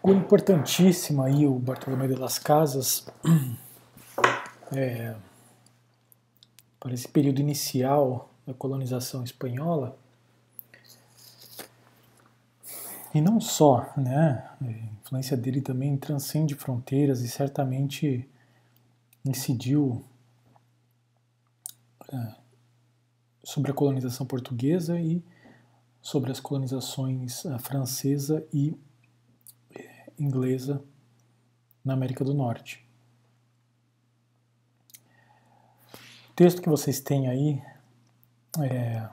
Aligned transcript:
figura 0.00 0.18
importantíssima 0.18 1.26
aí, 1.26 1.46
o 1.46 1.58
Bartolomé 1.58 2.08
de 2.08 2.14
las 2.14 2.38
Casas, 2.38 3.06
é, 4.72 5.14
para 6.78 6.94
esse 6.94 7.06
período 7.06 7.40
inicial 7.40 8.32
da 8.46 8.54
colonização 8.54 9.22
espanhola. 9.22 9.96
E 13.12 13.20
não 13.20 13.40
só, 13.40 13.92
né? 13.96 14.48
A 14.60 14.70
influência 15.02 15.36
dele 15.36 15.60
também 15.60 15.96
transcende 15.96 16.54
fronteiras 16.54 17.20
e 17.20 17.28
certamente 17.28 18.28
incidiu 19.24 20.02
é, 22.10 22.34
sobre 23.44 23.70
a 23.70 23.74
colonização 23.74 24.24
portuguesa 24.24 24.98
e 24.98 25.22
sobre 26.00 26.30
as 26.30 26.40
colonizações 26.40 27.44
uh, 27.44 27.58
francesa 27.58 28.46
e 28.54 28.74
inglesa 30.20 30.82
na 31.84 31.94
América 31.94 32.24
do 32.24 32.34
Norte. 32.34 32.84
O 36.30 36.32
texto 36.34 36.62
que 36.62 36.68
vocês 36.68 37.00
têm 37.00 37.28
aí 37.28 37.62
é, 38.58 39.08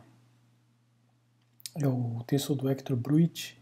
é 1.75 1.87
o 1.87 2.23
texto 2.25 2.55
do 2.55 2.69
Hector 2.69 2.95
Bruit, 2.95 3.57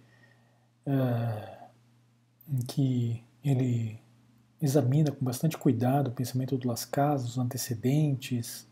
uh, 0.86 1.66
em 2.48 2.60
que 2.66 3.24
ele 3.44 4.00
examina 4.62 5.12
com 5.12 5.24
bastante 5.24 5.58
cuidado 5.58 6.10
o 6.10 6.12
pensamento 6.12 6.58
do 6.58 6.68
Las 6.68 6.86
Casas, 6.86 7.32
os 7.32 7.38
antecedentes, 7.38 8.68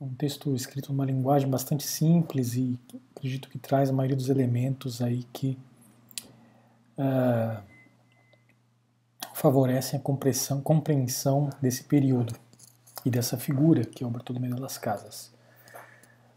um 0.00 0.14
texto 0.14 0.54
escrito 0.54 0.92
numa 0.92 1.04
linguagem 1.04 1.48
bastante 1.48 1.84
simples 1.84 2.54
e 2.54 2.78
acredito 3.16 3.48
que 3.48 3.58
traz 3.58 3.90
a 3.90 3.92
maioria 3.92 4.16
dos 4.16 4.28
elementos 4.28 5.00
aí 5.00 5.24
que 5.32 5.58
uh, 6.98 7.73
favorecem 9.34 9.98
a 9.98 10.62
compreensão, 10.62 11.50
desse 11.60 11.82
período 11.82 12.34
e 13.04 13.10
dessa 13.10 13.36
figura 13.36 13.84
que 13.84 14.04
é 14.04 14.06
o 14.06 14.10
Bartolomé 14.10 14.48
de 14.48 14.60
las 14.60 14.78
Casas, 14.78 15.34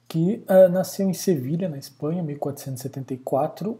que 0.08 0.44
uh, 0.50 0.68
nasceu 0.70 1.08
em 1.08 1.14
Sevilha, 1.14 1.70
na 1.70 1.78
Espanha, 1.78 2.22
em 2.22 2.26
1474, 2.26 3.80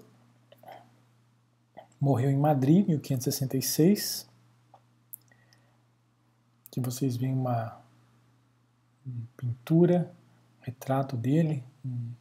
morreu 2.00 2.30
em 2.30 2.38
Madrid, 2.38 2.84
em 2.84 2.92
1566, 2.92 4.30
que 6.70 6.80
vocês 6.80 7.18
veem 7.18 7.34
uma 7.34 7.82
pintura, 9.36 10.14
retrato 10.62 11.18
dele, 11.18 11.64
um 11.84 12.12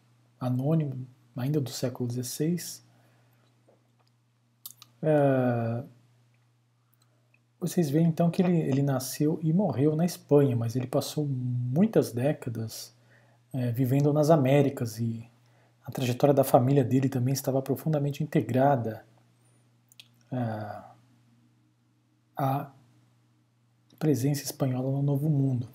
anônimo, 0.41 1.06
ainda 1.36 1.61
do 1.61 1.69
século 1.69 2.11
XVI. 2.11 2.80
É, 5.02 5.84
vocês 7.58 7.88
veem 7.90 8.06
então 8.06 8.30
que 8.30 8.42
ele, 8.42 8.58
ele 8.58 8.82
nasceu 8.82 9.38
e 9.42 9.52
morreu 9.52 9.96
na 9.96 10.04
Espanha, 10.04 10.54
mas 10.56 10.76
ele 10.76 10.86
passou 10.86 11.26
muitas 11.26 12.12
décadas 12.12 12.94
é, 13.52 13.70
vivendo 13.72 14.12
nas 14.12 14.30
Américas 14.30 14.98
e 14.98 15.28
a 15.84 15.90
trajetória 15.90 16.34
da 16.34 16.44
família 16.44 16.84
dele 16.84 17.08
também 17.08 17.32
estava 17.32 17.62
profundamente 17.62 18.22
integrada 18.22 19.04
é, 20.30 20.36
à 22.36 22.70
presença 23.98 24.44
espanhola 24.44 24.90
no 24.90 25.02
Novo 25.02 25.28
Mundo 25.28 25.68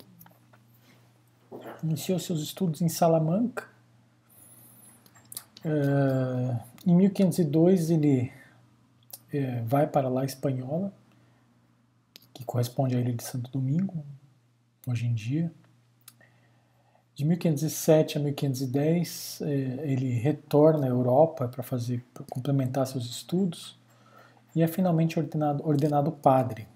iniciou 1.83 2.19
seus 2.19 2.41
estudos 2.41 2.81
em 2.81 2.89
Salamanca. 2.89 3.69
Uh, 5.63 6.59
em 6.85 6.95
1502 6.95 7.91
ele 7.91 8.31
é, 9.31 9.61
vai 9.61 9.85
para 9.85 10.09
lá 10.09 10.25
espanhola, 10.25 10.91
que 12.41 12.45
corresponde 12.45 12.95
à 12.95 12.99
ilha 12.99 13.13
de 13.13 13.23
Santo 13.23 13.51
Domingo, 13.51 14.03
hoje 14.87 15.05
em 15.05 15.13
dia. 15.13 15.51
De 17.13 17.23
1507 17.23 18.17
a 18.17 18.21
1510 18.21 19.41
é, 19.41 19.47
ele 19.83 20.09
retorna 20.13 20.87
à 20.87 20.89
Europa 20.89 21.47
para 21.47 21.61
fazer 21.61 22.03
pra 22.13 22.23
complementar 22.31 22.87
seus 22.87 23.05
estudos 23.05 23.77
e 24.55 24.63
é 24.63 24.67
finalmente 24.67 25.19
ordenado, 25.19 25.63
ordenado 25.63 26.11
padre. 26.11 26.67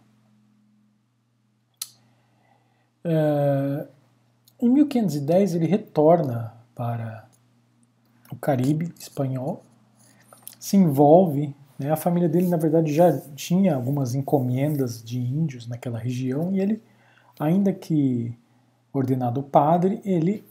Uh, 3.04 3.88
em 4.60 4.70
1510 4.70 5.56
ele 5.56 5.66
retorna 5.66 6.54
para 6.76 7.28
o 8.32 8.36
Caribe 8.36 8.94
espanhol, 9.00 9.64
se 10.60 10.78
envolve. 10.78 11.56
Né, 11.78 11.92
a 11.92 11.96
família 11.96 12.30
dele, 12.30 12.48
na 12.48 12.58
verdade, 12.58 12.94
já 12.94 13.18
tinha 13.36 13.76
algumas 13.76 14.16
encomendas 14.16 15.04
de 15.04 15.20
índios 15.20 15.68
naquela 15.68 16.00
região 16.00 16.54
e 16.54 16.60
ele, 16.60 16.82
ainda 17.40 17.74
que 17.74 18.38
ordenado 18.94 19.44
padre, 19.44 20.02
ele 20.06 20.46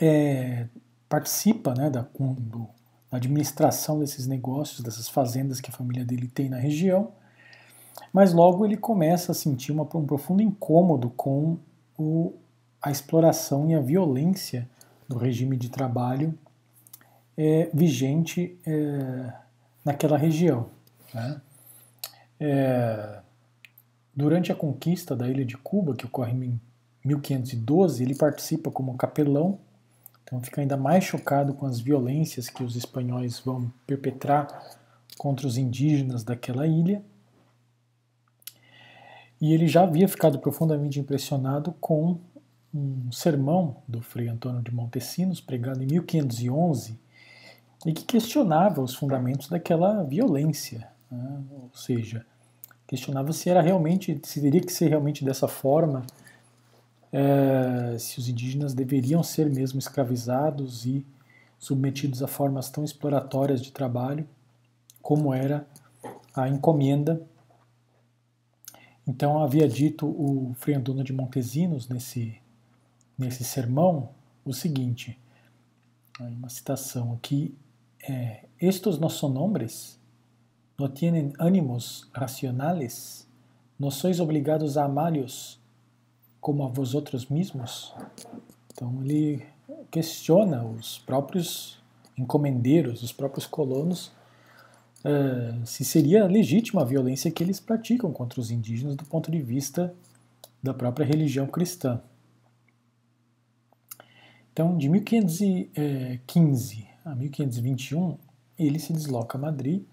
é, 0.00 0.66
participa 1.08 1.74
né, 1.74 1.88
da, 1.88 2.06
do, 2.18 2.68
da 3.10 3.18
administração 3.18 4.00
desses 4.00 4.26
negócios, 4.26 4.80
dessas 4.80 5.08
fazendas 5.08 5.60
que 5.60 5.70
a 5.70 5.74
família 5.74 6.04
dele 6.04 6.26
tem 6.26 6.48
na 6.48 6.58
região, 6.58 7.12
mas 8.12 8.32
logo 8.32 8.64
ele 8.64 8.76
começa 8.76 9.32
a 9.32 9.34
sentir 9.34 9.70
uma, 9.70 9.84
um 9.94 10.06
profundo 10.06 10.42
incômodo 10.42 11.10
com 11.10 11.56
o, 11.96 12.34
a 12.82 12.90
exploração 12.90 13.70
e 13.70 13.74
a 13.74 13.80
violência 13.80 14.68
do 15.08 15.16
regime 15.16 15.56
de 15.56 15.68
trabalho 15.68 16.36
é, 17.36 17.70
vigente 17.72 18.58
é, 18.66 19.32
naquela 19.84 20.16
região. 20.16 20.70
Né? 21.12 21.40
É, 22.40 23.20
durante 24.14 24.50
a 24.50 24.54
conquista 24.54 25.14
da 25.14 25.28
ilha 25.28 25.44
de 25.44 25.56
Cuba, 25.56 25.94
que 25.94 26.06
ocorre 26.06 26.32
em 26.32 26.60
1512, 27.04 28.02
ele 28.02 28.14
participa 28.14 28.70
como 28.70 28.96
capelão, 28.96 29.58
então 30.24 30.40
fica 30.42 30.60
ainda 30.60 30.76
mais 30.76 31.04
chocado 31.04 31.54
com 31.54 31.66
as 31.66 31.78
violências 31.78 32.48
que 32.48 32.64
os 32.64 32.74
espanhóis 32.74 33.38
vão 33.38 33.72
perpetrar 33.86 34.76
contra 35.16 35.46
os 35.46 35.56
indígenas 35.56 36.24
daquela 36.24 36.66
ilha 36.66 37.02
e 39.40 39.52
ele 39.52 39.66
já 39.66 39.82
havia 39.82 40.08
ficado 40.08 40.38
profundamente 40.38 40.98
impressionado 40.98 41.72
com 41.80 42.18
um 42.74 43.10
sermão 43.12 43.76
do 43.86 44.00
Frei 44.00 44.28
Antônio 44.28 44.62
de 44.62 44.74
Montesinos, 44.74 45.40
pregado 45.40 45.82
em 45.82 45.86
1511, 45.86 46.98
e 47.84 47.92
que 47.92 48.04
questionava 48.04 48.80
os 48.80 48.94
fundamentos 48.94 49.48
daquela 49.48 50.02
violência, 50.02 50.88
né? 51.10 51.42
ou 51.50 51.70
seja, 51.74 52.24
questionava 52.86 53.32
se 53.32 53.50
era 53.50 53.60
realmente, 53.60 54.18
se 54.24 54.40
teria 54.40 54.60
que 54.60 54.72
ser 54.72 54.88
realmente 54.88 55.24
dessa 55.24 55.46
forma, 55.46 56.04
é, 57.12 57.96
se 57.98 58.18
os 58.18 58.28
indígenas 58.28 58.74
deveriam 58.74 59.22
ser 59.22 59.48
mesmo 59.50 59.78
escravizados 59.78 60.86
e 60.86 61.06
submetidos 61.58 62.22
a 62.22 62.26
formas 62.26 62.70
tão 62.70 62.84
exploratórias 62.84 63.62
de 63.62 63.72
trabalho 63.72 64.26
como 65.00 65.32
era 65.32 65.66
a 66.34 66.48
encomenda 66.48 67.20
então 69.06 69.40
havia 69.40 69.68
dito 69.68 70.06
o 70.06 70.52
Frei 70.54 70.74
Antônio 70.74 71.04
de 71.04 71.12
Montesinos 71.12 71.88
nesse, 71.88 72.36
nesse 73.16 73.44
sermão 73.44 74.10
o 74.44 74.52
seguinte, 74.52 75.18
uma 76.18 76.48
citação 76.48 77.12
aqui, 77.12 77.54
é, 78.08 78.44
estos 78.58 78.98
no 78.98 79.10
son 79.10 79.36
hombres, 79.36 80.00
no 80.78 80.88
tienen 80.88 81.32
ánimos 81.38 82.08
racionales, 82.12 83.28
no 83.78 83.90
sois 83.90 84.20
obligados 84.20 84.76
a 84.76 84.84
amá-los 84.84 85.60
como 86.40 86.64
a 86.64 86.68
vosotros 86.68 87.28
mesmos. 87.28 87.94
Então 88.72 89.02
ele 89.02 89.44
questiona 89.90 90.64
os 90.64 90.98
próprios 90.98 91.82
encomendeiros, 92.16 93.02
os 93.02 93.12
próprios 93.12 93.46
colonos, 93.46 94.12
uh, 95.04 95.66
se 95.66 95.84
seria 95.84 96.26
legítima 96.26 96.82
a 96.82 96.84
violência 96.84 97.30
que 97.30 97.42
eles 97.42 97.60
praticam 97.60 98.12
contra 98.12 98.40
os 98.40 98.50
indígenas 98.50 98.96
do 98.96 99.04
ponto 99.04 99.30
de 99.30 99.42
vista 99.42 99.94
da 100.62 100.72
própria 100.72 101.04
religião 101.04 101.46
cristã. 101.46 102.00
Então, 104.52 104.78
de 104.78 104.88
1515 104.88 106.95
a 107.06 107.14
1521, 107.14 108.18
ele 108.58 108.80
se 108.80 108.92
desloca 108.92 109.38
a 109.38 109.40
Madrid 109.40 109.84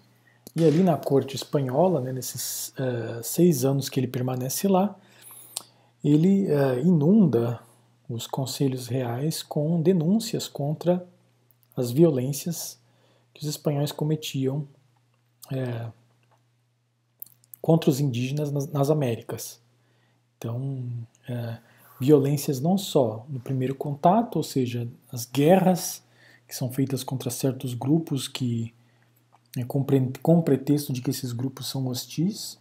e 0.55 0.65
ali 0.65 0.81
na 0.81 0.97
corte 0.97 1.35
espanhola, 1.35 2.01
né, 2.01 2.11
nesses 2.11 2.69
uh, 2.69 3.23
seis 3.23 3.63
anos 3.63 3.87
que 3.87 3.99
ele 3.99 4.07
permanece 4.07 4.67
lá, 4.67 4.95
ele 6.03 6.47
uh, 6.47 6.79
inunda 6.79 7.59
os 8.09 8.25
conselhos 8.25 8.87
reais 8.87 9.43
com 9.43 9.81
denúncias 9.81 10.47
contra 10.47 11.07
as 11.77 11.91
violências 11.91 12.79
que 13.33 13.41
os 13.41 13.47
espanhóis 13.47 13.91
cometiam 13.91 14.67
é, 15.51 15.89
contra 17.59 17.89
os 17.89 17.99
indígenas 17.99 18.51
nas, 18.51 18.67
nas 18.67 18.89
Américas. 18.91 19.59
Então, 20.37 20.85
é, 21.27 21.57
violências 21.99 22.59
não 22.59 22.77
só 22.77 23.25
no 23.27 23.39
primeiro 23.39 23.73
contato, 23.73 24.35
ou 24.35 24.43
seja, 24.43 24.87
as 25.11 25.25
guerras 25.25 26.03
que 26.47 26.55
são 26.55 26.71
feitas 26.71 27.03
contra 27.03 27.29
certos 27.29 27.73
grupos 27.73 28.27
que 28.27 28.73
né, 29.55 29.63
com, 29.65 29.85
com 30.21 30.41
pretexto 30.41 30.91
de 30.91 31.01
que 31.01 31.09
esses 31.09 31.31
grupos 31.31 31.67
são 31.67 31.87
hostis, 31.87 32.59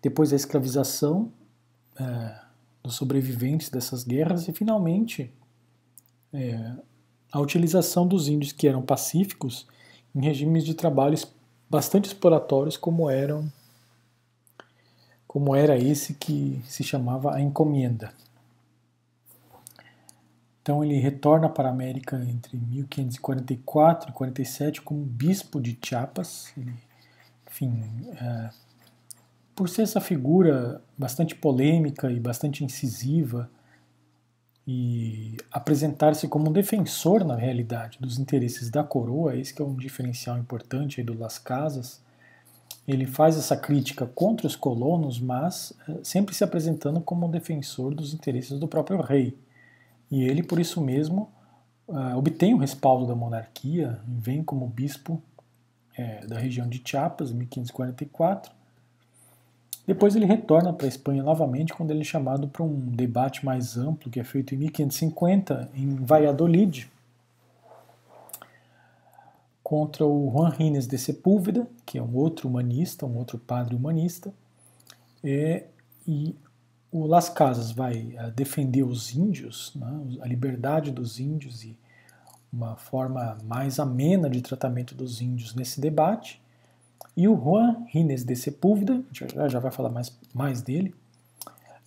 depois 0.00 0.32
a 0.32 0.36
escravização 0.36 1.32
é, 1.98 2.40
dos 2.82 2.94
sobreviventes 2.94 3.70
dessas 3.70 4.02
guerras 4.02 4.48
e, 4.48 4.52
finalmente, 4.52 5.32
é, 6.32 6.74
a 7.30 7.40
utilização 7.40 8.06
dos 8.06 8.28
índios 8.28 8.52
que 8.52 8.66
eram 8.66 8.82
pacíficos 8.82 9.66
em 10.14 10.22
regimes 10.22 10.64
de 10.64 10.74
trabalho 10.74 11.16
bastante 11.70 12.06
exploratórios 12.06 12.76
como 12.76 13.08
eram 13.08 13.50
como 15.26 15.56
era 15.56 15.78
esse 15.78 16.12
que 16.12 16.60
se 16.66 16.84
chamava 16.84 17.34
a 17.34 17.40
encomenda. 17.40 18.12
Então 20.62 20.84
ele 20.84 20.98
retorna 20.98 21.48
para 21.48 21.68
a 21.68 21.72
América 21.72 22.16
entre 22.24 22.56
1544 22.56 24.10
e 24.10 24.12
47 24.12 24.80
como 24.80 25.04
bispo 25.04 25.60
de 25.60 25.76
Chiapas. 25.84 26.52
Ele, 26.56 26.74
enfim, 27.50 28.08
é, 28.20 28.50
por 29.54 29.68
ser 29.68 29.82
essa 29.82 30.00
figura 30.00 30.80
bastante 30.96 31.34
polêmica 31.34 32.10
e 32.10 32.20
bastante 32.20 32.64
incisiva, 32.64 33.50
e 34.66 35.36
apresentar-se 35.50 36.28
como 36.28 36.48
um 36.48 36.52
defensor, 36.52 37.24
na 37.24 37.34
realidade, 37.34 37.98
dos 38.00 38.18
interesses 38.18 38.70
da 38.70 38.84
coroa, 38.84 39.36
esse 39.36 39.52
que 39.52 39.60
é 39.60 39.64
um 39.64 39.74
diferencial 39.74 40.38
importante 40.38 41.00
aí 41.00 41.06
do 41.06 41.18
Las 41.18 41.38
Casas. 41.38 42.00
Ele 42.86 43.06
faz 43.06 43.36
essa 43.36 43.56
crítica 43.56 44.06
contra 44.06 44.46
os 44.46 44.56
colonos, 44.56 45.20
mas 45.20 45.72
eh, 45.88 45.98
sempre 46.02 46.34
se 46.34 46.44
apresentando 46.44 47.00
como 47.00 47.26
um 47.26 47.30
defensor 47.30 47.94
dos 47.94 48.14
interesses 48.14 48.58
do 48.58 48.68
próprio 48.68 49.00
rei. 49.00 49.36
E 50.12 50.22
ele, 50.22 50.42
por 50.42 50.60
isso 50.60 50.78
mesmo, 50.82 51.32
uh, 51.88 52.18
obtém 52.18 52.52
o 52.52 52.58
respaldo 52.58 53.06
da 53.06 53.14
monarquia, 53.14 53.98
vem 54.06 54.44
como 54.44 54.66
bispo 54.66 55.22
é, 55.96 56.26
da 56.26 56.38
região 56.38 56.68
de 56.68 56.82
Chiapas, 56.84 57.30
em 57.30 57.34
1544, 57.34 58.52
depois 59.86 60.14
ele 60.14 60.26
retorna 60.26 60.70
para 60.70 60.86
a 60.86 60.88
Espanha 60.88 61.22
novamente 61.22 61.72
quando 61.72 61.90
ele 61.90 62.02
é 62.02 62.04
chamado 62.04 62.46
para 62.46 62.62
um 62.62 62.78
debate 62.78 63.44
mais 63.44 63.76
amplo 63.76 64.10
que 64.10 64.20
é 64.20 64.24
feito 64.24 64.54
em 64.54 64.58
1550 64.58 65.70
em 65.74 65.96
Valladolid 65.96 66.88
contra 69.62 70.06
o 70.06 70.30
Juan 70.30 70.50
Rines 70.50 70.86
de 70.86 70.98
Sepúlveda, 70.98 71.66
que 71.86 71.96
é 71.96 72.02
um 72.02 72.14
outro 72.14 72.48
humanista, 72.48 73.06
um 73.06 73.16
outro 73.16 73.38
padre 73.38 73.74
humanista, 73.74 74.32
é, 75.24 75.64
e 76.06 76.36
o 76.92 77.06
Las 77.06 77.30
Casas 77.30 77.72
vai 77.72 78.14
uh, 78.22 78.30
defender 78.30 78.82
os 78.82 79.14
índios, 79.14 79.72
né, 79.74 80.18
a 80.20 80.28
liberdade 80.28 80.90
dos 80.90 81.18
índios 81.18 81.64
e 81.64 81.76
uma 82.52 82.76
forma 82.76 83.38
mais 83.44 83.80
amena 83.80 84.28
de 84.28 84.42
tratamento 84.42 84.94
dos 84.94 85.22
índios 85.22 85.54
nesse 85.54 85.80
debate. 85.80 86.40
E 87.16 87.26
o 87.26 87.34
Juan 87.34 87.84
Rines 87.88 88.24
de 88.24 88.36
Sepúlveda, 88.36 89.02
gente 89.10 89.34
já 89.34 89.58
vai 89.58 89.70
falar 89.70 89.88
mais, 89.88 90.16
mais 90.34 90.60
dele, 90.60 90.94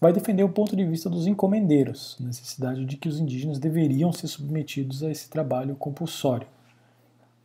vai 0.01 0.11
defender 0.11 0.43
o 0.43 0.49
ponto 0.49 0.75
de 0.75 0.83
vista 0.83 1.07
dos 1.07 1.27
encomendeiros, 1.27 2.17
necessidade 2.19 2.83
de 2.83 2.97
que 2.97 3.07
os 3.07 3.19
indígenas 3.19 3.59
deveriam 3.59 4.11
ser 4.11 4.27
submetidos 4.27 5.03
a 5.03 5.11
esse 5.11 5.29
trabalho 5.29 5.75
compulsório. 5.75 6.47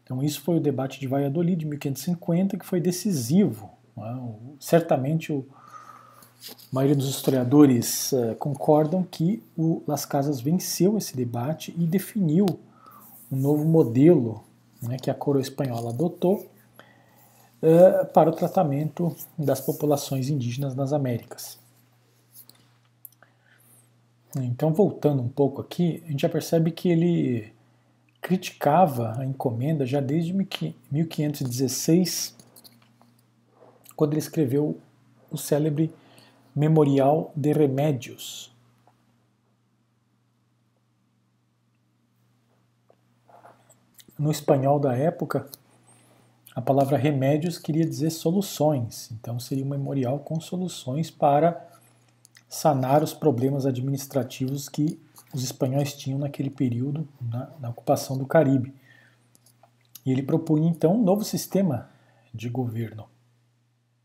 Então 0.03 0.23
isso 0.23 0.41
foi 0.41 0.57
o 0.57 0.61
debate 0.61 0.99
de 0.99 1.07
Valladolid 1.07 1.61
de 1.61 1.67
1550 1.67 2.57
que 2.57 2.65
foi 2.65 2.81
decisivo. 2.81 3.71
É? 3.99 4.03
Certamente 4.59 5.31
o, 5.31 5.47
a 6.49 6.75
maioria 6.75 6.97
dos 6.97 7.09
historiadores 7.09 8.13
uh, 8.13 8.35
concordam 8.37 9.03
que 9.03 9.43
o 9.57 9.83
Las 9.87 10.07
Casas 10.07 10.41
venceu 10.41 10.97
esse 10.97 11.15
debate 11.15 11.75
e 11.77 11.87
definiu 11.87 12.47
um 13.31 13.37
novo 13.37 13.65
modelo 13.65 14.43
né, 14.81 14.97
que 14.97 15.11
a 15.11 15.15
coroa 15.15 15.43
espanhola 15.43 15.91
adotou 15.91 16.47
uh, 17.63 18.07
para 18.15 18.31
o 18.31 18.33
tratamento 18.33 19.15
das 19.37 19.61
populações 19.61 20.31
indígenas 20.31 20.75
nas 20.75 20.93
Américas. 20.93 21.59
Então, 24.37 24.73
voltando 24.73 25.21
um 25.23 25.29
pouco 25.29 25.61
aqui, 25.61 26.05
a 26.07 26.11
gente 26.11 26.23
já 26.23 26.29
percebe 26.29 26.71
que 26.71 26.89
ele 26.89 27.53
criticava 28.21 29.19
a 29.19 29.25
encomenda 29.25 29.85
já 29.85 30.01
desde 30.01 30.33
1516, 30.33 32.37
quando 33.97 34.13
ele 34.13 34.21
escreveu 34.21 34.79
o 35.31 35.37
célebre 35.37 35.93
Memorial 36.55 37.33
de 37.37 37.53
Remédios. 37.53 38.53
No 44.19 44.31
espanhol 44.31 44.79
da 44.79 44.95
época, 44.95 45.47
a 46.55 46.61
palavra 46.61 46.99
remédios 46.99 47.57
queria 47.57 47.87
dizer 47.87 48.11
soluções, 48.11 49.11
então 49.13 49.39
seria 49.39 49.65
um 49.65 49.69
memorial 49.69 50.19
com 50.19 50.41
soluções 50.41 51.11
para 51.11 51.69
sanar 52.49 53.03
os 53.03 53.15
problemas 53.15 53.65
administrativos 53.65 54.69
que 54.69 55.01
os 55.33 55.45
espanhóis 55.45 55.95
tinham 55.95 56.19
naquele 56.19 56.51
período 56.51 57.09
na, 57.21 57.51
na 57.61 57.69
ocupação 57.71 58.19
do 58.19 58.27
Caribe. 58.27 58.75
E 60.05 60.11
ele 60.11 60.23
propunha 60.23 60.69
então 60.69 60.97
um 60.97 61.03
novo 61.03 61.25
sistema 61.25 61.89
de 62.35 62.49
governo 62.49 63.09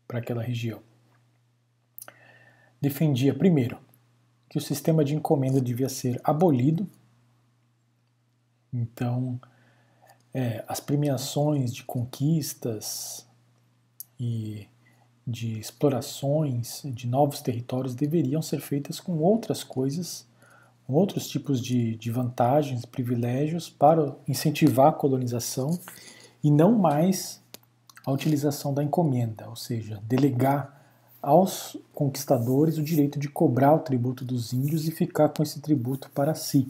para 0.06 0.20
aquela 0.20 0.42
região. 0.42 0.80
Defendia, 2.80 3.34
primeiro, 3.34 3.78
que 4.48 4.58
o 4.58 4.60
sistema 4.60 5.04
de 5.04 5.14
encomenda 5.14 5.60
devia 5.60 5.88
ser 5.88 6.20
abolido. 6.22 6.88
Então, 8.72 9.40
é, 10.32 10.64
as 10.68 10.80
premiações 10.80 11.74
de 11.74 11.82
conquistas 11.82 13.26
e 14.20 14.68
de 15.26 15.58
explorações 15.58 16.82
de 16.84 17.08
novos 17.08 17.40
territórios 17.40 17.94
deveriam 17.94 18.40
ser 18.40 18.60
feitas 18.60 19.00
com 19.00 19.18
outras 19.18 19.64
coisas, 19.64 20.26
com 20.86 20.92
outros 20.92 21.26
tipos 21.26 21.60
de, 21.60 21.96
de 21.96 22.10
vantagens, 22.12 22.84
privilégios 22.84 23.68
para 23.68 24.14
incentivar 24.28 24.88
a 24.88 24.92
colonização 24.92 25.78
e 26.44 26.50
não 26.50 26.78
mais 26.78 27.42
a 28.04 28.12
utilização 28.12 28.72
da 28.72 28.84
encomenda, 28.84 29.48
ou 29.48 29.56
seja, 29.56 30.00
delegar 30.04 30.75
aos 31.26 31.76
conquistadores 31.92 32.78
o 32.78 32.84
direito 32.84 33.18
de 33.18 33.28
cobrar 33.28 33.74
o 33.74 33.80
tributo 33.80 34.24
dos 34.24 34.52
índios 34.52 34.86
e 34.86 34.92
ficar 34.92 35.28
com 35.30 35.42
esse 35.42 35.60
tributo 35.60 36.08
para 36.10 36.36
si 36.36 36.68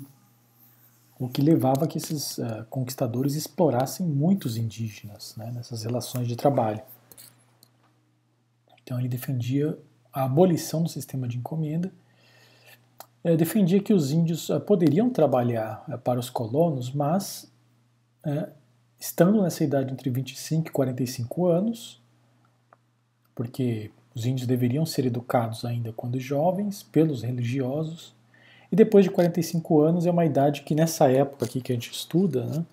o 1.18 1.28
que 1.28 1.42
levava 1.42 1.84
a 1.84 1.86
que 1.86 1.98
esses 1.98 2.38
uh, 2.38 2.64
conquistadores 2.70 3.34
explorassem 3.34 4.06
muitos 4.06 4.56
indígenas 4.56 5.34
né, 5.36 5.50
nessas 5.52 5.82
relações 5.82 6.26
de 6.26 6.36
trabalho. 6.36 6.80
Então 8.82 8.98
ele 8.98 9.08
defendia 9.08 9.78
a 10.10 10.24
abolição 10.24 10.82
do 10.82 10.88
sistema 10.88 11.28
de 11.28 11.36
encomenda, 11.36 11.92
uh, 13.24 13.36
defendia 13.36 13.82
que 13.82 13.92
os 13.92 14.10
índios 14.10 14.48
uh, 14.48 14.58
poderiam 14.58 15.10
trabalhar 15.10 15.84
para 16.02 16.18
os 16.18 16.30
colonos, 16.30 16.90
mas 16.90 17.50
estando 18.98 19.40
nessa 19.40 19.62
idade 19.62 19.92
entre 19.92 20.10
25 20.10 20.68
e 20.68 20.72
45 20.72 21.46
anos, 21.46 22.02
porque 23.36 23.92
os 24.16 24.24
índios 24.24 24.46
deveriam 24.46 24.86
ser 24.86 25.04
educados 25.04 25.62
ainda 25.62 25.92
quando 25.92 26.18
jovens 26.18 26.82
pelos 26.82 27.22
religiosos, 27.22 28.14
e 28.72 28.74
depois 28.74 29.04
de 29.04 29.10
45 29.10 29.82
anos 29.82 30.06
é 30.06 30.10
uma 30.10 30.24
idade 30.24 30.62
que 30.62 30.74
nessa 30.74 31.10
época 31.12 31.44
aqui 31.44 31.60
que 31.60 31.70
a 31.70 31.74
gente 31.74 31.92
estuda, 31.92 32.46
né, 32.46 32.64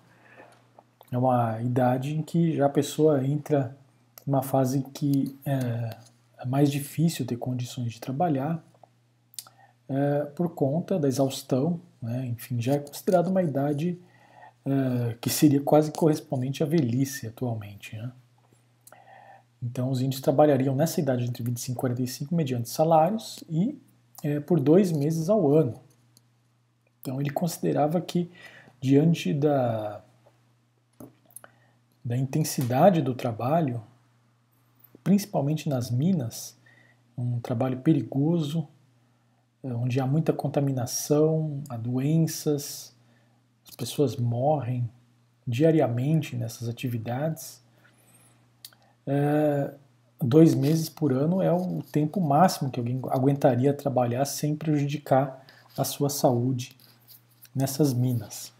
é 1.12 1.18
uma 1.18 1.60
idade 1.60 2.16
em 2.16 2.22
que 2.22 2.56
já 2.56 2.64
a 2.64 2.70
pessoa 2.70 3.22
entra 3.24 3.76
numa 4.26 4.42
fase 4.42 4.82
que 4.94 5.38
é, 5.44 5.96
é 6.38 6.46
mais 6.46 6.72
difícil 6.72 7.26
ter 7.26 7.36
condições 7.36 7.92
de 7.92 8.00
trabalhar 8.00 8.64
é, 9.86 10.24
por 10.34 10.48
conta 10.54 10.98
da 10.98 11.06
exaustão, 11.06 11.78
né, 12.00 12.24
enfim, 12.26 12.58
já 12.58 12.72
é 12.72 12.78
considerada 12.78 13.28
uma 13.28 13.42
idade 13.42 13.98
é, 14.64 15.14
que 15.20 15.28
seria 15.28 15.60
quase 15.60 15.92
correspondente 15.92 16.62
à 16.62 16.66
velhice 16.66 17.26
atualmente. 17.26 17.96
Né? 17.96 18.10
Então, 19.64 19.90
os 19.90 20.02
índios 20.02 20.20
trabalhariam 20.20 20.76
nessa 20.76 21.00
idade 21.00 21.24
entre 21.24 21.42
25 21.42 21.78
e 21.78 21.80
45 21.80 22.34
mediante 22.34 22.68
salários 22.68 23.42
e 23.48 23.80
é, 24.22 24.38
por 24.40 24.60
dois 24.60 24.92
meses 24.92 25.28
ao 25.28 25.50
ano. 25.50 25.80
Então 27.00 27.20
ele 27.20 27.28
considerava 27.28 28.00
que, 28.00 28.30
diante 28.80 29.34
da, 29.34 30.02
da 32.02 32.16
intensidade 32.16 33.02
do 33.02 33.14
trabalho, 33.14 33.82
principalmente 35.02 35.68
nas 35.68 35.90
minas, 35.90 36.56
um 37.16 37.38
trabalho 37.40 37.80
perigoso, 37.80 38.66
é, 39.62 39.68
onde 39.74 40.00
há 40.00 40.06
muita 40.06 40.32
contaminação, 40.32 41.62
há 41.68 41.76
doenças, 41.76 42.96
as 43.68 43.76
pessoas 43.76 44.16
morrem 44.16 44.90
diariamente 45.46 46.36
nessas 46.36 46.70
atividades. 46.70 47.62
É, 49.06 49.74
dois 50.20 50.54
meses 50.54 50.88
por 50.88 51.12
ano 51.12 51.42
é 51.42 51.52
o 51.52 51.82
tempo 51.82 52.20
máximo 52.20 52.70
que 52.70 52.80
alguém 52.80 53.00
aguentaria 53.10 53.72
trabalhar 53.74 54.24
sem 54.24 54.56
prejudicar 54.56 55.44
a 55.76 55.84
sua 55.84 56.08
saúde 56.08 56.76
nessas 57.54 57.92
minas. 57.92 58.52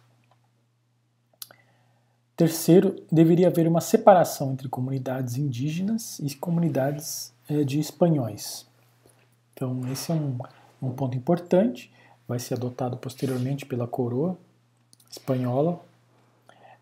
Terceiro, 2.37 2.97
deveria 3.11 3.47
haver 3.47 3.69
uma 3.69 3.81
separação 3.81 4.53
entre 4.53 4.69
comunidades 4.69 5.37
indígenas 5.37 6.19
e 6.19 6.35
comunidades 6.35 7.33
é, 7.49 7.63
de 7.63 7.79
espanhóis. 7.79 8.67
Então, 9.53 9.81
esse 9.93 10.11
é 10.11 10.15
um, 10.15 10.37
um 10.83 10.91
ponto 10.91 11.17
importante, 11.17 11.93
vai 12.27 12.41
ser 12.41 12.55
adotado 12.55 12.97
posteriormente 12.97 13.65
pela 13.65 13.87
coroa 13.87 14.37
espanhola, 15.09 15.81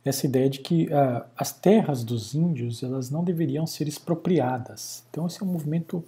essa 0.04 0.26
ideia 0.26 0.50
de 0.50 0.60
que 0.60 0.92
ah, 0.92 1.26
as 1.36 1.52
terras 1.52 2.02
dos 2.02 2.34
índios 2.34 2.82
elas 2.82 3.10
não 3.10 3.22
deveriam 3.22 3.66
ser 3.66 3.86
expropriadas. 3.86 5.04
Então, 5.10 5.26
esse 5.26 5.42
é 5.42 5.44
um 5.44 5.48
movimento 5.48 6.04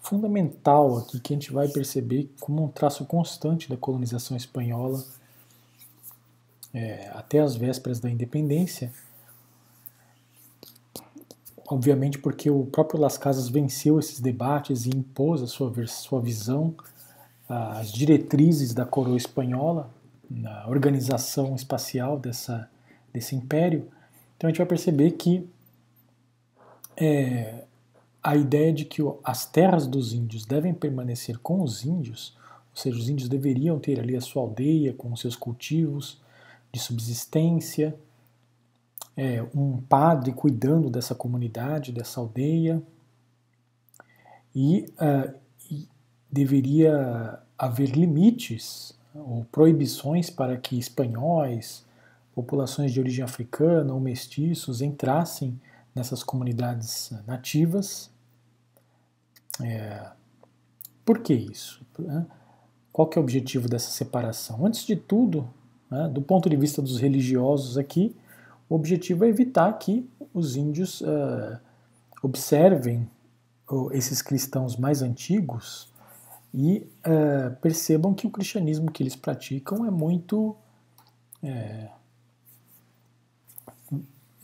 fundamental 0.00 0.98
aqui 0.98 1.18
que 1.18 1.32
a 1.34 1.36
gente 1.36 1.52
vai 1.52 1.68
perceber 1.68 2.30
como 2.40 2.64
um 2.64 2.68
traço 2.68 3.04
constante 3.04 3.68
da 3.68 3.76
colonização 3.76 4.36
espanhola 4.36 5.04
é, 6.72 7.10
até 7.14 7.40
as 7.40 7.56
vésperas 7.56 7.98
da 7.98 8.10
independência, 8.10 8.92
obviamente 11.66 12.18
porque 12.18 12.50
o 12.50 12.66
próprio 12.66 13.00
Las 13.00 13.16
Casas 13.16 13.48
venceu 13.48 13.98
esses 13.98 14.20
debates 14.20 14.84
e 14.84 14.90
impôs 14.90 15.42
a 15.42 15.46
sua, 15.46 15.72
sua 15.86 16.20
visão, 16.20 16.74
as 17.48 17.90
diretrizes 17.90 18.74
da 18.74 18.84
coroa 18.84 19.16
espanhola, 19.16 19.90
na 20.28 20.66
organização 20.68 21.54
espacial 21.54 22.18
dessa, 22.18 22.68
desse 23.16 23.34
império. 23.34 23.88
Então 24.36 24.46
a 24.46 24.50
gente 24.50 24.58
vai 24.58 24.66
perceber 24.66 25.12
que 25.12 25.48
é, 26.96 27.64
a 28.22 28.36
ideia 28.36 28.72
de 28.72 28.84
que 28.84 29.00
as 29.24 29.46
terras 29.46 29.86
dos 29.86 30.12
índios 30.12 30.44
devem 30.44 30.74
permanecer 30.74 31.38
com 31.38 31.62
os 31.62 31.84
índios, 31.84 32.36
ou 32.70 32.76
seja, 32.76 32.98
os 32.98 33.08
índios 33.08 33.28
deveriam 33.28 33.78
ter 33.78 33.98
ali 33.98 34.14
a 34.14 34.20
sua 34.20 34.42
aldeia 34.42 34.92
com 34.92 35.10
os 35.12 35.20
seus 35.20 35.34
cultivos, 35.34 36.20
de 36.72 36.78
subsistência, 36.78 37.96
é, 39.16 39.42
um 39.54 39.78
padre 39.78 40.32
cuidando 40.32 40.90
dessa 40.90 41.14
comunidade, 41.14 41.90
dessa 41.90 42.20
aldeia, 42.20 42.82
e, 44.54 44.86
uh, 45.00 45.34
e 45.70 45.88
deveria 46.30 47.38
haver 47.56 47.90
limites 47.90 48.94
ou 49.14 49.46
proibições 49.50 50.28
para 50.28 50.56
que 50.58 50.78
espanhóis, 50.78 51.85
populações 52.36 52.92
de 52.92 53.00
origem 53.00 53.24
africana 53.24 53.92
ou 53.92 53.98
mestiços 53.98 54.80
entrassem 54.80 55.58
nessas 55.94 56.22
comunidades 56.22 57.10
nativas. 57.26 58.10
É, 59.60 60.06
por 61.02 61.20
que 61.20 61.32
isso? 61.32 61.84
Qual 62.92 63.08
que 63.08 63.18
é 63.18 63.20
o 63.20 63.24
objetivo 63.24 63.68
dessa 63.68 63.90
separação? 63.90 64.64
Antes 64.66 64.84
de 64.86 64.94
tudo, 64.94 65.48
né? 65.90 66.08
Do 66.08 66.20
ponto 66.20 66.48
de 66.50 66.56
vista 66.56 66.82
dos 66.82 67.00
religiosos 67.00 67.78
aqui, 67.78 68.14
o 68.68 68.74
objetivo 68.74 69.24
é 69.24 69.28
evitar 69.28 69.72
que 69.78 70.08
os 70.34 70.56
índios 70.56 71.00
uh, 71.00 71.58
observem 72.22 73.08
esses 73.92 74.22
cristãos 74.22 74.76
mais 74.76 75.02
antigos 75.02 75.88
e 76.52 76.86
uh, 77.06 77.54
percebam 77.60 78.14
que 78.14 78.26
o 78.26 78.30
cristianismo 78.30 78.90
que 78.90 79.02
eles 79.02 79.16
praticam 79.16 79.86
é 79.86 79.90
muito. 79.90 80.56
É, 81.42 81.88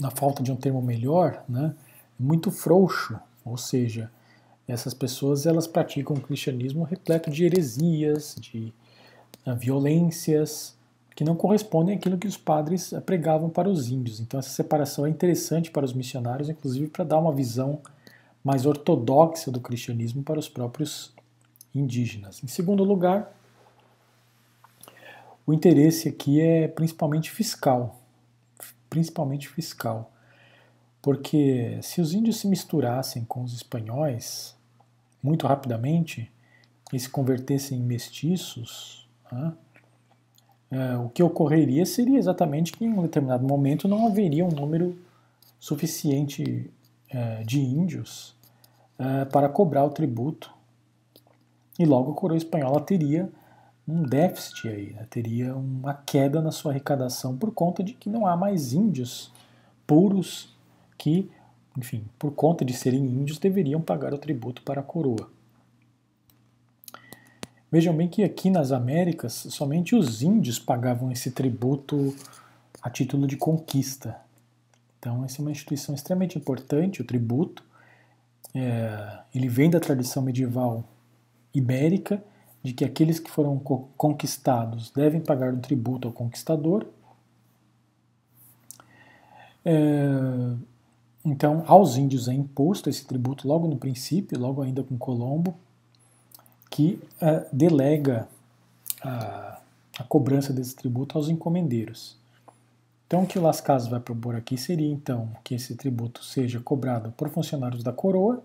na 0.02 0.10
falta 0.10 0.42
de 0.42 0.50
um 0.50 0.56
termo 0.56 0.82
melhor, 0.82 1.44
né, 1.48 1.74
muito 2.18 2.50
frouxo, 2.50 3.18
ou 3.44 3.56
seja, 3.56 4.10
essas 4.66 4.92
pessoas 4.92 5.46
elas 5.46 5.66
praticam 5.66 6.16
o 6.16 6.20
cristianismo 6.20 6.82
repleto 6.82 7.30
de 7.30 7.44
heresias, 7.44 8.36
de 8.38 8.72
violências, 9.58 10.76
que 11.14 11.24
não 11.24 11.36
correspondem 11.36 11.96
àquilo 11.96 12.18
que 12.18 12.26
os 12.26 12.36
padres 12.36 12.92
pregavam 13.06 13.48
para 13.48 13.68
os 13.68 13.90
índios. 13.90 14.18
Então 14.18 14.40
essa 14.40 14.50
separação 14.50 15.06
é 15.06 15.10
interessante 15.10 15.70
para 15.70 15.84
os 15.84 15.92
missionários, 15.92 16.48
inclusive 16.48 16.88
para 16.88 17.04
dar 17.04 17.18
uma 17.18 17.32
visão 17.32 17.80
mais 18.42 18.66
ortodoxa 18.66 19.50
do 19.50 19.60
cristianismo 19.60 20.22
para 20.22 20.38
os 20.38 20.48
próprios 20.48 21.12
indígenas. 21.74 22.42
Em 22.42 22.48
segundo 22.48 22.82
lugar, 22.82 23.32
o 25.46 25.52
interesse 25.52 26.08
aqui 26.08 26.40
é 26.40 26.66
principalmente 26.66 27.30
fiscal, 27.30 28.01
principalmente 28.92 29.48
fiscal, 29.48 30.12
porque 31.00 31.78
se 31.80 31.98
os 31.98 32.12
índios 32.12 32.36
se 32.36 32.46
misturassem 32.46 33.24
com 33.24 33.42
os 33.42 33.54
espanhóis 33.54 34.54
muito 35.22 35.46
rapidamente 35.46 36.30
e 36.92 37.00
se 37.00 37.08
convertessem 37.08 37.78
em 37.78 37.82
mestiços, 37.82 39.08
né, 39.32 39.54
é, 40.70 40.96
o 40.98 41.08
que 41.08 41.22
ocorreria 41.22 41.86
seria 41.86 42.18
exatamente 42.18 42.72
que 42.72 42.84
em 42.84 42.90
um 42.90 43.00
determinado 43.00 43.46
momento 43.48 43.88
não 43.88 44.06
haveria 44.06 44.44
um 44.44 44.50
número 44.50 44.98
suficiente 45.58 46.70
é, 47.08 47.42
de 47.44 47.60
índios 47.60 48.36
é, 48.98 49.24
para 49.24 49.48
cobrar 49.48 49.84
o 49.86 49.90
tributo. 49.90 50.52
E 51.78 51.86
logo 51.86 52.12
a 52.12 52.14
coroa 52.14 52.36
espanhola 52.36 52.78
teria 52.82 53.32
um 53.92 54.02
déficit 54.02 54.68
aí, 54.68 54.92
né? 54.92 55.06
teria 55.10 55.54
uma 55.54 55.92
queda 55.92 56.40
na 56.40 56.50
sua 56.50 56.72
arrecadação 56.72 57.36
por 57.36 57.52
conta 57.52 57.82
de 57.82 57.92
que 57.92 58.08
não 58.08 58.26
há 58.26 58.36
mais 58.36 58.72
índios 58.72 59.30
puros 59.86 60.56
que, 60.96 61.30
enfim, 61.76 62.04
por 62.18 62.32
conta 62.32 62.64
de 62.64 62.72
serem 62.72 63.04
índios, 63.04 63.38
deveriam 63.38 63.80
pagar 63.80 64.14
o 64.14 64.18
tributo 64.18 64.62
para 64.62 64.80
a 64.80 64.84
coroa. 64.84 65.28
Vejam 67.70 67.94
bem 67.94 68.08
que 68.08 68.22
aqui 68.22 68.50
nas 68.50 68.72
Américas 68.72 69.32
somente 69.50 69.94
os 69.94 70.22
índios 70.22 70.58
pagavam 70.58 71.10
esse 71.10 71.30
tributo 71.30 72.14
a 72.82 72.88
título 72.88 73.26
de 73.26 73.36
conquista. 73.36 74.16
Então, 74.98 75.24
essa 75.24 75.40
é 75.40 75.42
uma 75.42 75.50
instituição 75.50 75.94
extremamente 75.94 76.38
importante, 76.38 77.02
o 77.02 77.04
tributo. 77.04 77.64
É, 78.54 79.20
ele 79.34 79.48
vem 79.48 79.70
da 79.70 79.80
tradição 79.80 80.22
medieval 80.22 80.84
ibérica, 81.54 82.22
de 82.62 82.72
que 82.72 82.84
aqueles 82.84 83.18
que 83.18 83.30
foram 83.30 83.58
conquistados 83.96 84.90
devem 84.90 85.20
pagar 85.20 85.52
um 85.52 85.60
tributo 85.60 86.06
ao 86.06 86.14
conquistador. 86.14 86.86
É, 89.64 89.74
então, 91.24 91.64
aos 91.66 91.96
índios 91.96 92.28
é 92.28 92.32
imposto 92.32 92.88
esse 92.88 93.04
tributo 93.04 93.46
logo 93.46 93.66
no 93.66 93.76
princípio, 93.76 94.38
logo 94.38 94.62
ainda 94.62 94.82
com 94.82 94.96
Colombo, 94.96 95.54
que 96.70 96.98
uh, 97.20 97.46
delega 97.52 98.28
a, 99.02 99.60
a, 99.98 100.04
cobrança 100.04 100.52
desse 100.52 100.74
tributo 100.74 101.18
aos 101.18 101.28
encomendeiros. 101.28 102.16
Então, 103.06 103.24
o 103.24 103.26
que 103.26 103.38
o 103.38 103.42
Las 103.42 103.60
Casas 103.60 103.88
vai 103.88 104.00
propor 104.00 104.34
aqui 104.34 104.56
seria, 104.56 104.90
então, 104.90 105.28
que 105.44 105.54
esse 105.54 105.76
tributo 105.76 106.24
seja 106.24 106.60
cobrado 106.60 107.12
por 107.12 107.28
funcionários 107.28 107.82
da 107.82 107.92
coroa, 107.92 108.42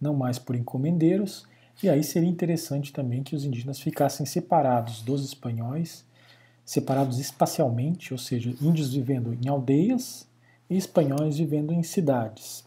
não 0.00 0.14
mais 0.14 0.38
por 0.38 0.54
encomendeiros, 0.54 1.46
e 1.82 1.88
aí 1.88 2.02
seria 2.02 2.28
interessante 2.28 2.92
também 2.92 3.22
que 3.22 3.34
os 3.34 3.44
indígenas 3.44 3.80
ficassem 3.80 4.24
separados 4.24 5.02
dos 5.02 5.24
espanhóis, 5.24 6.04
separados 6.64 7.18
espacialmente, 7.18 8.12
ou 8.12 8.18
seja, 8.18 8.54
índios 8.60 8.94
vivendo 8.94 9.34
em 9.34 9.48
aldeias 9.48 10.26
e 10.68 10.76
espanhóis 10.76 11.36
vivendo 11.36 11.72
em 11.72 11.82
cidades. 11.82 12.64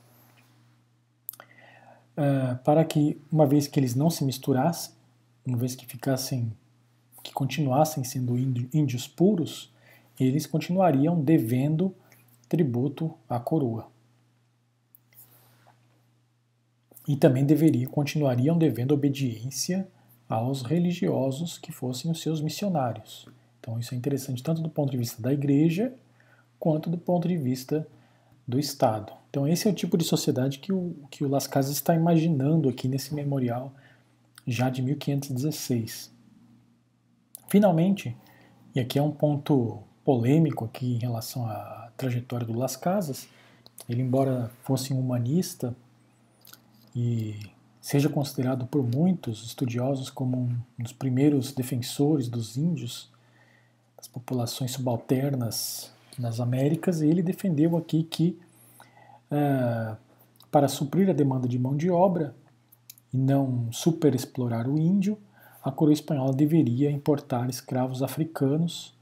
Uh, 2.18 2.58
para 2.64 2.84
que, 2.84 3.20
uma 3.32 3.46
vez 3.46 3.68
que 3.68 3.80
eles 3.80 3.96
não 3.96 4.10
se 4.10 4.24
misturassem, 4.24 4.92
uma 5.46 5.58
vez 5.58 5.76
que 5.76 5.86
ficassem, 5.86 6.52
que 7.24 7.32
continuassem 7.32 8.04
sendo 8.04 8.38
índios 8.38 9.08
puros, 9.08 9.72
eles 10.20 10.46
continuariam 10.46 11.20
devendo 11.22 11.96
tributo 12.50 13.14
à 13.30 13.40
coroa. 13.40 13.88
E 17.08 17.16
também 17.16 17.46
deveriam, 17.46 17.90
continuariam 17.90 18.58
devendo 18.58 18.94
obediência 18.94 19.88
aos 20.28 20.62
religiosos 20.62 21.58
que 21.58 21.72
fossem 21.72 22.12
os 22.12 22.22
seus 22.22 22.42
missionários. 22.42 23.28
Então 23.60 23.80
isso 23.80 23.94
é 23.94 23.98
interessante 23.98 24.44
tanto 24.44 24.62
do 24.62 24.70
ponto 24.70 24.92
de 24.92 24.98
vista 24.98 25.22
da 25.22 25.32
igreja 25.32 25.94
quanto 26.60 26.90
do 26.90 26.98
ponto 26.98 27.28
de 27.28 27.38
vista 27.38 27.88
do 28.48 28.60
Estado. 28.60 29.14
Então 29.30 29.48
esse 29.48 29.68
é 29.68 29.72
o 29.72 29.74
tipo 29.74 29.98
de 29.98 30.04
sociedade 30.04 30.60
que 30.60 30.74
o, 30.74 30.96
que 31.10 31.24
o 31.24 31.30
Las 31.30 31.48
Casas 31.48 31.74
está 31.74 31.96
imaginando 31.96 32.70
aqui 32.70 32.88
nesse 32.88 33.14
memorial 33.14 33.74
já 34.46 34.70
de 34.70 34.82
1516. 34.82 36.12
Finalmente, 37.50 38.16
e 38.74 38.80
aqui 38.80 39.00
é 39.00 39.02
um 39.02 39.12
ponto 39.12 39.80
polêmico 40.04 40.66
aqui 40.66 40.94
em 40.94 41.00
relação 41.00 41.46
à 41.46 41.92
trajetória 41.98 42.46
do 42.46 42.58
Las 42.58 42.76
Casas, 42.76 43.28
ele 43.90 44.02
embora 44.02 44.52
fosse 44.64 44.94
um 44.94 45.00
humanista 45.00 45.76
e 47.00 47.36
seja 47.80 48.10
considerado 48.10 48.66
por 48.66 48.84
muitos 48.84 49.46
estudiosos 49.46 50.10
como 50.10 50.36
um 50.36 50.84
dos 50.84 50.92
primeiros 50.92 51.52
defensores 51.52 52.28
dos 52.28 52.58
índios, 52.58 53.12
das 53.96 54.08
populações 54.08 54.72
subalternas 54.72 55.94
nas 56.18 56.40
Américas, 56.40 57.04
ele 57.04 57.22
defendeu 57.22 57.78
aqui 57.78 58.02
que 58.02 58.40
uh, 59.32 59.96
para 60.52 60.68
suprir 60.68 61.08
a 61.08 61.14
demanda 61.14 61.48
de 61.48 61.60
mão 61.60 61.78
de 61.78 61.92
obra, 61.92 62.34
e 63.14 63.18
não 63.18 63.72
superexplorar 63.72 64.68
o 64.68 64.80
índio, 64.80 65.20
a 65.64 65.72
coroa 65.72 65.94
espanhola 65.94 66.34
deveria 66.34 66.90
importar 66.90 67.48
escravos 67.48 68.02
africanos 68.02 68.94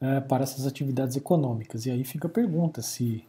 é, 0.00 0.20
para 0.20 0.42
essas 0.42 0.66
atividades 0.66 1.16
econômicas. 1.16 1.86
E 1.86 1.90
aí 1.90 2.04
fica 2.04 2.26
a 2.26 2.30
pergunta 2.30 2.82
se 2.82 3.24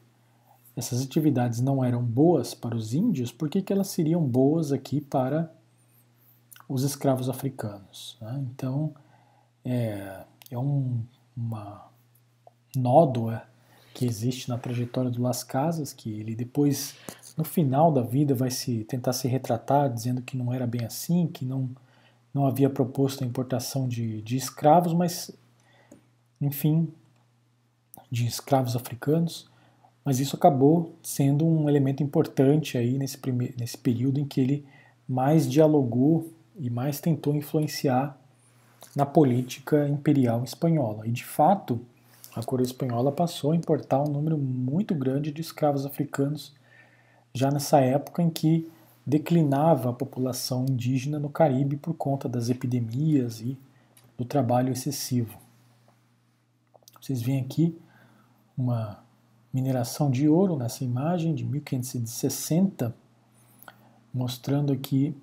essas 0.76 1.02
atividades 1.04 1.62
não 1.62 1.84
eram 1.84 2.04
boas 2.04 2.54
para 2.54 2.76
os 2.76 2.94
índios, 2.94 3.32
por 3.32 3.50
que, 3.50 3.62
que 3.62 3.72
elas 3.72 3.88
seriam 3.88 4.22
boas 4.22 4.72
aqui 4.72 5.00
para 5.00 5.54
os 6.68 6.84
escravos 6.84 7.30
africanos? 7.30 8.18
Né? 8.20 8.44
Então, 8.52 8.94
é, 9.64 10.24
é 10.50 10.58
um, 10.58 11.04
uma 11.38 11.90
nódoa 12.76 13.44
que 13.94 14.06
existe 14.06 14.50
na 14.50 14.58
trajetória 14.58 15.12
do 15.12 15.22
Las 15.22 15.44
Casas, 15.44 15.94
que 15.94 16.12
ele 16.12 16.36
depois, 16.36 16.96
no 17.38 17.44
final 17.44 17.92
da 17.92 18.02
vida, 18.02 18.34
vai 18.34 18.50
se 18.50 18.84
tentar 18.86 19.14
se 19.14 19.28
retratar, 19.28 19.94
dizendo 19.94 20.22
que 20.24 20.36
não 20.36 20.52
era 20.52 20.66
bem 20.66 20.84
assim, 20.84 21.28
que 21.28 21.46
não, 21.46 21.70
não 22.34 22.48
havia 22.48 22.70
proposto 22.70 23.24
a 23.24 23.28
importação 23.28 23.88
de, 23.88 24.24
de 24.24 24.36
escravos, 24.36 24.94
mas, 24.94 25.30
enfim, 26.42 26.92
de 28.10 28.26
escravos 28.26 28.76
africanos, 28.76 29.48
mas 30.04 30.20
isso 30.20 30.36
acabou 30.36 30.94
sendo 31.02 31.46
um 31.46 31.70
elemento 31.70 32.04
importante 32.04 32.78
aí 32.78 32.98
nesse, 32.98 33.18
primeiro, 33.18 33.54
nesse 33.58 33.78
período 33.78 34.20
em 34.20 34.26
que 34.26 34.42
ele 34.42 34.66
mais 35.08 35.50
dialogou 35.50 36.30
e 36.58 36.70
mais 36.70 37.00
tentou 37.00 37.36
influenciar 37.36 38.18
na 38.96 39.06
política 39.06 39.88
imperial 39.88 40.44
espanhola. 40.44 41.08
E 41.08 41.12
de 41.12 41.24
fato, 41.24 41.80
a 42.36 42.44
coroa 42.44 42.66
espanhola 42.66 43.12
passou 43.12 43.52
a 43.52 43.56
importar 43.56 44.02
um 44.02 44.12
número 44.12 44.38
muito 44.38 44.94
grande 44.94 45.32
de 45.32 45.42
escravos 45.42 45.86
africanos 45.86 46.54
já 47.34 47.50
nessa 47.50 47.80
época 47.80 48.22
em 48.22 48.30
que 48.30 48.70
declinava 49.06 49.90
a 49.90 49.94
população 49.94 50.66
indígena 50.68 51.20
no 51.20 51.30
Caribe 51.30 51.78
por 51.78 51.94
conta 51.94 52.30
das 52.30 52.50
epidemias 52.50 53.42
e 53.42 53.58
do 54.18 54.24
trabalho 54.24 54.72
excessivo. 54.72 55.38
Vocês 57.02 57.22
veem 57.22 57.42
aqui 57.42 57.78
uma 58.58 59.03
mineração 59.54 60.10
de 60.10 60.28
ouro 60.28 60.58
nessa 60.58 60.84
imagem 60.84 61.36
de 61.36 61.46
1560, 61.46 62.96
mostrando 64.14 64.74
aqui 64.74 65.16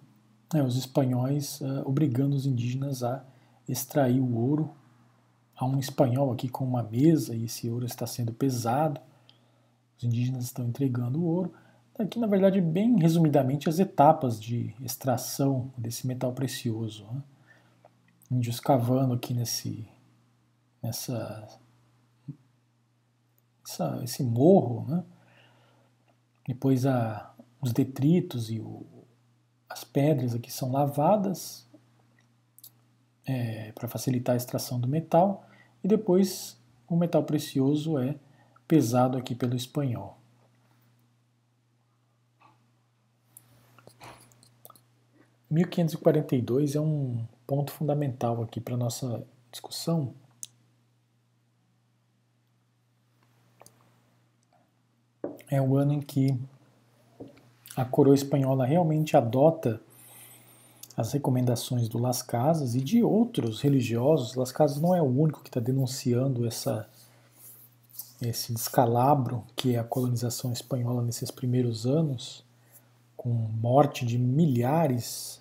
né, 0.52 0.62
os 0.62 0.76
espanhóis 0.76 1.60
uh, 1.60 1.82
obrigando 1.84 2.36
os 2.36 2.46
indígenas 2.46 3.02
a 3.02 3.24
extrair 3.68 4.20
o 4.20 4.36
ouro. 4.36 4.70
Há 5.56 5.66
um 5.66 5.78
espanhol 5.78 6.32
aqui 6.32 6.48
com 6.48 6.64
uma 6.64 6.82
mesa 6.82 7.34
e 7.34 7.44
esse 7.44 7.68
ouro 7.68 7.84
está 7.84 8.06
sendo 8.06 8.32
pesado. 8.32 9.00
Os 9.98 10.04
indígenas 10.04 10.44
estão 10.44 10.66
entregando 10.66 11.20
o 11.20 11.24
ouro. 11.24 11.52
Aqui, 11.98 12.18
na 12.18 12.26
verdade, 12.26 12.62
bem 12.62 12.98
resumidamente, 12.98 13.68
as 13.68 13.78
etapas 13.78 14.40
de 14.40 14.74
extração 14.80 15.70
desse 15.76 16.06
metal 16.06 16.32
precioso. 16.32 17.04
Né? 17.12 17.22
Índios 18.30 18.58
cavando 18.58 19.12
aqui 19.12 19.34
nesse, 19.34 19.86
nessa, 20.82 21.46
essa, 23.70 24.00
esse 24.02 24.22
morro, 24.24 24.84
né? 24.88 25.04
depois 26.46 26.84
a, 26.84 27.32
os 27.60 27.72
detritos 27.72 28.50
e 28.50 28.58
o, 28.58 28.84
as 29.68 29.84
pedras 29.84 30.34
aqui 30.34 30.52
são 30.52 30.72
lavadas 30.72 31.68
é, 33.24 33.70
para 33.72 33.86
facilitar 33.86 34.34
a 34.34 34.36
extração 34.36 34.80
do 34.80 34.88
metal 34.88 35.46
e 35.84 35.88
depois 35.88 36.58
o 36.88 36.96
metal 36.96 37.22
precioso 37.22 37.98
é 37.98 38.16
pesado 38.66 39.16
aqui 39.16 39.34
pelo 39.34 39.54
espanhol. 39.54 40.18
(1542) 45.48 46.76
é 46.76 46.80
um 46.80 47.26
ponto 47.44 47.72
fundamental 47.72 48.40
aqui 48.42 48.60
para 48.60 48.76
nossa 48.76 49.26
discussão. 49.50 50.14
É 55.50 55.60
o 55.60 55.76
ano 55.76 55.94
em 55.94 56.00
que 56.00 56.38
a 57.74 57.84
coroa 57.84 58.14
espanhola 58.14 58.64
realmente 58.64 59.16
adota 59.16 59.80
as 60.96 61.12
recomendações 61.12 61.88
do 61.88 61.98
Las 61.98 62.22
Casas 62.22 62.74
e 62.74 62.80
de 62.80 63.02
outros 63.02 63.60
religiosos. 63.60 64.34
Las 64.34 64.52
Casas 64.52 64.80
não 64.80 64.94
é 64.94 65.00
o 65.00 65.06
único 65.06 65.42
que 65.42 65.48
está 65.48 65.58
denunciando 65.58 66.46
essa, 66.46 66.88
esse 68.20 68.52
descalabro 68.52 69.42
que 69.56 69.74
é 69.74 69.78
a 69.78 69.84
colonização 69.84 70.52
espanhola 70.52 71.02
nesses 71.02 71.30
primeiros 71.30 71.86
anos, 71.86 72.44
com 73.16 73.30
morte 73.30 74.04
de 74.06 74.18
milhares 74.18 75.40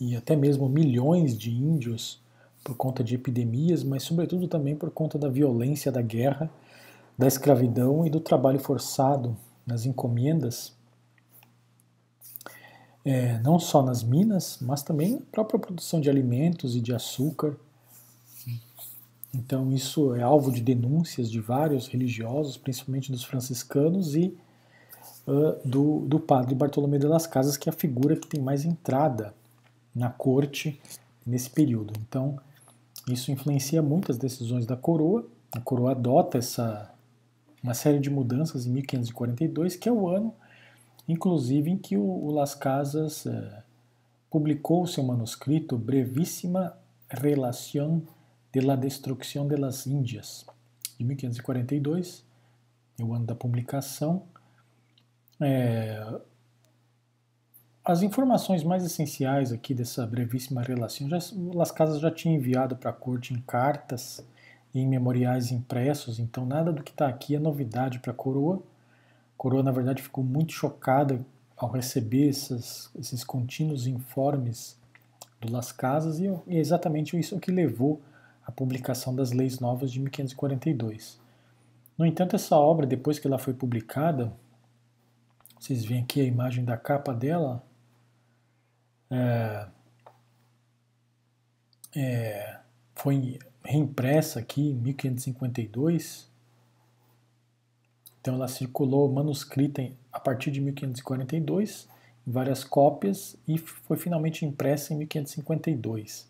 e 0.00 0.16
até 0.16 0.34
mesmo 0.34 0.68
milhões 0.68 1.36
de 1.36 1.50
índios 1.50 2.20
por 2.64 2.76
conta 2.76 3.02
de 3.02 3.14
epidemias, 3.14 3.82
mas 3.82 4.02
sobretudo 4.02 4.48
também 4.48 4.76
por 4.76 4.90
conta 4.90 5.18
da 5.18 5.28
violência 5.28 5.90
da 5.90 6.00
guerra, 6.02 6.50
da 7.20 7.26
escravidão 7.26 8.06
e 8.06 8.08
do 8.08 8.18
trabalho 8.18 8.58
forçado 8.58 9.36
nas 9.66 9.84
encomendas 9.84 10.72
é, 13.04 13.38
não 13.40 13.58
só 13.58 13.82
nas 13.82 14.02
minas, 14.02 14.56
mas 14.58 14.82
também 14.82 15.16
na 15.16 15.20
própria 15.30 15.60
produção 15.60 16.00
de 16.00 16.08
alimentos 16.08 16.74
e 16.74 16.80
de 16.80 16.94
açúcar. 16.94 17.56
Então, 19.34 19.70
isso 19.70 20.14
é 20.14 20.22
alvo 20.22 20.50
de 20.50 20.62
denúncias 20.62 21.30
de 21.30 21.40
vários 21.40 21.88
religiosos, 21.88 22.56
principalmente 22.56 23.12
dos 23.12 23.22
franciscanos 23.22 24.14
e 24.14 24.34
uh, 25.26 25.60
do, 25.62 26.00
do 26.06 26.18
padre 26.18 26.54
Bartolomé 26.54 26.98
de 26.98 27.06
las 27.06 27.26
Casas, 27.26 27.58
que 27.58 27.68
é 27.68 27.72
a 27.72 27.76
figura 27.76 28.16
que 28.16 28.26
tem 28.26 28.40
mais 28.40 28.64
entrada 28.64 29.34
na 29.94 30.08
corte 30.08 30.80
nesse 31.26 31.50
período. 31.50 31.92
Então, 32.00 32.40
isso 33.06 33.30
influencia 33.30 33.82
muitas 33.82 34.16
decisões 34.16 34.64
da 34.64 34.76
coroa. 34.76 35.26
A 35.52 35.60
coroa 35.60 35.90
adota 35.90 36.38
essa, 36.38 36.90
uma 37.62 37.74
série 37.74 37.98
de 37.98 38.10
mudanças 38.10 38.66
em 38.66 38.70
1542, 38.70 39.76
que 39.76 39.88
é 39.88 39.92
o 39.92 40.08
ano 40.08 40.34
inclusive 41.10 41.70
em 41.70 41.76
que 41.76 41.96
o, 41.96 42.02
o 42.02 42.30
Las 42.30 42.54
Casas 42.54 43.26
eh, 43.26 43.62
publicou 44.30 44.86
seu 44.86 45.02
manuscrito 45.02 45.76
Brevíssima 45.76 46.76
Relación 47.08 48.06
de 48.52 48.60
la 48.62 48.76
Destrucción 48.76 49.48
de 49.48 49.58
las 49.58 49.86
Índias, 49.86 50.46
de 50.98 51.04
1542, 51.04 52.24
é 52.98 53.02
o 53.02 53.12
ano 53.12 53.26
da 53.26 53.34
publicação. 53.34 54.22
É, 55.40 56.20
as 57.84 58.02
informações 58.02 58.62
mais 58.62 58.84
essenciais 58.84 59.52
aqui 59.52 59.74
dessa 59.74 60.06
brevíssima 60.06 60.62
relação, 60.62 61.08
já, 61.08 61.18
Las 61.52 61.72
Casas 61.72 62.00
já 62.00 62.10
tinha 62.10 62.34
enviado 62.34 62.76
para 62.76 62.90
a 62.90 62.92
corte 62.92 63.34
em 63.34 63.40
cartas 63.40 64.24
em 64.74 64.86
memoriais 64.86 65.50
impressos, 65.50 66.18
então 66.18 66.46
nada 66.46 66.72
do 66.72 66.82
que 66.82 66.90
está 66.90 67.08
aqui 67.08 67.34
é 67.34 67.38
novidade 67.38 67.98
para 67.98 68.12
a 68.12 68.14
coroa 68.14 68.62
coroa, 69.40 69.62
na 69.62 69.72
verdade, 69.72 70.02
ficou 70.02 70.22
muito 70.22 70.52
chocada 70.52 71.24
ao 71.56 71.70
receber 71.70 72.28
esses 72.28 73.24
contínuos 73.24 73.86
informes 73.86 74.78
do 75.40 75.50
Las 75.50 75.72
Casas 75.72 76.18
e, 76.20 76.24
e 76.46 76.58
é 76.58 76.60
exatamente 76.60 77.18
isso 77.18 77.40
que 77.40 77.50
levou 77.50 78.02
à 78.46 78.52
publicação 78.52 79.14
das 79.14 79.32
Leis 79.32 79.58
Novas 79.58 79.90
de 79.90 79.98
1542. 79.98 81.18
No 81.96 82.04
entanto, 82.04 82.36
essa 82.36 82.54
obra, 82.54 82.86
depois 82.86 83.18
que 83.18 83.26
ela 83.26 83.38
foi 83.38 83.54
publicada, 83.54 84.30
vocês 85.58 85.86
veem 85.86 86.02
aqui 86.02 86.20
a 86.20 86.24
imagem 86.24 86.62
da 86.62 86.76
capa 86.76 87.14
dela, 87.14 87.64
é, 89.10 89.68
é, 91.96 92.60
foi 92.94 93.38
reimpressa 93.64 94.40
aqui 94.40 94.70
em 94.70 94.74
1552 94.74 96.30
então 98.20 98.34
ela 98.34 98.48
circulou 98.48 99.10
manuscrita 99.10 99.90
a 100.12 100.20
partir 100.20 100.50
de 100.50 100.60
1542, 100.60 101.88
em 102.26 102.30
várias 102.30 102.62
cópias, 102.62 103.36
e 103.48 103.56
foi 103.56 103.96
finalmente 103.96 104.44
impressa 104.44 104.92
em 104.92 104.98
1552. 104.98 106.28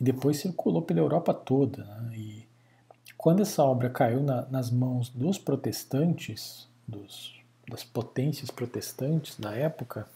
E 0.00 0.04
depois 0.04 0.38
circulou 0.38 0.82
pela 0.82 0.98
Europa 0.98 1.32
toda. 1.32 1.84
Né? 1.84 2.16
E 2.16 2.46
quando 3.16 3.42
essa 3.42 3.62
obra 3.62 3.88
caiu 3.88 4.22
na, 4.22 4.42
nas 4.46 4.70
mãos 4.70 5.08
dos 5.10 5.38
protestantes, 5.38 6.68
dos, 6.86 7.38
das 7.68 7.84
potências 7.84 8.50
protestantes 8.50 9.38
da 9.38 9.54
época, 9.54 10.08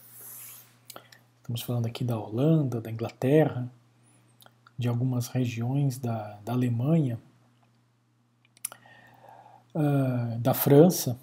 estamos 1.37 1.61
falando 1.61 1.85
aqui 1.85 2.03
da 2.03 2.19
Holanda, 2.19 2.81
da 2.81 2.91
Inglaterra, 2.91 3.69
de 4.77 4.87
algumas 4.87 5.27
regiões 5.27 5.97
da, 5.97 6.39
da 6.43 6.53
Alemanha, 6.53 7.19
uh, 9.73 10.37
da 10.39 10.53
França, 10.53 11.17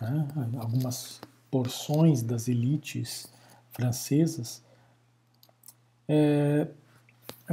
né, 0.00 0.28
algumas 0.58 1.20
porções 1.50 2.22
das 2.22 2.48
elites 2.48 3.32
francesas, 3.70 4.62
é, 6.08 6.68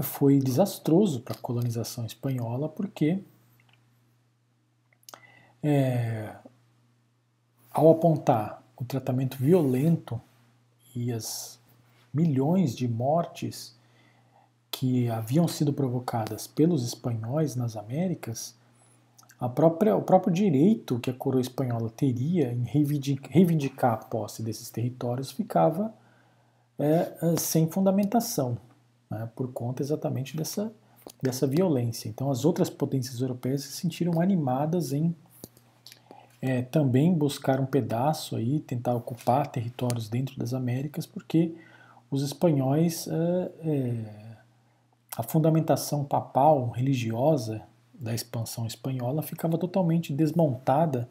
foi 0.02 0.40
desastroso 0.40 1.22
para 1.22 1.36
a 1.36 1.40
colonização 1.40 2.06
espanhola, 2.06 2.70
porque 2.70 3.24
é, 5.62 6.36
ao 7.72 7.92
apontar 7.92 8.64
o 8.76 8.84
tratamento 8.84 9.38
violento 9.38 10.20
e 10.96 11.12
as 11.12 11.60
milhões 12.14 12.76
de 12.76 12.88
mortes 12.88 13.76
que 14.74 15.08
haviam 15.08 15.48
sido 15.48 15.72
provocadas 15.72 16.48
pelos 16.48 16.84
espanhóis 16.84 17.56
nas 17.56 17.78
Américas, 17.78 18.56
própria, 19.56 19.96
o 19.96 20.02
próprio 20.02 20.34
direito 20.34 21.00
que 21.00 21.12
a 21.12 21.14
coroa 21.14 21.40
espanhola 21.40 21.92
teria 21.92 22.52
em 22.52 22.64
reivindicar 22.64 23.94
a 23.94 23.98
posse 23.98 24.42
desses 24.42 24.72
territórios 24.72 25.32
ficava 25.32 25.94
é, 26.80 26.86
é, 27.22 27.38
sem 27.38 27.70
fundamentação, 27.70 28.58
né, 29.12 29.30
por 29.36 29.54
conta 29.54 29.84
exatamente 29.84 30.36
dessa, 30.36 30.74
dessa 31.22 31.46
violência. 31.46 32.10
Então, 32.10 32.32
as 32.32 32.44
outras 32.44 32.68
potências 32.68 33.22
europeias 33.22 33.62
se 33.62 33.74
sentiram 33.74 34.20
animadas 34.20 34.92
em 34.92 35.16
é, 36.42 36.64
também 36.64 37.14
buscar 37.14 37.60
um 37.60 37.66
pedaço 37.66 38.36
aí, 38.36 38.60
tentar 38.60 38.96
ocupar 38.96 39.46
territórios 39.46 40.10
dentro 40.10 40.36
das 40.38 40.52
Américas, 40.52 41.06
porque 41.06 41.54
os 42.10 42.24
espanhóis, 42.24 43.08
é, 43.08 43.52
é, 43.62 44.33
a 45.16 45.24
fundamentação 45.24 46.04
papal 46.04 46.70
religiosa 46.70 47.62
da 47.94 48.14
expansão 48.14 48.66
espanhola 48.66 49.22
ficava 49.22 49.58
totalmente 49.58 50.12
desmontada 50.12 51.08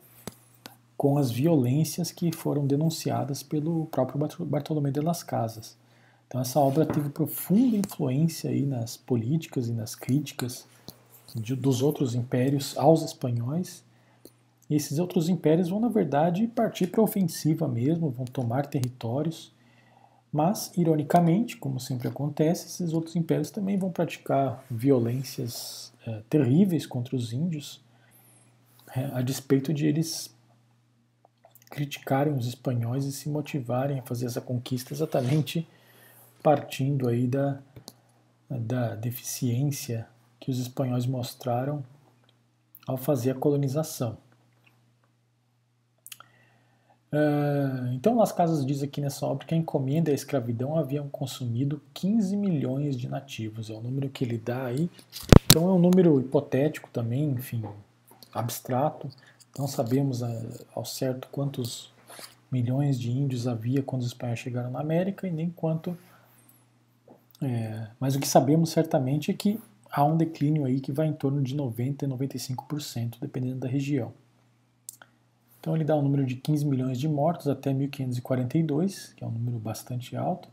com 0.97 1.17
as 1.19 1.31
violências 1.31 2.11
que 2.11 2.33
foram 2.33 2.67
denunciadas 2.67 3.43
pelo 3.43 3.87
próprio 3.87 4.47
Bartolomé 4.47 4.91
de 4.91 5.01
las 5.01 5.23
Casas. 5.23 5.77
Então 6.29 6.41
essa 6.41 6.61
obra 6.61 6.87
teve 6.87 7.09
profunda 7.11 7.77
influência 7.77 8.51
aí 8.51 8.65
nas 8.67 8.97
políticas 8.97 9.69
e 9.69 9.73
nas 9.73 9.95
críticas 9.95 10.67
de, 11.35 11.55
dos 11.55 11.83
outros 11.83 12.15
impérios 12.15 12.77
aos 12.77 13.03
espanhóis 13.03 13.85
e 14.73 14.75
esses 14.75 14.99
outros 14.99 15.29
impérios 15.29 15.69
vão, 15.69 15.79
na 15.79 15.91
verdade, 15.91 16.47
partir 16.47 16.87
para 16.87 17.03
a 17.03 17.05
ofensiva 17.05 17.69
mesmo, 17.69 18.09
vão 18.09 18.25
tomar 18.25 18.65
territórios. 18.65 19.53
Mas, 20.33 20.73
ironicamente, 20.77 21.59
como 21.59 21.79
sempre 21.79 22.09
acontece, 22.09 22.67
esses 22.67 22.95
outros 22.95 23.15
impérios 23.17 23.51
também 23.51 23.77
vão 23.77 23.91
praticar 23.91 24.65
violências 24.71 25.93
é, 26.07 26.23
terríveis 26.31 26.87
contra 26.87 27.15
os 27.15 27.35
índios, 27.35 27.83
é, 28.97 29.05
a 29.13 29.21
despeito 29.21 29.75
de 29.75 29.87
eles 29.87 30.35
criticarem 31.71 32.35
os 32.35 32.47
espanhóis 32.47 33.05
e 33.05 33.13
se 33.13 33.29
motivarem 33.29 33.99
a 33.99 34.03
fazer 34.03 34.27
essa 34.27 34.41
conquista 34.41 34.93
exatamente 34.93 35.67
partindo 36.43 37.09
aí 37.09 37.27
da, 37.27 37.59
da 38.51 38.95
deficiência 38.95 40.07
que 40.41 40.51
os 40.51 40.59
espanhóis 40.59 41.07
mostraram 41.07 41.85
ao 42.87 42.97
fazer 42.97 43.31
a 43.31 43.35
colonização. 43.35 44.19
Uh, 47.13 47.93
então, 47.93 48.17
Las 48.17 48.33
Casas 48.33 48.65
diz 48.65 48.83
aqui 48.83 49.01
nessa 49.01 49.27
obra 49.27 49.47
que 49.47 49.55
a 49.55 49.57
encomenda 49.57 50.11
e 50.11 50.13
a 50.13 50.15
escravidão 50.15 50.79
haviam 50.79 51.09
consumido 51.11 51.81
15 51.93 52.35
milhões 52.37 52.97
de 52.97 53.07
nativos. 53.07 53.69
É 53.69 53.75
o 53.75 53.83
número 53.83 54.09
que 54.09 54.25
ele 54.25 54.39
dá 54.39 54.65
aí. 54.65 54.91
Então, 55.47 55.69
é 55.69 55.73
um 55.73 55.79
número 55.79 56.19
hipotético 56.19 56.89
também, 56.91 57.31
enfim, 57.31 57.63
abstrato. 58.33 59.11
Não 59.59 59.69
sabemos 59.69 60.23
uh, 60.23 60.27
ao 60.75 60.87
certo 60.87 61.29
quantos 61.31 61.93
milhões 62.51 62.99
de 62.99 63.11
índios 63.11 63.47
havia 63.47 63.83
quando 63.83 64.03
os 64.03 64.09
espanhóis 64.09 64.39
chegaram 64.39 64.71
na 64.71 64.81
América 64.81 65.29
e 65.29 65.31
nem 65.31 65.51
quanto. 65.51 65.97
É, 67.43 67.89
mas 67.99 68.15
o 68.15 68.21
que 68.21 68.29
sabemos 68.29 68.71
certamente 68.71 69.31
é 69.31 69.35
que 69.35 69.61
há 69.91 70.05
um 70.05 70.17
declínio 70.17 70.65
aí 70.65 70.81
que 70.81 70.93
vai 70.93 71.09
em 71.09 71.13
torno 71.13 71.43
de 71.43 71.57
90% 71.57 72.05
a 72.05 72.09
95%, 72.09 73.17
dependendo 73.21 73.57
da 73.57 73.69
região. 73.69 74.13
Então 75.63 75.77
ele 75.77 75.85
dá 75.85 75.97
um 75.97 76.03
número 76.03 76.27
de 76.27 76.35
15 76.35 76.67
milhões 76.67 76.99
de 76.99 77.09
mortos 77.09 77.47
até 77.47 77.73
1542, 77.73 79.15
que 79.15 79.23
é 79.23 79.27
um 79.29 79.31
número 79.31 79.61
bastante 79.61 80.17
alto. 80.17 80.49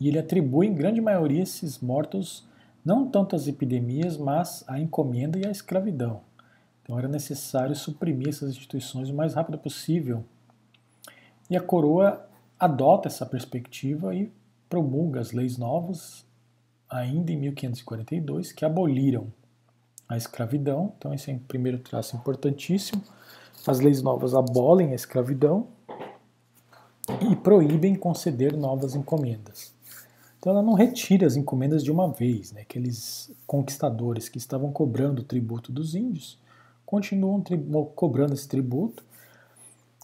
E 0.00 0.08
ele 0.08 0.18
atribui 0.18 0.66
em 0.66 0.74
grande 0.74 1.00
maioria 1.00 1.40
esses 1.40 1.78
mortos 1.78 2.44
não 2.84 3.08
tanto 3.08 3.36
às 3.36 3.46
epidemias, 3.46 4.16
mas 4.16 4.64
à 4.66 4.80
encomenda 4.80 5.38
e 5.38 5.46
à 5.46 5.52
escravidão. 5.52 6.20
Então 6.82 6.98
era 6.98 7.06
necessário 7.06 7.76
suprimir 7.76 8.30
essas 8.30 8.50
instituições 8.50 9.08
o 9.08 9.14
mais 9.14 9.34
rápido 9.34 9.56
possível. 9.56 10.24
E 11.48 11.56
a 11.56 11.60
coroa 11.60 12.28
adota 12.58 13.06
essa 13.06 13.24
perspectiva 13.24 14.16
e 14.16 14.32
promulga 14.68 15.20
as 15.20 15.30
leis 15.30 15.56
novas, 15.56 16.26
ainda 16.90 17.30
em 17.30 17.36
1542, 17.36 18.50
que 18.50 18.64
aboliram 18.64 19.28
a 20.08 20.16
escravidão. 20.16 20.92
Então, 20.98 21.12
esse 21.12 21.30
é 21.30 21.34
o 21.34 21.38
primeiro 21.40 21.78
traço 21.78 22.16
importantíssimo. 22.16 23.02
As 23.66 23.80
leis 23.80 24.02
novas 24.02 24.34
abolem 24.34 24.92
a 24.92 24.94
escravidão 24.94 25.66
e 27.30 27.34
proíbem 27.36 27.94
conceder 27.94 28.56
novas 28.56 28.94
encomendas. 28.94 29.74
Então, 30.38 30.52
ela 30.52 30.62
não 30.62 30.74
retira 30.74 31.26
as 31.26 31.34
encomendas 31.34 31.82
de 31.82 31.90
uma 31.90 32.08
vez. 32.08 32.52
Né? 32.52 32.60
Aqueles 32.60 33.32
conquistadores 33.46 34.28
que 34.28 34.38
estavam 34.38 34.70
cobrando 34.72 35.22
o 35.22 35.24
tributo 35.24 35.72
dos 35.72 35.94
índios 35.94 36.38
continuam 36.84 37.42
cobrando 37.96 38.34
esse 38.34 38.46
tributo. 38.46 39.04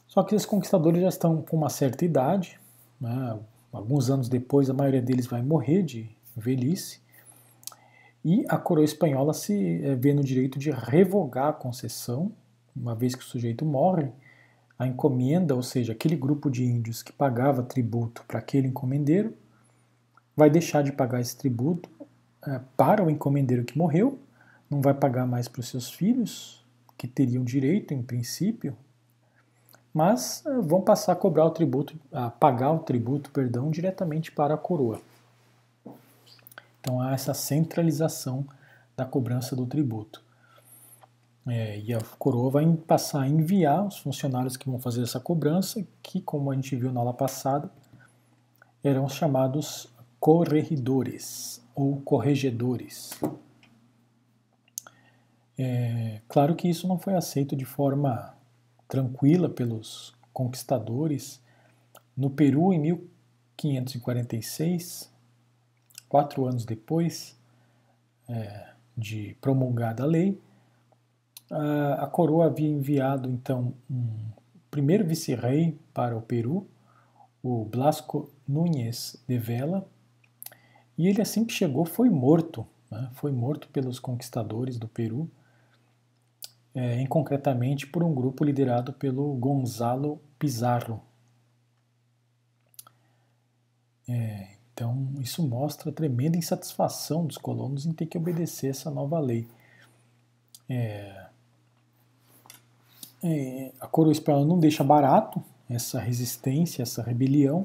Só 0.09 0.23
que 0.23 0.35
esses 0.35 0.47
conquistadores 0.47 1.01
já 1.01 1.09
estão 1.09 1.43
com 1.43 1.57
uma 1.57 1.71
certa 1.71 2.05
idade. 2.05 2.59
Né? 3.01 3.39
Alguns 3.73 4.11
anos 4.11 4.29
depois, 4.29 4.69
a 4.69 4.75
maioria 4.75 5.01
deles 5.01 5.27
vai 5.27 5.43
morrer 5.43 5.83
de 5.83 6.11
velhice. 6.37 7.02
E 8.25 8.45
a 8.49 8.57
coroa 8.57 8.85
espanhola 8.85 9.35
se 9.35 9.83
é, 9.85 9.95
vê 9.95 10.15
no 10.15 10.23
direito 10.23 10.59
de 10.59 10.71
revogar 10.71 11.49
a 11.49 11.53
concessão, 11.53 12.33
uma 12.75 12.95
vez 12.95 13.15
que 13.15 13.23
o 13.23 13.27
sujeito 13.27 13.65
morre, 13.65 14.11
a 14.79 14.87
encomenda, 14.87 15.55
ou 15.55 15.63
seja, 15.63 15.93
aquele 15.93 16.17
grupo 16.17 16.51
de 16.51 16.65
índios 16.65 17.03
que 17.03 17.13
pagava 17.13 17.63
tributo 17.63 18.25
para 18.27 18.39
aquele 18.39 18.69
encomendeiro, 18.69 19.35
vai 20.37 20.49
deixar 20.49 20.83
de 20.83 20.93
pagar 20.93 21.21
esse 21.21 21.37
tributo 21.37 21.89
é, 22.47 22.61
para 22.77 23.05
o 23.05 23.11
encomendeiro 23.11 23.65
que 23.65 23.77
morreu, 23.77 24.19
não 24.71 24.81
vai 24.81 24.95
pagar 24.95 25.27
mais 25.27 25.49
para 25.49 25.61
os 25.61 25.69
seus 25.69 25.91
filhos, 25.91 26.65
que 26.97 27.07
teriam 27.07 27.45
direito, 27.45 27.93
em 27.93 28.03
princípio, 28.03 28.77
mas 29.93 30.45
é, 30.47 30.61
vão 30.61 30.81
passar 30.81 31.13
a 31.13 31.17
cobrar 31.17 31.45
o 31.45 31.51
tributo, 31.51 31.95
a 32.13 32.31
pagar 32.31 32.73
o 32.73 32.79
tributo, 32.79 33.31
perdão, 33.31 33.71
diretamente 33.71 34.33
para 34.33 34.55
a 34.55 34.59
coroa. 34.59 35.01
Então 36.83 37.01
há 37.01 37.13
essa 37.13 37.33
centralização 37.33 38.45
da 38.97 39.05
cobrança 39.05 39.55
do 39.55 39.65
tributo. 39.65 40.21
É, 41.47 41.79
e 41.79 41.95
a 41.95 42.01
coroa 42.19 42.51
vai 42.51 42.67
passar 42.77 43.23
a 43.23 43.29
enviar 43.29 43.87
os 43.87 43.99
funcionários 43.99 44.57
que 44.57 44.69
vão 44.69 44.81
fazer 44.81 45.03
essa 45.03 45.21
cobrança, 45.21 45.87
que, 46.03 46.21
como 46.21 46.51
a 46.51 46.57
gente 46.57 46.75
viu 46.75 46.93
na 46.93 46.99
aula 46.99 47.15
passada, 47.15 47.71
eram 48.83 49.09
chamados 49.09 49.89
corregidores 50.19 51.63
ou 51.73 52.01
corregedores. 52.01 53.13
É, 55.57 56.21
claro 56.27 56.57
que 56.57 56.69
isso 56.69 56.89
não 56.89 56.99
foi 56.99 57.15
aceito 57.15 57.55
de 57.55 57.65
forma 57.65 58.35
tranquila 58.89 59.49
pelos 59.49 60.13
conquistadores. 60.33 61.41
No 62.17 62.29
Peru, 62.29 62.73
em 62.73 62.81
1546, 62.81 65.12
quatro 66.13 66.47
anos 66.47 66.67
depois 66.67 67.41
é, 68.29 68.69
de 68.95 69.35
promulgada 69.41 70.03
a 70.03 70.07
lei, 70.07 70.39
a, 71.51 72.05
a 72.05 72.07
coroa 72.07 72.49
havia 72.49 72.69
enviado 72.69 73.31
então 73.31 73.73
um 73.91 74.31
primeiro 74.71 75.07
vice-rei 75.07 75.75
para 75.95 76.15
o 76.15 76.21
Peru, 76.21 76.69
o 77.43 77.65
Blasco 77.65 78.31
Núñez 78.47 79.25
de 79.27 79.39
Vela, 79.39 79.89
e 80.99 81.09
ele 81.09 81.23
assim 81.23 81.47
que 81.47 81.55
chegou 81.55 81.87
foi 81.87 82.11
morto, 82.11 82.67
né, 82.91 83.09
foi 83.15 83.33
morto 83.33 83.67
pelos 83.69 83.99
conquistadores 83.99 84.77
do 84.77 84.87
Peru, 84.87 85.31
é, 86.75 87.01
em 87.01 87.07
concretamente 87.07 87.87
por 87.87 88.05
um 88.05 88.15
grupo 88.15 88.45
liderado 88.45 88.93
pelo 88.93 89.33
Gonzalo 89.37 90.21
Pizarro. 90.39 91.01
É, 94.07 94.53
então, 94.83 95.07
isso 95.21 95.47
mostra 95.47 95.91
a 95.91 95.93
tremenda 95.93 96.37
insatisfação 96.37 97.25
dos 97.25 97.39
colonos 97.39 97.87
em 97.87 97.93
ter 97.93 98.05
que 98.05 98.19
obedecer 98.19 98.71
essa 98.71 98.91
nova 98.91 99.21
lei. 99.21 99.47
É, 100.69 101.27
é, 103.23 103.71
a 103.81 103.87
coroa 103.87 104.11
espanhola 104.11 104.45
não 104.45 104.59
deixa 104.59 104.83
barato 104.83 105.41
essa 105.71 106.01
resistência, 106.01 106.83
essa 106.83 107.01
rebelião. 107.01 107.65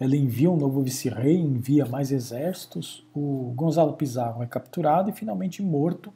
Ela 0.00 0.16
envia 0.16 0.50
um 0.50 0.56
novo 0.56 0.82
vice-rei, 0.82 1.36
envia 1.36 1.86
mais 1.86 2.10
exércitos. 2.10 3.06
O 3.14 3.52
Gonzalo 3.54 3.92
Pizarro 3.92 4.42
é 4.42 4.46
capturado 4.46 5.08
e 5.08 5.12
finalmente 5.12 5.62
morto 5.62 6.12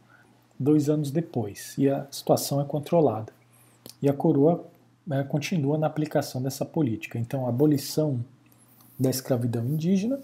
dois 0.59 0.89
anos 0.89 1.13
depois. 1.13 1.79
E 1.79 1.89
a 1.89 2.09
situação 2.11 2.61
é 2.61 2.65
controlada. 2.65 3.33
E 4.03 4.09
a 4.09 4.13
coroa 4.13 4.67
é, 5.13 5.23
continua 5.23 5.79
na 5.79 5.87
aplicação 5.87 6.43
dessa 6.43 6.65
política. 6.65 7.21
Então, 7.21 7.47
a 7.47 7.51
abolição 7.51 8.25
da 8.99 9.11
escravidão 9.11 9.65
indígena 9.65 10.21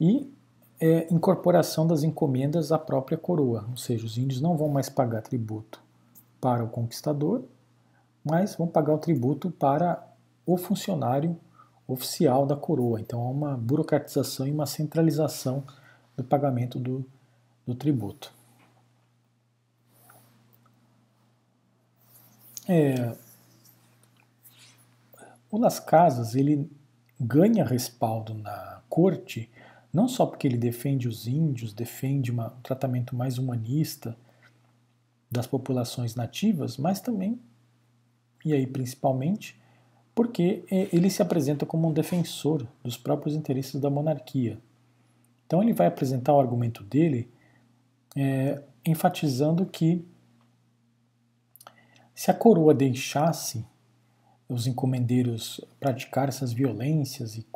e 0.00 0.32
é, 0.80 1.12
incorporação 1.12 1.86
das 1.86 2.02
encomendas 2.02 2.70
à 2.70 2.78
própria 2.78 3.16
coroa, 3.16 3.66
ou 3.70 3.76
seja, 3.76 4.04
os 4.04 4.18
índios 4.18 4.40
não 4.40 4.56
vão 4.56 4.68
mais 4.68 4.88
pagar 4.88 5.22
tributo 5.22 5.82
para 6.40 6.62
o 6.62 6.68
conquistador, 6.68 7.42
mas 8.24 8.56
vão 8.56 8.66
pagar 8.66 8.94
o 8.94 8.98
tributo 8.98 9.50
para 9.50 10.06
o 10.44 10.56
funcionário 10.56 11.38
oficial 11.86 12.44
da 12.44 12.56
coroa. 12.56 13.00
Então 13.00 13.22
há 13.22 13.30
uma 13.30 13.56
burocratização 13.56 14.46
e 14.46 14.52
uma 14.52 14.66
centralização 14.66 15.62
do 16.16 16.24
pagamento 16.24 16.78
do, 16.78 17.04
do 17.66 17.74
tributo. 17.74 18.34
É, 22.68 23.16
o 25.50 25.58
Las 25.58 25.78
Casas 25.78 26.34
ele 26.34 26.68
ganha 27.18 27.64
respaldo 27.64 28.34
na 28.34 28.82
corte 28.88 29.50
não 29.96 30.06
só 30.06 30.26
porque 30.26 30.46
ele 30.46 30.58
defende 30.58 31.08
os 31.08 31.26
índios, 31.26 31.72
defende 31.72 32.30
uma, 32.30 32.48
um 32.48 32.60
tratamento 32.60 33.16
mais 33.16 33.38
humanista 33.38 34.14
das 35.30 35.46
populações 35.46 36.14
nativas, 36.14 36.76
mas 36.76 37.00
também, 37.00 37.40
e 38.44 38.52
aí 38.52 38.66
principalmente, 38.66 39.58
porque 40.14 40.64
é, 40.70 40.88
ele 40.92 41.08
se 41.08 41.22
apresenta 41.22 41.64
como 41.64 41.88
um 41.88 41.92
defensor 41.92 42.66
dos 42.84 42.98
próprios 42.98 43.34
interesses 43.34 43.80
da 43.80 43.88
monarquia. 43.88 44.58
Então 45.46 45.62
ele 45.62 45.72
vai 45.72 45.86
apresentar 45.86 46.34
o 46.34 46.40
argumento 46.40 46.84
dele 46.84 47.30
é, 48.14 48.62
enfatizando 48.84 49.64
que 49.64 50.04
se 52.14 52.30
a 52.30 52.34
coroa 52.34 52.74
deixasse 52.74 53.64
os 54.48 54.66
encomendeiros 54.66 55.60
praticar 55.80 56.28
essas 56.28 56.52
violências 56.52 57.36
e 57.36 57.46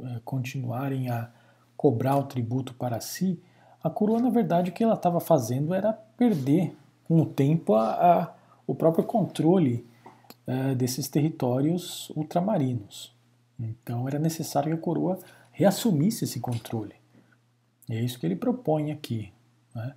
é, 0.00 0.20
continuarem 0.24 1.08
a 1.08 1.30
cobrar 1.76 2.16
o 2.16 2.24
tributo 2.24 2.74
para 2.74 3.00
si, 3.00 3.40
a 3.82 3.90
coroa, 3.90 4.20
na 4.20 4.30
verdade, 4.30 4.70
o 4.70 4.72
que 4.72 4.84
ela 4.84 4.94
estava 4.94 5.18
fazendo 5.18 5.74
era 5.74 5.92
perder 5.92 6.76
com 7.04 7.20
o 7.20 7.26
tempo 7.26 7.74
a, 7.74 7.90
a, 7.90 8.34
o 8.66 8.74
próprio 8.74 9.04
controle 9.04 9.84
é, 10.46 10.74
desses 10.74 11.08
territórios 11.08 12.10
ultramarinos. 12.10 13.12
Então 13.58 14.06
era 14.06 14.18
necessário 14.18 14.70
que 14.70 14.78
a 14.78 14.82
coroa 14.82 15.18
reassumisse 15.50 16.24
esse 16.24 16.40
controle. 16.40 16.94
E 17.88 17.94
é 17.94 18.00
isso 18.00 18.18
que 18.18 18.26
ele 18.26 18.36
propõe 18.36 18.92
aqui. 18.92 19.32
Né? 19.74 19.94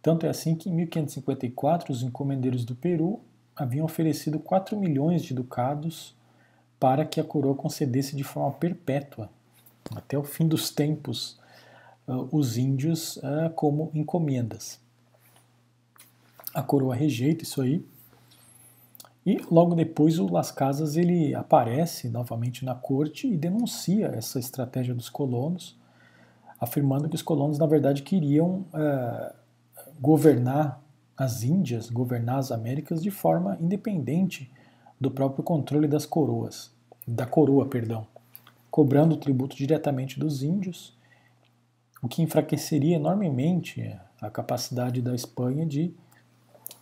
Tanto 0.00 0.26
é 0.26 0.28
assim 0.28 0.54
que 0.54 0.68
em 0.68 0.72
1554 0.72 1.92
os 1.92 2.02
encomendeiros 2.02 2.64
do 2.64 2.74
Peru 2.74 3.20
haviam 3.56 3.84
oferecido 3.84 4.38
4 4.38 4.78
milhões 4.78 5.22
de 5.22 5.34
ducados 5.34 6.14
para 6.78 7.04
que 7.04 7.20
a 7.20 7.24
coroa 7.24 7.54
concedesse 7.54 8.16
de 8.16 8.24
forma 8.24 8.52
perpétua, 8.52 9.30
até 9.94 10.18
o 10.18 10.24
fim 10.24 10.46
dos 10.46 10.70
tempos, 10.70 11.38
uh, 12.06 12.28
os 12.30 12.56
índios 12.56 13.16
uh, 13.18 13.50
como 13.54 13.90
encomendas. 13.94 14.80
A 16.52 16.62
coroa 16.62 16.94
rejeita 16.94 17.42
isso 17.42 17.62
aí, 17.62 17.84
e 19.26 19.38
logo 19.50 19.74
depois 19.74 20.18
o 20.18 20.30
Las 20.30 20.50
Casas 20.50 20.96
ele 20.96 21.34
aparece 21.34 22.10
novamente 22.10 22.64
na 22.64 22.74
corte 22.74 23.26
e 23.26 23.36
denuncia 23.36 24.08
essa 24.08 24.38
estratégia 24.38 24.94
dos 24.94 25.08
colonos, 25.08 25.76
afirmando 26.60 27.08
que 27.08 27.14
os 27.14 27.22
colonos 27.22 27.58
na 27.58 27.66
verdade 27.66 28.02
queriam 28.02 28.66
uh, 28.74 29.34
governar 29.98 30.83
as 31.16 31.42
Índias, 31.42 31.90
governar 31.90 32.38
as 32.38 32.50
Américas 32.50 33.02
de 33.02 33.10
forma 33.10 33.56
independente 33.60 34.50
do 35.00 35.10
próprio 35.10 35.44
controle 35.44 35.86
das 35.86 36.06
coroas, 36.06 36.72
da 37.06 37.26
coroa, 37.26 37.66
perdão, 37.66 38.06
cobrando 38.70 39.16
tributo 39.16 39.56
diretamente 39.56 40.18
dos 40.18 40.42
índios, 40.42 40.96
o 42.02 42.08
que 42.08 42.22
enfraqueceria 42.22 42.96
enormemente 42.96 43.96
a 44.20 44.30
capacidade 44.30 45.00
da 45.00 45.14
Espanha 45.14 45.64
de, 45.64 45.94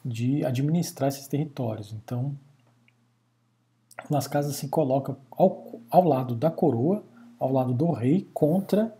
de 0.05 0.45
administrar 0.45 1.09
esses 1.09 1.27
territórios. 1.27 1.93
Então, 1.93 2.37
Las 4.11 4.27
Casas 4.27 4.57
se 4.57 4.69
coloca 4.69 5.17
ao, 5.31 5.81
ao 5.91 6.05
lado 6.05 6.35
da 6.35 6.51
coroa, 6.51 7.05
ao 7.39 7.53
lado 7.53 7.75
do 7.75 7.91
rei, 7.91 8.29
contra 8.33 8.97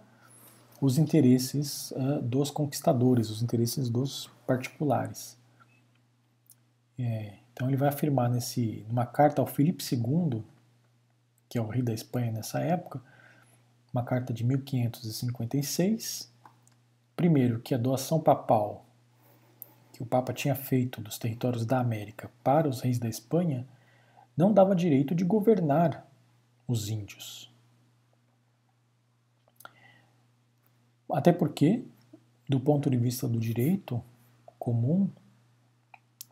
os 0.81 0.99
interesses 0.99 1.93
uh, 1.93 2.21
dos 2.23 2.51
conquistadores, 2.51 3.31
os 3.31 3.43
interesses 3.43 3.89
dos 3.89 4.29
particulares. 4.53 5.39
É, 6.99 7.39
então 7.53 7.69
ele 7.69 7.77
vai 7.77 7.89
afirmar 7.89 8.29
nesse, 8.29 8.85
numa 8.87 9.07
carta 9.07 9.41
ao 9.41 9.47
Filipe 9.47 9.83
II, 9.83 10.43
que 11.49 11.57
é 11.59 11.61
o 11.61 11.67
rei 11.67 11.83
da 11.83 11.93
Espanha 11.93 12.31
nessa 12.31 12.61
época, 12.61 13.03
uma 13.93 14.05
carta 14.05 14.33
de 14.33 14.45
1556, 14.45 16.31
primeiro 17.17 17.61
que 17.61 17.75
a 17.75 17.79
doação 17.79 18.21
papal 18.21 18.85
que 19.93 20.03
o 20.03 20.07
Papa 20.07 20.33
tinha 20.33 20.55
feito 20.55 21.01
dos 21.01 21.19
territórios 21.19 21.67
da 21.67 21.79
América 21.79 22.31
para 22.43 22.69
os 22.69 22.81
reis 22.81 22.99
da 22.99 23.09
Espanha 23.09 23.67
não 24.35 24.53
dava 24.53 24.75
direito 24.75 25.15
de 25.15 25.25
governar 25.25 26.07
os 26.67 26.89
índios. 26.89 27.53
Até 31.11 31.31
porque, 31.31 31.85
do 32.49 32.59
ponto 32.59 32.89
de 32.89 32.97
vista 32.97 33.29
do 33.29 33.39
direito 33.39 34.03
comum, 34.63 35.11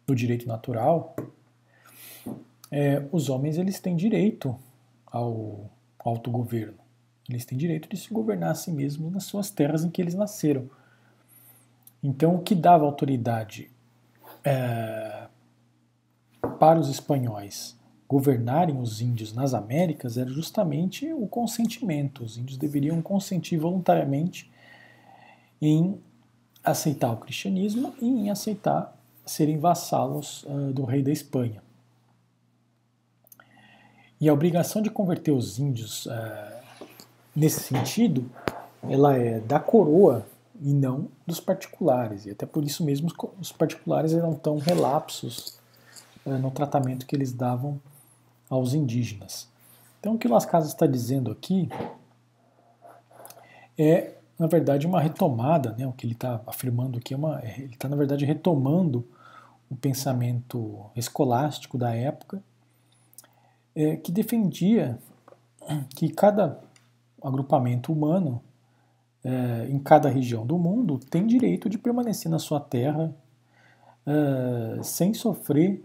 do 0.06 0.14
direito 0.14 0.46
natural, 0.46 1.16
é, 2.70 3.04
os 3.10 3.28
homens 3.28 3.58
eles 3.58 3.80
têm 3.80 3.96
direito 3.96 4.56
ao 5.04 5.68
autogoverno. 5.98 6.78
Eles 7.28 7.44
têm 7.44 7.58
direito 7.58 7.88
de 7.88 7.96
se 7.96 8.14
governar 8.14 8.52
a 8.52 8.54
si 8.54 8.70
mesmos 8.70 9.12
nas 9.12 9.24
suas 9.24 9.50
terras 9.50 9.84
em 9.84 9.90
que 9.90 10.00
eles 10.00 10.14
nasceram. 10.14 10.70
Então, 12.00 12.36
o 12.36 12.42
que 12.42 12.54
dava 12.54 12.84
autoridade 12.84 13.68
é, 14.44 15.26
para 16.60 16.78
os 16.78 16.88
espanhóis 16.88 17.76
governarem 18.08 18.80
os 18.80 19.00
índios 19.00 19.32
nas 19.32 19.54
Américas 19.54 20.16
era 20.16 20.30
justamente 20.30 21.12
o 21.12 21.26
consentimento. 21.26 22.22
Os 22.22 22.38
índios 22.38 22.56
deveriam 22.56 23.02
consentir 23.02 23.58
voluntariamente 23.58 24.48
em 25.60 26.00
aceitar 26.64 27.12
o 27.12 27.16
cristianismo 27.16 27.94
e 28.00 28.06
em 28.06 28.30
aceitar 28.30 28.96
serem 29.24 29.58
vassalos 29.58 30.44
uh, 30.44 30.72
do 30.72 30.84
rei 30.84 31.02
da 31.02 31.10
Espanha. 31.10 31.62
E 34.20 34.28
a 34.28 34.32
obrigação 34.32 34.82
de 34.82 34.90
converter 34.90 35.32
os 35.32 35.58
índios 35.58 36.06
uh, 36.06 36.90
nesse 37.34 37.60
sentido, 37.60 38.30
ela 38.82 39.16
é 39.16 39.40
da 39.40 39.58
coroa 39.58 40.26
e 40.60 40.74
não 40.74 41.08
dos 41.26 41.40
particulares. 41.40 42.26
E 42.26 42.30
até 42.30 42.44
por 42.44 42.64
isso 42.64 42.84
mesmo 42.84 43.08
os 43.40 43.52
particulares 43.52 44.12
eram 44.12 44.34
tão 44.34 44.58
relapsos 44.58 45.58
uh, 46.26 46.30
no 46.30 46.50
tratamento 46.50 47.06
que 47.06 47.16
eles 47.16 47.32
davam 47.32 47.80
aos 48.48 48.74
indígenas. 48.74 49.48
Então 50.00 50.14
o 50.14 50.18
que 50.18 50.28
Las 50.28 50.44
Casas 50.44 50.70
está 50.72 50.86
dizendo 50.86 51.30
aqui 51.30 51.68
é 53.78 54.14
na 54.40 54.46
verdade, 54.46 54.86
uma 54.86 55.02
retomada, 55.02 55.74
né? 55.76 55.86
o 55.86 55.92
que 55.92 56.06
ele 56.06 56.14
está 56.14 56.40
afirmando 56.46 56.96
aqui, 56.96 57.12
é 57.12 57.16
uma, 57.16 57.40
é, 57.42 57.56
ele 57.58 57.74
está, 57.74 57.90
na 57.90 57.94
verdade, 57.94 58.24
retomando 58.24 59.06
o 59.68 59.76
pensamento 59.76 60.86
escolástico 60.96 61.76
da 61.76 61.94
época, 61.94 62.42
é, 63.74 63.96
que 63.96 64.10
defendia 64.10 64.98
que 65.94 66.08
cada 66.08 66.58
agrupamento 67.22 67.92
humano, 67.92 68.40
é, 69.22 69.66
em 69.68 69.78
cada 69.78 70.08
região 70.08 70.46
do 70.46 70.56
mundo, 70.56 70.98
tem 70.98 71.26
direito 71.26 71.68
de 71.68 71.76
permanecer 71.76 72.30
na 72.30 72.38
sua 72.38 72.60
terra 72.60 73.14
é, 74.06 74.82
sem 74.82 75.12
sofrer 75.12 75.84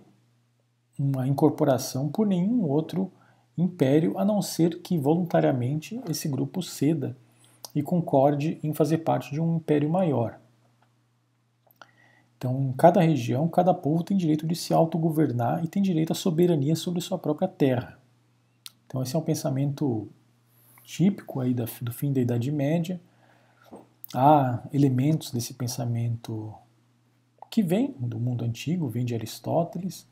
uma 0.97 1.27
incorporação 1.27 2.07
por 2.07 2.25
nenhum 2.25 2.63
outro 2.63 3.11
império, 3.57 4.17
a 4.17 4.23
não 4.23 4.41
ser 4.41 4.81
que 4.81 4.97
voluntariamente 4.97 5.99
esse 6.09 6.29
grupo 6.29 6.63
ceda 6.63 7.17
e 7.75 7.83
concorde 7.83 8.57
em 8.63 8.73
fazer 8.73 8.99
parte 8.99 9.31
de 9.31 9.41
um 9.41 9.57
império 9.57 9.89
maior. 9.89 10.39
Então, 12.37 12.69
em 12.69 12.73
cada 12.73 13.01
região, 13.01 13.47
cada 13.47 13.73
povo 13.73 14.03
tem 14.03 14.15
direito 14.15 14.47
de 14.47 14.55
se 14.55 14.73
autogovernar 14.73 15.63
e 15.63 15.67
tem 15.67 15.83
direito 15.83 16.11
à 16.11 16.15
soberania 16.15 16.75
sobre 16.75 17.01
sua 17.01 17.19
própria 17.19 17.47
terra. 17.47 17.99
Então, 18.87 19.03
esse 19.03 19.15
é 19.15 19.19
um 19.19 19.23
pensamento 19.23 20.07
típico 20.83 21.39
aí 21.39 21.53
do 21.53 21.91
fim 21.91 22.13
da 22.13 22.21
Idade 22.21 22.51
Média. 22.51 23.01
Há 24.13 24.63
elementos 24.71 25.31
desse 25.31 25.53
pensamento 25.53 26.53
que 27.49 27.63
vem 27.63 27.95
do 27.99 28.19
mundo 28.19 28.45
antigo, 28.45 28.87
vem 28.87 29.03
de 29.03 29.15
Aristóteles, 29.15 30.07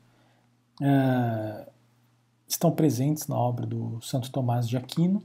é, 0.81 1.69
estão 2.47 2.71
presentes 2.71 3.27
na 3.27 3.37
obra 3.37 3.65
do 3.65 4.01
Santo 4.01 4.31
Tomás 4.31 4.67
de 4.67 4.75
Aquino, 4.75 5.23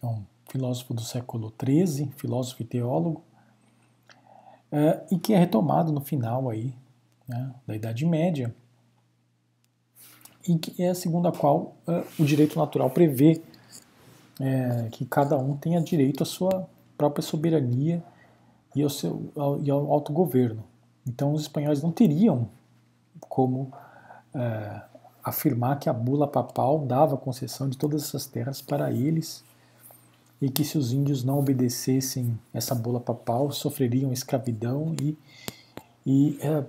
que 0.00 0.06
é 0.06 0.08
um 0.08 0.24
filósofo 0.50 0.94
do 0.94 1.02
século 1.02 1.52
XIII, 1.62 2.10
filósofo 2.16 2.62
e 2.62 2.64
teólogo, 2.64 3.22
é, 4.72 5.02
e 5.10 5.18
que 5.18 5.32
é 5.34 5.38
retomado 5.38 5.92
no 5.92 6.00
final 6.00 6.48
aí, 6.48 6.74
né, 7.28 7.54
da 7.66 7.76
Idade 7.76 8.06
Média, 8.06 8.54
e 10.48 10.56
que 10.58 10.82
é 10.82 10.94
segundo 10.94 11.28
a 11.28 11.32
qual 11.32 11.76
é, 11.86 12.04
o 12.18 12.24
direito 12.24 12.58
natural 12.58 12.90
prevê 12.90 13.42
é, 14.40 14.88
que 14.90 15.04
cada 15.04 15.36
um 15.36 15.56
tenha 15.56 15.80
direito 15.80 16.22
à 16.22 16.26
sua 16.26 16.66
própria 16.96 17.22
soberania 17.22 18.02
e 18.74 18.82
ao, 18.82 18.88
seu, 18.88 19.30
ao, 19.36 19.60
e 19.62 19.70
ao 19.70 19.92
autogoverno. 19.92 20.64
Então 21.06 21.32
os 21.32 21.42
espanhóis 21.42 21.82
não 21.82 21.92
teriam 21.92 22.48
como 23.18 23.72
afirmar 25.24 25.80
que 25.80 25.88
a 25.88 25.92
bula 25.92 26.28
papal 26.28 26.78
dava 26.86 27.16
concessão 27.16 27.68
de 27.68 27.76
todas 27.76 28.04
essas 28.04 28.26
terras 28.26 28.62
para 28.62 28.92
eles 28.92 29.42
e 30.40 30.48
que 30.48 30.64
se 30.64 30.78
os 30.78 30.92
índios 30.92 31.22
não 31.22 31.38
obedecessem 31.38 32.38
essa 32.52 32.74
bula 32.74 32.98
papal 32.98 33.52
sofreriam 33.52 34.12
escravidão 34.12 34.94
e, 35.00 35.16
e, 36.06 36.38
é, 36.40 36.64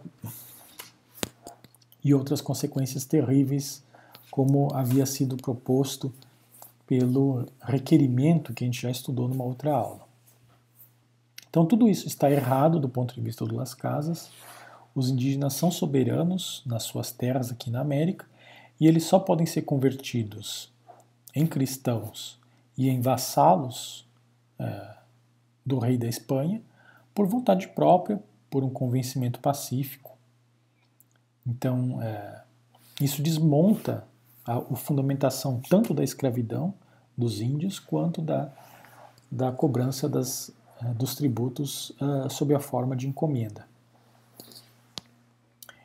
e 2.03 2.13
outras 2.13 2.41
consequências 2.41 3.05
terríveis, 3.05 3.81
como 4.29 4.73
havia 4.73 5.05
sido 5.05 5.37
proposto 5.37 6.13
pelo 6.85 7.45
requerimento 7.61 8.53
que 8.53 8.65
a 8.65 8.67
gente 8.67 8.81
já 8.81 8.91
estudou 8.91 9.27
numa 9.27 9.45
outra 9.45 9.73
aula. 9.73 10.05
Então 11.49 11.65
tudo 11.65 11.87
isso 11.87 12.07
está 12.07 12.29
errado 12.29 12.79
do 12.79 12.89
ponto 12.89 13.15
de 13.15 13.21
vista 13.21 13.45
do 13.45 13.55
Las 13.55 13.73
Casas. 13.73 14.29
Os 14.93 15.09
indígenas 15.09 15.53
são 15.53 15.71
soberanos 15.71 16.61
nas 16.65 16.83
suas 16.83 17.11
terras 17.11 17.51
aqui 17.51 17.69
na 17.69 17.79
América 17.79 18.25
e 18.79 18.87
eles 18.87 19.05
só 19.05 19.19
podem 19.19 19.45
ser 19.45 19.61
convertidos 19.61 20.69
em 21.33 21.47
cristãos 21.47 22.40
e 22.81 22.89
em 22.89 22.99
vassalos 22.99 24.07
é, 24.57 24.95
do 25.63 25.77
rei 25.77 25.99
da 25.99 26.07
Espanha 26.07 26.63
por 27.13 27.27
vontade 27.27 27.67
própria, 27.67 28.19
por 28.49 28.63
um 28.63 28.71
convencimento 28.71 29.39
pacífico. 29.39 30.17
Então, 31.45 32.01
é, 32.01 32.41
isso 32.99 33.21
desmonta 33.21 34.03
a, 34.43 34.57
a 34.57 34.75
fundamentação 34.75 35.61
tanto 35.69 35.93
da 35.93 36.03
escravidão 36.03 36.73
dos 37.15 37.39
índios 37.39 37.77
quanto 37.77 38.19
da, 38.19 38.51
da 39.29 39.51
cobrança 39.51 40.09
das, 40.09 40.51
é, 40.81 40.85
dos 40.85 41.13
tributos 41.13 41.91
uh, 42.01 42.27
sob 42.31 42.55
a 42.55 42.59
forma 42.59 42.95
de 42.95 43.07
encomenda. 43.07 43.67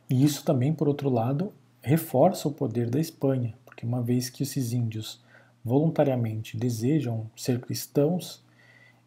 E 0.09 0.25
isso 0.25 0.43
também, 0.43 0.73
por 0.73 0.89
outro 0.89 1.11
lado, 1.11 1.53
reforça 1.83 2.49
o 2.49 2.53
poder 2.53 2.89
da 2.89 2.99
Espanha, 2.99 3.53
porque 3.67 3.85
uma 3.85 4.01
vez 4.01 4.31
que 4.31 4.45
esses 4.45 4.73
índios 4.73 5.21
voluntariamente 5.67 6.57
desejam 6.57 7.29
ser 7.37 7.61
cristãos 7.61 8.41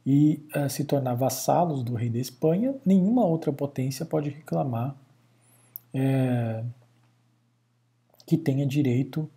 e 0.06 0.46
uh, 0.54 0.70
se 0.70 0.84
tornar 0.84 1.14
vassalos 1.14 1.84
do 1.84 1.96
rei 1.96 2.10
da 2.10 2.20
Espanha, 2.20 2.76
nenhuma 2.86 3.26
outra 3.26 3.54
potência 3.54 4.06
pode 4.06 4.30
reclamar 4.30 4.94
é, 5.94 6.62
que 8.26 8.38
tenha 8.38 8.66
direito 8.66 9.30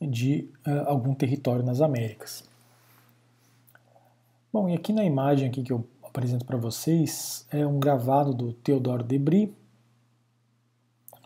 de 0.00 0.48
uh, 0.66 0.88
algum 0.88 1.14
território 1.14 1.62
nas 1.62 1.82
Américas. 1.82 2.48
Bom, 4.50 4.66
e 4.66 4.74
aqui 4.74 4.94
na 4.94 5.04
imagem 5.04 5.50
aqui 5.50 5.62
que 5.62 5.72
eu 5.72 5.86
apresento 6.02 6.46
para 6.46 6.56
vocês 6.56 7.46
é 7.50 7.66
um 7.66 7.78
gravado 7.78 8.32
do 8.32 8.54
Theodore 8.54 9.04
Debris, 9.04 9.50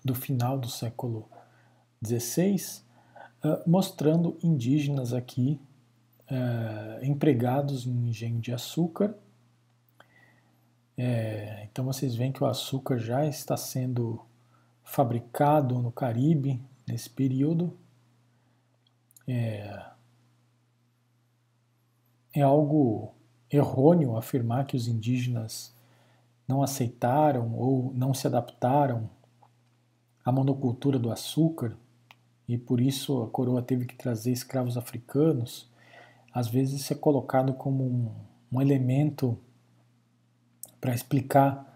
do 0.04 0.16
final 0.16 0.58
do 0.58 0.68
século 0.68 1.28
XVI, 2.04 2.83
mostrando 3.66 4.38
indígenas 4.42 5.12
aqui 5.12 5.60
uh, 6.30 7.04
empregados 7.04 7.86
em 7.86 8.08
engenho 8.08 8.40
de 8.40 8.52
açúcar. 8.52 9.14
É, 10.96 11.64
então 11.64 11.84
vocês 11.84 12.14
veem 12.14 12.30
que 12.32 12.42
o 12.42 12.46
açúcar 12.46 12.98
já 12.98 13.26
está 13.26 13.56
sendo 13.56 14.24
fabricado 14.82 15.78
no 15.78 15.90
Caribe 15.90 16.62
nesse 16.86 17.10
período. 17.10 17.76
É, 19.26 19.86
é 22.32 22.42
algo 22.42 23.12
errôneo 23.50 24.16
afirmar 24.16 24.66
que 24.66 24.76
os 24.76 24.86
indígenas 24.86 25.74
não 26.46 26.62
aceitaram 26.62 27.54
ou 27.54 27.92
não 27.94 28.12
se 28.12 28.26
adaptaram 28.26 29.08
à 30.24 30.30
monocultura 30.30 30.98
do 30.98 31.10
açúcar 31.10 31.76
e 32.48 32.58
por 32.58 32.80
isso 32.80 33.22
a 33.22 33.28
coroa 33.28 33.62
teve 33.62 33.86
que 33.86 33.94
trazer 33.94 34.32
escravos 34.32 34.76
africanos, 34.76 35.68
às 36.32 36.48
vezes 36.48 36.80
isso 36.80 36.92
é 36.92 36.96
colocado 36.96 37.54
como 37.54 37.84
um, 37.84 38.10
um 38.52 38.60
elemento 38.60 39.38
para 40.80 40.94
explicar 40.94 41.72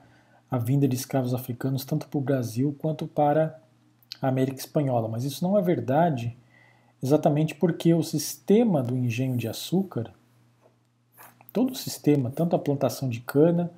a 0.50 0.58
vinda 0.58 0.88
de 0.88 0.96
escravos 0.96 1.32
africanos 1.32 1.84
tanto 1.84 2.08
para 2.08 2.18
o 2.18 2.22
Brasil 2.22 2.74
quanto 2.78 3.06
para 3.06 3.60
a 4.20 4.28
América 4.28 4.58
Espanhola. 4.58 5.08
Mas 5.08 5.24
isso 5.24 5.44
não 5.44 5.58
é 5.58 5.62
verdade, 5.62 6.36
exatamente 7.02 7.54
porque 7.54 7.94
o 7.94 8.02
sistema 8.02 8.82
do 8.82 8.96
engenho 8.96 9.36
de 9.36 9.48
açúcar, 9.48 10.12
todo 11.52 11.72
o 11.72 11.76
sistema, 11.76 12.30
tanto 12.30 12.56
a 12.56 12.58
plantação 12.58 13.08
de 13.08 13.20
cana, 13.20 13.70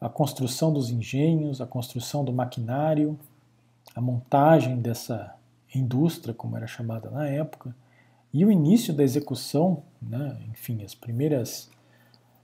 a 0.00 0.08
construção 0.08 0.72
dos 0.72 0.90
engenhos, 0.90 1.60
a 1.60 1.66
construção 1.66 2.24
do 2.24 2.32
maquinário, 2.32 3.18
a 3.94 4.00
montagem 4.00 4.80
dessa 4.80 5.34
indústria, 5.78 6.34
como 6.34 6.56
era 6.56 6.66
chamada 6.66 7.10
na 7.10 7.26
época, 7.26 7.74
e 8.32 8.44
o 8.44 8.50
início 8.50 8.92
da 8.92 9.04
execução, 9.04 9.82
né, 10.02 10.36
enfim, 10.50 10.82
as 10.82 10.94
primeiras 10.94 11.70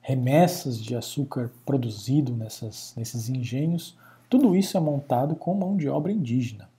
remessas 0.01 0.81
de 0.81 0.95
açúcar 0.97 1.51
produzido 1.67 2.37
nessas, 2.37 2.95
nesses 2.97 3.29
engenhos, 3.29 3.97
tudo 4.29 4.55
isso 4.55 4.77
é 4.77 4.81
montado 4.81 5.35
com 5.35 5.55
mão 5.55 5.77
de 5.77 5.89
obra 5.89 6.13
indígena. 6.13 6.71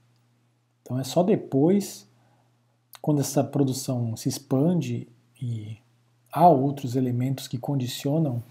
Então 0.82 0.98
é 0.98 1.04
só 1.04 1.22
depois, 1.22 2.08
quando 3.02 3.22
essa 3.22 3.44
produção 3.44 4.16
se 4.16 4.30
expande 4.30 5.08
e 5.42 5.78
há 6.32 6.48
outros 6.48 6.96
elementos 6.96 7.48
que 7.48 7.58
condicionam 7.58 8.42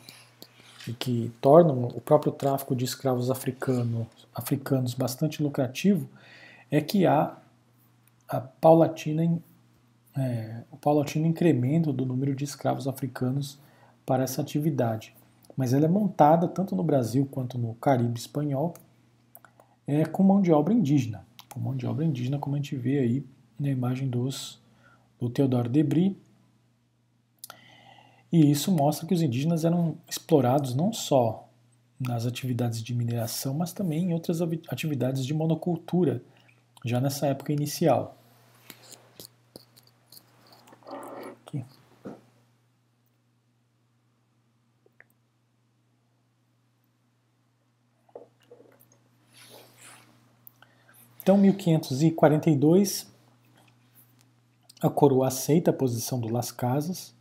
e 0.86 0.92
que 0.92 1.32
tornam 1.40 1.84
o 1.84 2.00
próprio 2.00 2.32
tráfico 2.32 2.76
de 2.76 2.84
escravos 2.84 3.30
africano, 3.30 4.06
africanos 4.34 4.94
bastante 4.94 5.42
lucrativo, 5.42 6.08
é 6.70 6.80
que 6.80 7.06
há 7.06 7.36
a 8.30 8.40
paulatina, 8.40 9.40
é, 10.16 10.62
o 10.70 10.76
paulatino 10.76 11.26
incremento 11.26 11.92
do 11.92 12.06
número 12.06 12.34
de 12.34 12.44
escravos 12.44 12.86
africanos 12.86 13.58
para 14.06 14.22
essa 14.22 14.40
atividade. 14.40 15.14
Mas 15.56 15.74
ela 15.74 15.86
é 15.86 15.88
montada 15.88 16.46
tanto 16.46 16.76
no 16.76 16.84
Brasil 16.84 17.26
quanto 17.28 17.58
no 17.58 17.74
Caribe 17.74 18.18
espanhol 18.18 18.74
é, 19.84 20.04
com 20.04 20.22
mão 20.22 20.40
de 20.40 20.52
obra 20.52 20.72
indígena. 20.72 21.26
Com 21.52 21.58
mão 21.58 21.76
de 21.76 21.84
obra 21.84 22.04
indígena, 22.04 22.38
como 22.38 22.54
a 22.54 22.58
gente 22.58 22.76
vê 22.76 23.00
aí 23.00 23.26
na 23.58 23.68
imagem 23.68 24.08
dos, 24.08 24.62
do 25.18 25.28
Theodore 25.28 25.68
Debris. 25.68 26.14
E 28.32 28.48
isso 28.48 28.70
mostra 28.70 29.08
que 29.08 29.12
os 29.14 29.22
indígenas 29.22 29.64
eram 29.64 29.96
explorados 30.08 30.72
não 30.72 30.92
só 30.92 31.48
nas 31.98 32.26
atividades 32.26 32.80
de 32.80 32.94
mineração, 32.94 33.52
mas 33.52 33.72
também 33.72 34.04
em 34.04 34.14
outras 34.14 34.40
atividades 34.68 35.26
de 35.26 35.34
monocultura, 35.34 36.22
já 36.84 37.00
nessa 37.00 37.26
época 37.26 37.52
inicial. 37.52 38.19
Então, 51.22 51.36
1542, 51.36 53.06
a 54.80 54.88
coroa 54.88 55.28
aceita 55.28 55.70
a 55.70 55.74
posição 55.74 56.18
do 56.18 56.28
Las 56.28 56.50
Casas 56.50 57.14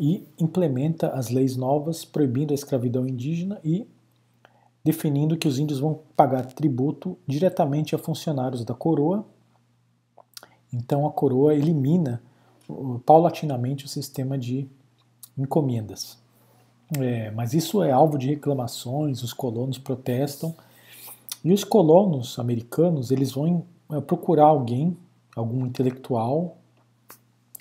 e 0.00 0.26
implementa 0.38 1.08
as 1.08 1.28
leis 1.28 1.56
novas 1.56 2.04
proibindo 2.04 2.52
a 2.52 2.54
escravidão 2.54 3.06
indígena 3.06 3.60
e 3.64 3.86
definindo 4.82 5.36
que 5.36 5.48
os 5.48 5.58
índios 5.58 5.80
vão 5.80 6.00
pagar 6.16 6.46
tributo 6.46 7.18
diretamente 7.26 7.94
a 7.94 7.98
funcionários 7.98 8.64
da 8.64 8.72
coroa. 8.72 9.26
Então 10.72 11.06
a 11.06 11.10
coroa 11.10 11.54
elimina 11.54 12.22
paulatinamente 13.04 13.84
o 13.84 13.88
sistema 13.88 14.38
de 14.38 14.68
encomendas. 15.36 16.18
É, 16.98 17.30
mas 17.32 17.52
isso 17.52 17.82
é 17.82 17.90
alvo 17.90 18.16
de 18.16 18.28
reclamações, 18.28 19.22
os 19.22 19.32
colonos 19.32 19.76
protestam, 19.76 20.54
e 21.44 21.52
os 21.52 21.64
colonos 21.64 22.38
americanos 22.38 23.10
eles 23.10 23.32
vão 23.32 23.64
é, 23.90 24.00
procurar 24.00 24.46
alguém, 24.46 24.96
algum 25.34 25.66
intelectual, 25.66 26.56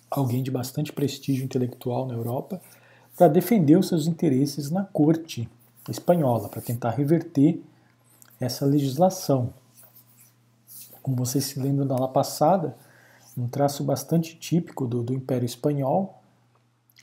alguém 0.10 0.42
de 0.42 0.50
bastante 0.50 0.92
prestígio 0.92 1.44
intelectual 1.44 2.08
na 2.08 2.14
Europa, 2.14 2.62
para 3.16 3.28
defender 3.28 3.78
os 3.78 3.88
seus 3.88 4.08
interesses 4.08 4.70
na 4.70 4.84
corte 4.84 5.50
espanhola, 5.90 6.50
para 6.50 6.62
tentar 6.62 6.92
reverter 6.92 7.62
essa 8.40 8.66
legislação. 8.66 9.54
Como 11.02 11.18
vocês 11.18 11.46
se 11.46 11.60
lembram 11.60 11.88
da 11.88 11.96
aula 11.96 12.08
passada, 12.08 12.76
um 13.38 13.48
traço 13.48 13.84
bastante 13.84 14.36
típico 14.36 14.88
do, 14.88 15.04
do 15.04 15.14
Império 15.14 15.46
Espanhol, 15.46 16.22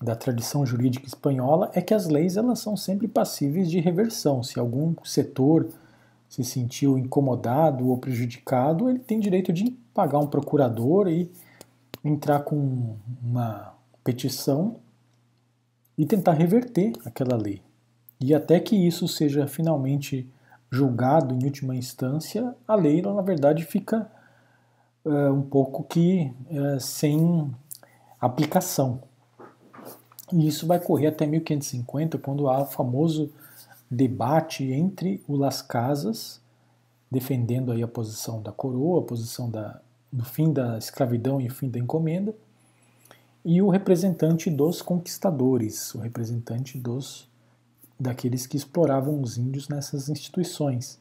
da 0.02 0.16
tradição 0.16 0.66
jurídica 0.66 1.06
espanhola, 1.06 1.70
é 1.72 1.80
que 1.80 1.94
as 1.94 2.06
leis 2.06 2.36
elas 2.36 2.58
são 2.58 2.76
sempre 2.76 3.06
passíveis 3.06 3.70
de 3.70 3.78
reversão. 3.80 4.42
Se 4.42 4.58
algum 4.58 4.94
setor 5.04 5.68
se 6.28 6.42
sentiu 6.42 6.98
incomodado 6.98 7.88
ou 7.88 7.98
prejudicado, 7.98 8.88
ele 8.88 8.98
tem 8.98 9.20
direito 9.20 9.52
de 9.52 9.70
pagar 9.92 10.18
um 10.18 10.26
procurador 10.26 11.08
e 11.08 11.30
entrar 12.04 12.40
com 12.40 12.96
uma 13.22 13.74
petição 14.02 14.76
e 15.96 16.04
tentar 16.04 16.32
reverter 16.32 16.92
aquela 17.04 17.36
lei. 17.36 17.62
E 18.20 18.34
até 18.34 18.58
que 18.58 18.74
isso 18.74 19.06
seja 19.06 19.46
finalmente 19.46 20.28
julgado 20.70 21.34
em 21.34 21.44
última 21.44 21.76
instância, 21.76 22.54
a 22.66 22.74
lei, 22.74 23.00
na 23.00 23.22
verdade, 23.22 23.64
fica 23.64 24.10
uh, 25.04 25.32
um 25.32 25.42
pouco 25.42 25.84
que 25.84 26.32
uh, 26.50 26.80
sem 26.80 27.50
aplicação. 28.20 29.00
E 30.32 30.48
isso 30.48 30.66
vai 30.66 30.80
correr 30.80 31.08
até 31.08 31.26
1550, 31.26 32.18
quando 32.18 32.48
há 32.48 32.62
o 32.62 32.66
famoso 32.66 33.30
debate 33.94 34.64
entre 34.72 35.22
o 35.26 35.36
Las 35.36 35.62
Casas, 35.62 36.40
defendendo 37.10 37.72
aí 37.72 37.82
a 37.82 37.88
posição 37.88 38.42
da 38.42 38.52
coroa, 38.52 39.00
a 39.00 39.04
posição 39.04 39.48
da, 39.48 39.80
do 40.12 40.24
fim 40.24 40.52
da 40.52 40.76
escravidão 40.76 41.40
e 41.40 41.46
o 41.46 41.50
fim 41.50 41.68
da 41.68 41.78
encomenda, 41.78 42.34
e 43.44 43.60
o 43.62 43.68
representante 43.68 44.50
dos 44.50 44.82
conquistadores, 44.82 45.94
o 45.94 45.98
representante 45.98 46.78
dos 46.78 47.28
daqueles 47.98 48.46
que 48.46 48.56
exploravam 48.56 49.20
os 49.20 49.38
índios 49.38 49.68
nessas 49.68 50.08
instituições, 50.08 50.98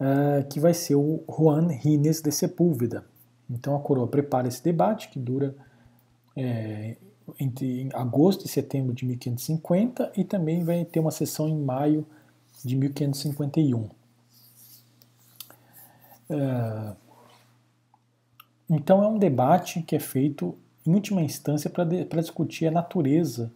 uh, 0.00 0.46
que 0.48 0.58
vai 0.58 0.74
ser 0.74 0.96
o 0.96 1.22
Juan 1.28 1.68
Rines 1.68 2.20
de 2.20 2.32
Sepúlveda. 2.32 3.04
Então 3.48 3.76
a 3.76 3.80
coroa 3.80 4.08
prepara 4.08 4.48
esse 4.48 4.62
debate 4.62 5.08
que 5.08 5.18
dura 5.18 5.54
é, 6.36 6.96
entre 7.38 7.88
agosto 7.92 8.46
e 8.46 8.48
setembro 8.48 8.94
de 8.94 9.04
1550 9.04 10.12
e 10.16 10.24
também 10.24 10.64
vai 10.64 10.84
ter 10.84 11.00
uma 11.00 11.10
sessão 11.10 11.48
em 11.48 11.58
maio 11.58 12.06
de 12.64 12.76
1551. 12.76 13.88
Uh, 16.28 16.96
então 18.68 19.02
é 19.02 19.08
um 19.08 19.18
debate 19.18 19.82
que 19.82 19.96
é 19.96 20.00
feito 20.00 20.56
em 20.86 20.94
última 20.94 21.20
instância 21.20 21.68
para 21.68 22.20
discutir 22.20 22.66
a 22.66 22.70
natureza 22.70 23.52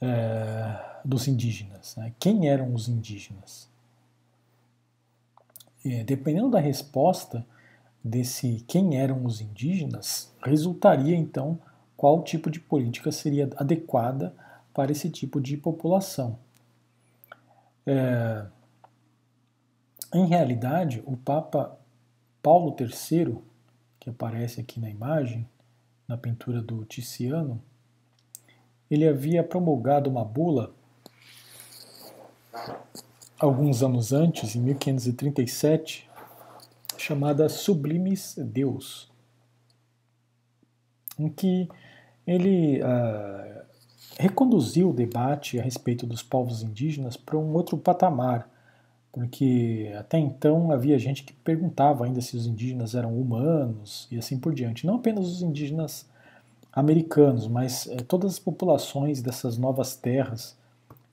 é, 0.00 0.80
dos 1.04 1.28
indígenas. 1.28 1.96
Né? 1.96 2.12
Quem 2.18 2.48
eram 2.48 2.72
os 2.72 2.88
indígenas? 2.88 3.68
Dependendo 6.06 6.50
da 6.50 6.60
resposta 6.60 7.44
desse 8.02 8.64
quem 8.66 8.96
eram 8.96 9.24
os 9.24 9.42
indígenas, 9.42 10.32
resultaria 10.42 11.14
então 11.14 11.58
qual 12.04 12.22
tipo 12.22 12.50
de 12.50 12.60
política 12.60 13.10
seria 13.10 13.48
adequada 13.56 14.36
para 14.74 14.92
esse 14.92 15.08
tipo 15.08 15.40
de 15.40 15.56
população. 15.56 16.38
É, 17.86 18.44
em 20.12 20.26
realidade, 20.26 21.02
o 21.06 21.16
Papa 21.16 21.74
Paulo 22.42 22.76
III 22.78 23.38
que 23.98 24.10
aparece 24.10 24.60
aqui 24.60 24.78
na 24.78 24.90
imagem, 24.90 25.48
na 26.06 26.18
pintura 26.18 26.60
do 26.60 26.84
Tiziano, 26.84 27.58
ele 28.90 29.08
havia 29.08 29.42
promulgado 29.42 30.10
uma 30.10 30.26
bula 30.26 30.74
alguns 33.38 33.82
anos 33.82 34.12
antes, 34.12 34.54
em 34.54 34.60
1537, 34.60 36.06
chamada 36.98 37.48
Sublimes 37.48 38.34
Deus, 38.36 39.10
em 41.18 41.30
que 41.30 41.66
ele 42.26 42.80
uh, 42.82 43.62
reconduziu 44.18 44.90
o 44.90 44.94
debate 44.94 45.58
a 45.58 45.62
respeito 45.62 46.06
dos 46.06 46.22
povos 46.22 46.62
indígenas 46.62 47.16
para 47.16 47.36
um 47.36 47.52
outro 47.52 47.76
patamar, 47.76 48.48
porque 49.12 49.92
até 49.98 50.18
então 50.18 50.72
havia 50.72 50.98
gente 50.98 51.22
que 51.22 51.32
perguntava 51.32 52.04
ainda 52.04 52.20
se 52.20 52.36
os 52.36 52.46
indígenas 52.46 52.94
eram 52.94 53.18
humanos 53.18 54.08
e 54.10 54.18
assim 54.18 54.38
por 54.38 54.54
diante. 54.54 54.86
Não 54.86 54.96
apenas 54.96 55.26
os 55.26 55.42
indígenas 55.42 56.08
americanos, 56.72 57.46
mas 57.46 57.86
é, 57.86 57.96
todas 57.96 58.32
as 58.32 58.38
populações 58.38 59.22
dessas 59.22 59.56
novas 59.56 59.94
terras 59.94 60.56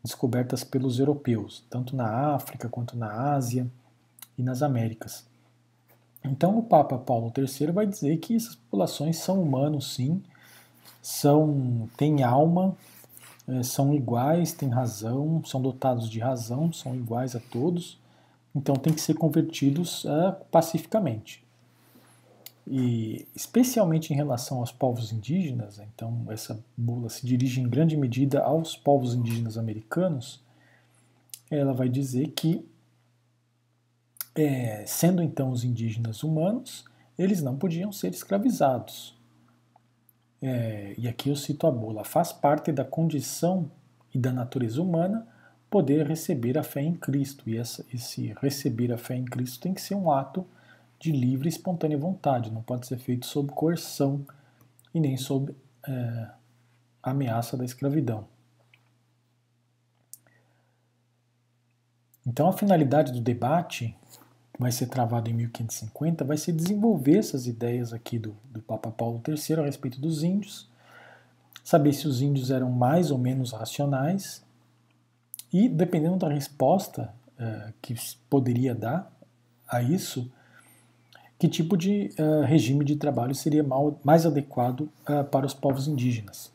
descobertas 0.03 0.63
pelos 0.63 0.99
europeus, 0.99 1.63
tanto 1.69 1.95
na 1.95 2.33
África 2.33 2.67
quanto 2.67 2.97
na 2.97 3.33
Ásia 3.33 3.67
e 4.37 4.41
nas 4.41 4.63
Américas. 4.63 5.25
Então 6.23 6.57
o 6.57 6.63
Papa 6.63 6.97
Paulo 6.97 7.31
III 7.35 7.71
vai 7.71 7.85
dizer 7.85 8.17
que 8.17 8.35
essas 8.35 8.55
populações 8.55 9.17
são 9.17 9.41
humanos, 9.41 9.93
sim, 9.93 10.21
são 11.01 11.89
têm 11.97 12.23
alma, 12.23 12.75
é, 13.47 13.63
são 13.63 13.93
iguais, 13.93 14.53
têm 14.53 14.69
razão, 14.69 15.43
são 15.43 15.61
dotados 15.61 16.09
de 16.09 16.19
razão, 16.19 16.71
são 16.71 16.95
iguais 16.95 17.35
a 17.35 17.39
todos, 17.39 17.99
então 18.55 18.75
têm 18.75 18.93
que 18.93 19.01
ser 19.01 19.15
convertidos 19.15 20.05
é, 20.05 20.31
pacificamente. 20.51 21.43
E 22.67 23.27
especialmente 23.35 24.13
em 24.13 24.15
relação 24.15 24.59
aos 24.59 24.71
povos 24.71 25.11
indígenas, 25.11 25.79
então 25.79 26.25
essa 26.29 26.63
bula 26.77 27.09
se 27.09 27.25
dirige 27.25 27.59
em 27.59 27.67
grande 27.67 27.97
medida 27.97 28.41
aos 28.43 28.77
povos 28.77 29.15
indígenas 29.15 29.57
americanos, 29.57 30.39
ela 31.49 31.73
vai 31.73 31.89
dizer 31.89 32.27
que, 32.29 32.63
é, 34.35 34.85
sendo 34.85 35.21
então 35.21 35.49
os 35.49 35.63
indígenas 35.63 36.23
humanos, 36.23 36.85
eles 37.17 37.41
não 37.41 37.57
podiam 37.57 37.91
ser 37.91 38.11
escravizados 38.11 39.19
é, 40.41 40.95
e 40.97 41.07
aqui 41.07 41.29
eu 41.29 41.35
cito 41.35 41.67
a 41.67 41.71
bula, 41.71 42.03
faz 42.03 42.31
parte 42.31 42.71
da 42.71 42.83
condição 42.83 43.69
e 44.13 44.17
da 44.17 44.33
natureza 44.33 44.81
humana 44.81 45.27
poder 45.69 46.05
receber 46.05 46.57
a 46.57 46.63
fé 46.63 46.81
em 46.81 46.95
Cristo. 46.95 47.49
E 47.49 47.57
essa, 47.57 47.85
esse 47.93 48.33
receber 48.41 48.91
a 48.91 48.97
fé 48.97 49.15
em 49.15 49.25
Cristo 49.25 49.59
tem 49.59 49.73
que 49.73 49.81
ser 49.81 49.95
um 49.95 50.11
ato 50.11 50.45
de 50.99 51.11
livre 51.11 51.47
e 51.47 51.49
espontânea 51.49 51.97
vontade, 51.97 52.51
não 52.51 52.61
pode 52.61 52.85
ser 52.85 52.97
feito 52.97 53.25
sob 53.25 53.51
coerção 53.53 54.25
e 54.93 54.99
nem 54.99 55.17
sob 55.17 55.55
é, 55.87 56.27
ameaça 57.01 57.57
da 57.57 57.65
escravidão. 57.65 58.27
Então, 62.25 62.47
a 62.47 62.53
finalidade 62.53 63.11
do 63.11 63.19
debate 63.19 63.97
vai 64.61 64.71
ser 64.71 64.85
travado 64.85 65.27
em 65.27 65.33
1550, 65.33 66.23
vai 66.23 66.37
ser 66.37 66.51
desenvolver 66.51 67.17
essas 67.17 67.47
ideias 67.47 67.91
aqui 67.91 68.19
do, 68.19 68.35
do 68.45 68.61
Papa 68.61 68.91
Paulo 68.91 69.19
III 69.27 69.59
a 69.59 69.65
respeito 69.65 69.99
dos 69.99 70.21
índios, 70.21 70.69
saber 71.63 71.91
se 71.93 72.07
os 72.07 72.21
índios 72.21 72.51
eram 72.51 72.69
mais 72.69 73.09
ou 73.09 73.17
menos 73.17 73.51
racionais 73.53 74.45
e, 75.51 75.67
dependendo 75.67 76.17
da 76.17 76.29
resposta 76.29 77.11
uh, 77.39 77.73
que 77.81 77.95
poderia 78.29 78.75
dar 78.75 79.11
a 79.67 79.81
isso, 79.81 80.31
que 81.39 81.47
tipo 81.47 81.75
de 81.75 82.11
uh, 82.19 82.45
regime 82.45 82.85
de 82.85 82.95
trabalho 82.97 83.33
seria 83.33 83.63
mal, 83.63 83.99
mais 84.03 84.27
adequado 84.27 84.81
uh, 84.81 85.23
para 85.31 85.43
os 85.43 85.55
povos 85.55 85.87
indígenas. 85.87 86.53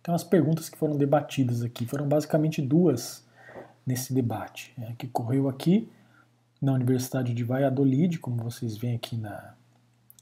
Então, 0.00 0.12
as 0.12 0.24
perguntas 0.24 0.68
que 0.68 0.76
foram 0.76 0.96
debatidas 0.96 1.62
aqui 1.62 1.86
foram 1.86 2.08
basicamente 2.08 2.60
duas 2.60 3.24
nesse 3.86 4.12
debate, 4.12 4.72
né, 4.76 4.96
que 4.98 5.06
correu 5.06 5.48
aqui 5.48 5.88
na 6.60 6.72
Universidade 6.72 7.32
de 7.32 7.42
Valladolid, 7.42 8.18
como 8.18 8.42
vocês 8.42 8.76
veem 8.76 8.96
aqui 8.96 9.16
na, 9.16 9.54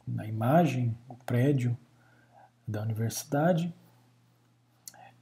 na 0.06 0.26
imagem, 0.26 0.96
o 1.08 1.14
prédio 1.14 1.76
da 2.66 2.82
universidade. 2.82 3.74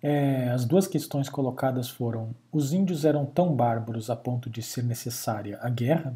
É, 0.02 0.50
as 0.50 0.64
duas 0.64 0.86
questões 0.86 1.28
colocadas 1.28 1.88
foram: 1.88 2.34
os 2.52 2.72
índios 2.72 3.04
eram 3.04 3.24
tão 3.24 3.54
bárbaros 3.54 4.10
a 4.10 4.16
ponto 4.16 4.50
de 4.50 4.62
ser 4.62 4.82
necessária 4.82 5.58
a 5.62 5.70
guerra? 5.70 6.14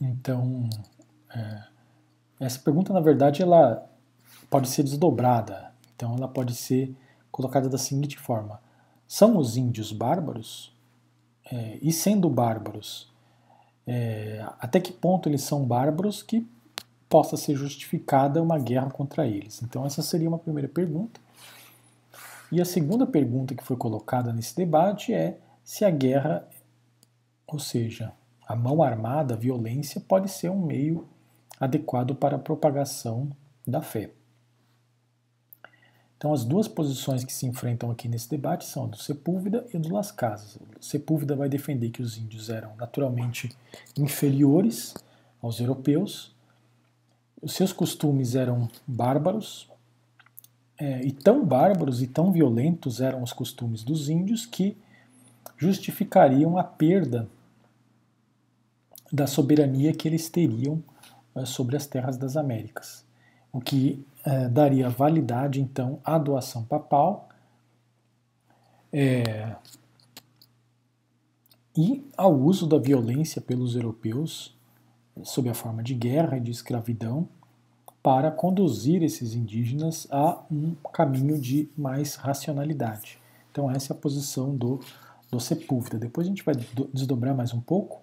Então, 0.00 0.70
é, 1.34 1.64
essa 2.38 2.60
pergunta, 2.60 2.92
na 2.92 3.00
verdade, 3.00 3.42
ela 3.42 3.84
pode 4.48 4.68
ser 4.68 4.84
desdobrada. 4.84 5.72
Então, 5.96 6.14
ela 6.14 6.28
pode 6.28 6.54
ser 6.54 6.94
colocada 7.32 7.68
da 7.68 7.78
seguinte 7.78 8.16
forma: 8.16 8.60
são 9.08 9.36
os 9.36 9.56
índios 9.56 9.92
bárbaros? 9.92 10.77
É, 11.50 11.78
e 11.80 11.92
sendo 11.92 12.28
bárbaros, 12.28 13.10
é, 13.86 14.44
até 14.58 14.80
que 14.80 14.92
ponto 14.92 15.28
eles 15.28 15.42
são 15.42 15.64
bárbaros 15.64 16.22
que 16.22 16.46
possa 17.08 17.36
ser 17.36 17.56
justificada 17.56 18.42
uma 18.42 18.58
guerra 18.58 18.90
contra 18.90 19.26
eles? 19.26 19.62
Então, 19.62 19.86
essa 19.86 20.02
seria 20.02 20.28
uma 20.28 20.38
primeira 20.38 20.68
pergunta. 20.68 21.20
E 22.52 22.60
a 22.60 22.64
segunda 22.64 23.06
pergunta 23.06 23.54
que 23.54 23.64
foi 23.64 23.76
colocada 23.76 24.32
nesse 24.32 24.56
debate 24.56 25.12
é 25.12 25.38
se 25.64 25.84
a 25.84 25.90
guerra, 25.90 26.46
ou 27.46 27.58
seja, 27.58 28.12
a 28.46 28.56
mão 28.56 28.82
armada, 28.82 29.34
a 29.34 29.36
violência, 29.36 30.00
pode 30.00 30.30
ser 30.30 30.50
um 30.50 30.64
meio 30.64 31.06
adequado 31.60 32.14
para 32.14 32.36
a 32.36 32.38
propagação 32.38 33.30
da 33.66 33.82
fé. 33.82 34.10
Então, 36.18 36.32
as 36.32 36.44
duas 36.44 36.66
posições 36.66 37.22
que 37.22 37.32
se 37.32 37.46
enfrentam 37.46 37.92
aqui 37.92 38.08
nesse 38.08 38.28
debate 38.28 38.64
são 38.64 38.84
a 38.84 38.86
do 38.88 38.96
Sepúlveda 38.96 39.64
e 39.72 39.76
a 39.76 39.80
do 39.80 39.94
Las 39.94 40.10
Casas. 40.10 40.56
O 40.56 40.84
Sepúlveda 40.84 41.36
vai 41.36 41.48
defender 41.48 41.90
que 41.90 42.02
os 42.02 42.18
índios 42.18 42.50
eram 42.50 42.74
naturalmente 42.74 43.56
inferiores 43.96 44.94
aos 45.40 45.60
europeus, 45.60 46.34
os 47.40 47.52
seus 47.52 47.72
costumes 47.72 48.34
eram 48.34 48.68
bárbaros, 48.84 49.70
é, 50.76 51.02
e 51.02 51.12
tão 51.12 51.44
bárbaros 51.44 52.02
e 52.02 52.08
tão 52.08 52.32
violentos 52.32 53.00
eram 53.00 53.22
os 53.22 53.32
costumes 53.32 53.84
dos 53.84 54.08
índios 54.08 54.44
que 54.44 54.76
justificariam 55.56 56.58
a 56.58 56.64
perda 56.64 57.28
da 59.12 59.28
soberania 59.28 59.92
que 59.92 60.08
eles 60.08 60.28
teriam 60.28 60.82
é, 61.36 61.44
sobre 61.44 61.76
as 61.76 61.86
terras 61.86 62.16
das 62.16 62.36
Américas 62.36 63.07
o 63.52 63.60
que 63.60 64.04
é, 64.24 64.48
daria 64.48 64.88
validade 64.88 65.60
então 65.60 66.00
à 66.04 66.18
doação 66.18 66.64
papal. 66.64 67.28
É, 68.92 69.56
e 71.76 72.04
ao 72.16 72.34
uso 72.34 72.66
da 72.66 72.78
violência 72.78 73.40
pelos 73.40 73.76
europeus 73.76 74.56
sob 75.22 75.48
a 75.48 75.54
forma 75.54 75.82
de 75.82 75.94
guerra 75.94 76.36
e 76.36 76.40
de 76.40 76.50
escravidão 76.50 77.28
para 78.02 78.30
conduzir 78.30 79.02
esses 79.02 79.34
indígenas 79.34 80.06
a 80.10 80.42
um 80.50 80.74
caminho 80.92 81.38
de 81.38 81.68
mais 81.76 82.14
racionalidade. 82.14 83.18
Então 83.50 83.70
essa 83.70 83.92
é 83.92 83.96
a 83.96 83.98
posição 83.98 84.56
do, 84.56 84.80
do 85.30 85.40
Sepúlveda. 85.40 85.98
Depois 85.98 86.26
a 86.26 86.30
gente 86.30 86.44
vai 86.44 86.54
desdobrar 86.92 87.34
mais 87.34 87.52
um 87.52 87.60
pouco. 87.60 88.00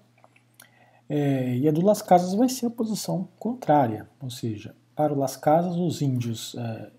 É, 1.08 1.56
e 1.58 1.68
a 1.68 1.72
do 1.72 1.82
Las 1.82 2.02
Casas 2.02 2.34
vai 2.34 2.50
ser 2.50 2.66
a 2.66 2.70
posição 2.70 3.28
contrária, 3.38 4.10
ou 4.20 4.30
seja, 4.30 4.76
para 4.96 5.14
o 5.14 5.18
Las 5.18 5.36
Casas 5.36 5.76
os 5.76 6.02
índios 6.02 6.56
é, 6.56 6.90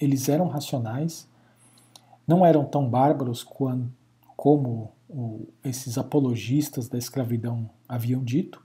eles 0.00 0.28
eram 0.28 0.48
racionais, 0.48 1.28
não 2.26 2.44
eram 2.44 2.64
tão 2.64 2.88
bárbaros 2.88 3.42
quando, 3.42 3.92
como 4.36 4.92
o, 5.08 5.46
esses 5.64 5.98
apologistas 5.98 6.88
da 6.88 6.98
escravidão 6.98 7.68
haviam 7.88 8.22
dito, 8.22 8.62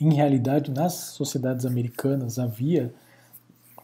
em 0.00 0.14
realidade, 0.14 0.70
nas 0.70 0.92
sociedades 0.92 1.66
americanas 1.66 2.38
havia 2.38 2.94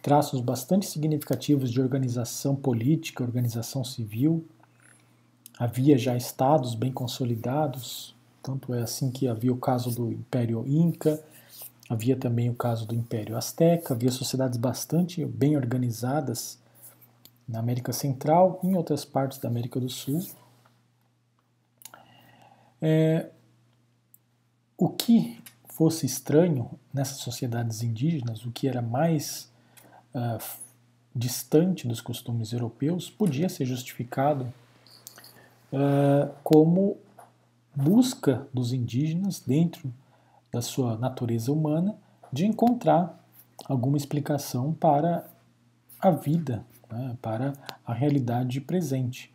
traços 0.01 0.41
bastante 0.41 0.87
significativos 0.87 1.73
de 1.73 1.81
organização 1.81 2.55
política, 2.55 3.25
organização 3.25 3.83
civil. 3.83 4.45
Havia 5.59 5.99
já 5.99 6.17
estados 6.17 6.77
bem 6.77 6.93
consolidados, 6.93 8.15
tanto 8.43 8.73
é 8.73 8.83
assim 8.83 9.11
que 9.11 9.27
havia 9.27 9.53
o 9.53 9.57
caso 9.57 9.91
do 9.91 10.13
Império 10.13 10.65
Inca, 10.69 11.21
havia 11.89 12.17
também 12.17 12.49
o 12.49 12.55
caso 12.55 12.87
do 12.87 12.95
Império 12.95 13.37
Azteca, 13.37 13.95
havia 13.95 14.11
sociedades 14.11 14.59
bastante 14.59 15.25
bem 15.25 15.57
organizadas 15.57 16.59
na 17.47 17.59
América 17.59 17.93
Central 17.93 18.59
e 18.63 18.69
em 18.69 18.77
outras 18.77 19.05
partes 19.05 19.39
da 19.39 19.49
América 19.49 19.79
do 19.79 19.89
Sul. 19.89 20.27
É, 22.81 23.31
o 24.77 24.89
que 24.89 25.43
fosse 25.69 26.07
estranho 26.07 26.71
nessas 26.93 27.19
sociedades 27.19 27.83
indígenas, 27.83 28.45
o 28.45 28.51
que 28.51 28.69
era 28.69 28.81
mais 28.81 29.51
uh, 30.15 30.43
distante 31.15 31.87
dos 31.87 32.01
costumes 32.01 32.53
europeus, 32.53 33.11
podia 33.11 33.49
ser 33.49 33.67
justificado 33.67 34.53
uh, 35.73 36.33
como 36.43 36.97
busca 37.75 38.47
dos 38.55 38.73
indígenas, 38.73 39.41
dentro 39.41 39.93
da 40.55 40.63
sua 40.63 40.97
natureza 40.97 41.53
humana, 41.53 41.97
de 42.33 42.47
encontrar 42.47 43.21
alguma 43.67 43.97
explicação 43.97 44.73
para 44.73 45.29
a 46.01 46.11
vida, 46.11 46.65
né, 46.89 47.17
para 47.21 47.55
a 47.85 47.93
realidade 47.93 48.61
presente. 48.61 49.35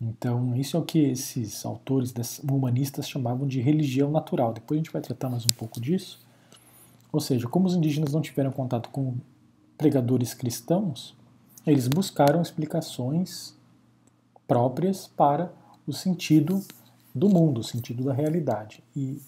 Então, 0.00 0.56
isso 0.56 0.76
é 0.76 0.80
o 0.80 0.82
que 0.82 0.98
esses 0.98 1.64
autores 1.64 2.12
humanistas 2.42 3.08
chamavam 3.08 3.46
de 3.46 3.60
religião 3.60 4.10
natural. 4.10 4.52
Depois 4.52 4.78
a 4.78 4.82
gente 4.82 4.92
vai 4.92 5.00
tratar 5.00 5.28
mais 5.28 5.46
um 5.46 5.50
pouco 5.50 5.80
disso. 5.80 6.18
Ou 7.12 7.20
seja, 7.20 7.46
como 7.46 7.66
os 7.66 7.74
indígenas 7.74 8.12
não 8.12 8.20
tiveram 8.20 8.50
contato 8.50 8.88
com 8.88 9.14
pregadores 9.78 10.34
cristãos, 10.34 11.14
eles 11.66 11.86
buscaram 11.86 12.42
explicações 12.42 13.54
próprias 14.48 15.06
para 15.06 15.52
o 15.86 15.92
sentido 15.92 16.60
do 17.14 17.28
mundo, 17.28 17.60
o 17.60 17.64
sentido 17.64 18.02
da 18.02 18.12
realidade. 18.12 18.82
E 18.96 19.20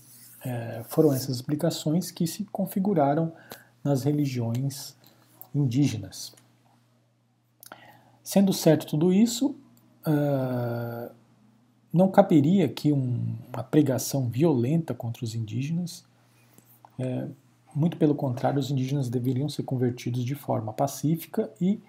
é, 0.45 0.83
foram 0.89 1.13
essas 1.13 1.37
explicações 1.37 2.11
que 2.11 2.27
se 2.27 2.45
configuraram 2.45 3.33
nas 3.83 4.05
religiões 4.05 4.97
indígenas. 5.55 6.35
Sendo 8.23 8.53
certo 8.53 8.87
tudo 8.87 9.13
isso, 9.13 9.57
uh, 10.07 11.13
não 11.93 12.09
caberia 12.09 12.65
aqui 12.65 12.93
um, 12.93 13.37
uma 13.53 13.63
pregação 13.63 14.29
violenta 14.29 14.95
contra 14.95 15.25
os 15.25 15.35
indígenas. 15.35 16.05
É, 16.99 17.27
muito 17.75 17.97
pelo 17.97 18.15
contrário, 18.15 18.59
os 18.59 18.71
indígenas 18.71 19.09
deveriam 19.09 19.49
ser 19.49 19.65
convertidos 19.65 20.25
de 20.25 20.35
forma 20.35 20.73
pacífica 20.73 21.51
e 21.61 21.81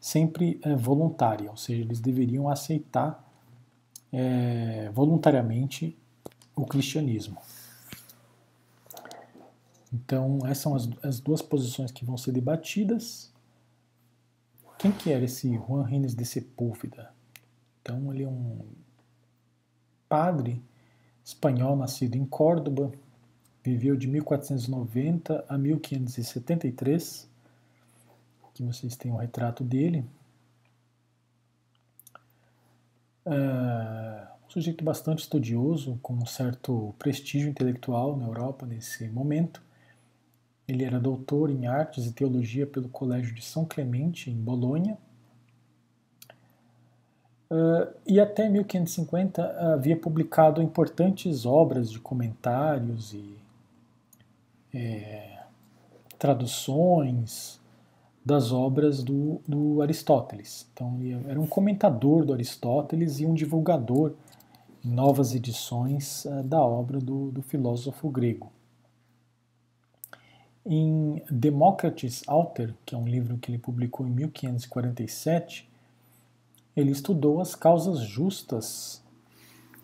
sempre 0.00 0.58
é, 0.62 0.74
voluntária, 0.74 1.50
ou 1.50 1.56
seja, 1.56 1.82
eles 1.82 2.00
deveriam 2.00 2.48
aceitar 2.48 3.22
é, 4.12 4.90
voluntariamente 4.94 5.96
o 6.56 6.64
cristianismo. 6.64 7.38
Então, 9.92 10.38
essas 10.44 10.58
são 10.58 10.74
as, 10.74 10.88
as, 11.02 11.20
duas 11.20 11.42
posições 11.42 11.90
que 11.90 12.04
vão 12.04 12.16
ser 12.16 12.32
debatidas. 12.32 13.32
Quem 14.78 14.92
que 14.92 15.10
era 15.10 15.24
esse 15.24 15.52
Juan 15.54 15.84
Renes 15.84 16.14
de 16.14 16.24
Sepúlveda? 16.24 17.12
Então, 17.80 18.12
ele 18.12 18.22
é 18.22 18.28
um 18.28 18.60
padre 20.08 20.62
espanhol 21.24 21.76
nascido 21.76 22.16
em 22.16 22.24
Córdoba, 22.24 22.92
viveu 23.62 23.96
de 23.96 24.06
1490 24.06 25.44
a 25.48 25.58
1573. 25.58 27.28
Aqui 28.48 28.62
vocês 28.64 28.96
têm 28.96 29.12
um 29.12 29.16
retrato 29.16 29.64
dele. 29.64 30.04
É 33.26 34.28
um 34.46 34.50
sujeito 34.50 34.84
bastante 34.84 35.20
estudioso, 35.20 35.98
com 36.02 36.14
um 36.14 36.26
certo 36.26 36.94
prestígio 36.98 37.48
intelectual 37.48 38.16
na 38.16 38.26
Europa 38.26 38.66
nesse 38.66 39.08
momento. 39.08 39.62
Ele 40.70 40.84
era 40.84 41.00
doutor 41.00 41.50
em 41.50 41.66
artes 41.66 42.06
e 42.06 42.12
teologia 42.12 42.66
pelo 42.66 42.88
Colégio 42.88 43.34
de 43.34 43.42
São 43.42 43.64
Clemente, 43.64 44.30
em 44.30 44.36
Bolonha, 44.36 44.96
Uh, 47.52 47.92
e 48.06 48.20
até 48.20 48.48
1550 48.48 49.42
havia 49.74 49.96
publicado 49.96 50.62
importantes 50.62 51.44
obras 51.44 51.90
de 51.90 51.98
comentários 51.98 53.12
e 53.12 53.34
é, 54.72 55.40
traduções 56.16 57.60
das 58.24 58.52
obras 58.52 59.02
do, 59.02 59.40
do, 59.48 59.82
Aristóteles. 59.82 60.68
Então, 60.72 60.96
ele 61.00 61.20
era 61.28 61.40
um 61.40 61.46
comentador 61.46 62.24
do 62.24 62.32
Aristóteles 62.32 63.18
e 63.18 63.26
um 63.26 63.34
divulgador 63.34 64.14
em 64.84 64.90
novas 64.90 65.34
edições 65.34 66.24
uh, 66.26 66.44
da 66.44 66.60
obra 66.60 67.00
do, 67.00 67.32
do, 67.32 67.42
filósofo 67.42 68.08
grego. 68.08 68.52
Em 70.64 71.22
Democrates 71.30 72.22
Alter, 72.26 72.74
que 72.84 72.94
é 72.94 72.98
um 72.98 73.06
livro 73.06 73.38
que 73.38 73.50
ele 73.50 73.58
publicou 73.58 74.06
em 74.06 74.10
1547, 74.10 75.68
ele 76.76 76.90
estudou 76.90 77.40
as 77.40 77.54
causas 77.54 78.00
justas 78.00 79.02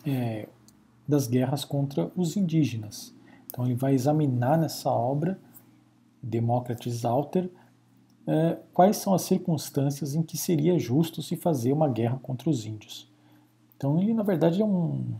é, 0.05 0.47
das 1.07 1.27
guerras 1.27 1.65
contra 1.65 2.11
os 2.15 2.37
indígenas. 2.37 3.13
Então 3.47 3.65
ele 3.65 3.75
vai 3.75 3.93
examinar 3.93 4.57
nessa 4.57 4.89
obra, 4.89 5.39
Demócrates 6.21 7.05
Alter, 7.05 7.49
é, 8.27 8.57
quais 8.73 8.97
são 8.97 9.13
as 9.13 9.21
circunstâncias 9.23 10.13
em 10.13 10.21
que 10.21 10.37
seria 10.37 10.77
justo 10.77 11.23
se 11.23 11.35
fazer 11.35 11.71
uma 11.71 11.87
guerra 11.87 12.19
contra 12.21 12.49
os 12.49 12.65
índios. 12.65 13.09
Então 13.75 13.99
ele 13.99 14.13
na 14.13 14.23
verdade 14.23 14.61
é 14.61 14.65
um 14.65 15.15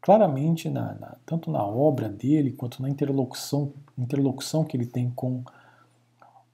claramente 0.00 0.68
na, 0.70 0.94
na, 0.94 1.16
tanto 1.26 1.50
na 1.50 1.64
obra 1.64 2.08
dele 2.08 2.52
quanto 2.52 2.80
na 2.80 2.88
interlocução 2.88 3.72
interlocução 3.98 4.64
que 4.64 4.76
ele 4.76 4.86
tem 4.86 5.10
com 5.10 5.44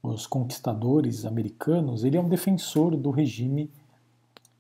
os 0.03 0.27
conquistadores 0.27 1.25
americanos, 1.25 2.05
ele 2.05 2.17
é 2.17 2.21
um 2.21 2.29
defensor 2.29 2.97
do 2.97 3.11
regime 3.11 3.71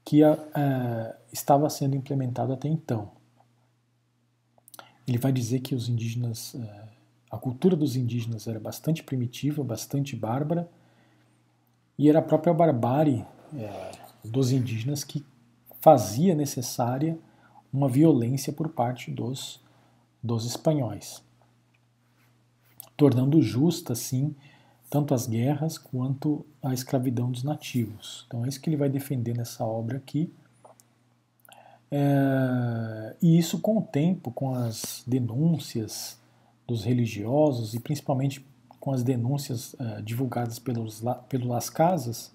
que 0.05 0.23
a, 0.23 0.33
a, 0.33 1.15
estava 1.33 1.69
sendo 1.69 1.97
implementado 1.97 2.53
até 2.53 2.69
então. 2.69 3.11
Ele 5.07 5.19
vai 5.19 5.33
dizer 5.33 5.61
que 5.61 5.75
os 5.75 5.89
indígenas, 5.89 6.55
é, 6.55 6.85
a 7.31 7.39
cultura 7.39 7.77
dos 7.77 7.97
indígenas 7.97 8.47
era 8.49 8.59
bastante 8.59 9.03
primitiva, 9.03 9.63
bastante 9.63 10.17
bárbara, 10.17 10.69
e 11.99 12.09
era 12.09 12.19
a 12.19 12.23
própria 12.23 12.53
barbárie 12.53 13.25
é, 13.57 13.93
dos 14.25 14.51
indígenas 14.53 15.05
que 15.05 15.25
fazia 15.81 16.35
necessária 16.35 17.19
uma 17.73 17.89
violência 17.89 18.53
por 18.53 18.69
parte 18.69 19.11
dos, 19.11 19.61
dos 20.23 20.45
espanhóis, 20.45 21.23
tornando 22.97 23.43
justa, 23.43 23.93
assim, 23.93 24.35
tanto 24.89 25.15
as 25.15 25.27
guerras 25.27 25.79
quanto 25.79 26.45
a 26.63 26.73
escravidão 26.73 27.31
dos 27.31 27.43
nativos. 27.43 28.25
Então 28.27 28.45
é 28.45 28.49
isso 28.49 28.61
que 28.61 28.71
ele 28.71 28.77
vai 28.77 28.89
defender 28.89 29.37
nessa 29.37 29.65
obra 29.65 29.97
aqui. 29.99 30.33
É, 31.91 33.17
e 33.23 33.39
isso 33.39 33.61
com 33.61 33.79
o 33.79 33.83
tempo, 33.83 34.31
com 34.31 34.55
as 34.55 35.05
denúncias 35.07 36.19
dos 36.67 36.85
religiosos 36.85 37.75
e 37.75 37.81
principalmente 37.81 38.45
com 38.81 38.93
as 38.93 39.03
denúncias 39.03 39.75
é, 39.79 40.03
divulgadas 40.03 40.59
pelos, 40.59 41.03
pelo 41.29 41.49
Las 41.49 41.71
Casas, 41.71 42.33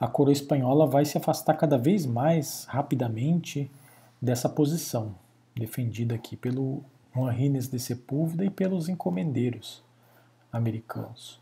a 0.00 0.08
coroa 0.08 0.32
espanhola 0.32 0.86
vai 0.86 1.04
se 1.04 1.16
afastar 1.16 1.54
cada 1.54 1.78
vez 1.78 2.04
mais 2.04 2.64
rapidamente 2.64 3.70
dessa 4.22 4.48
posição, 4.48 5.16
defendida 5.52 6.14
aqui 6.14 6.36
pelo 6.36 6.84
Juan 7.12 7.32
Rines 7.32 7.68
de 7.68 7.80
Sepúlveda 7.80 8.44
e 8.44 8.50
pelos 8.50 8.88
encomendeiros 8.88 9.82
americanos. 10.52 11.40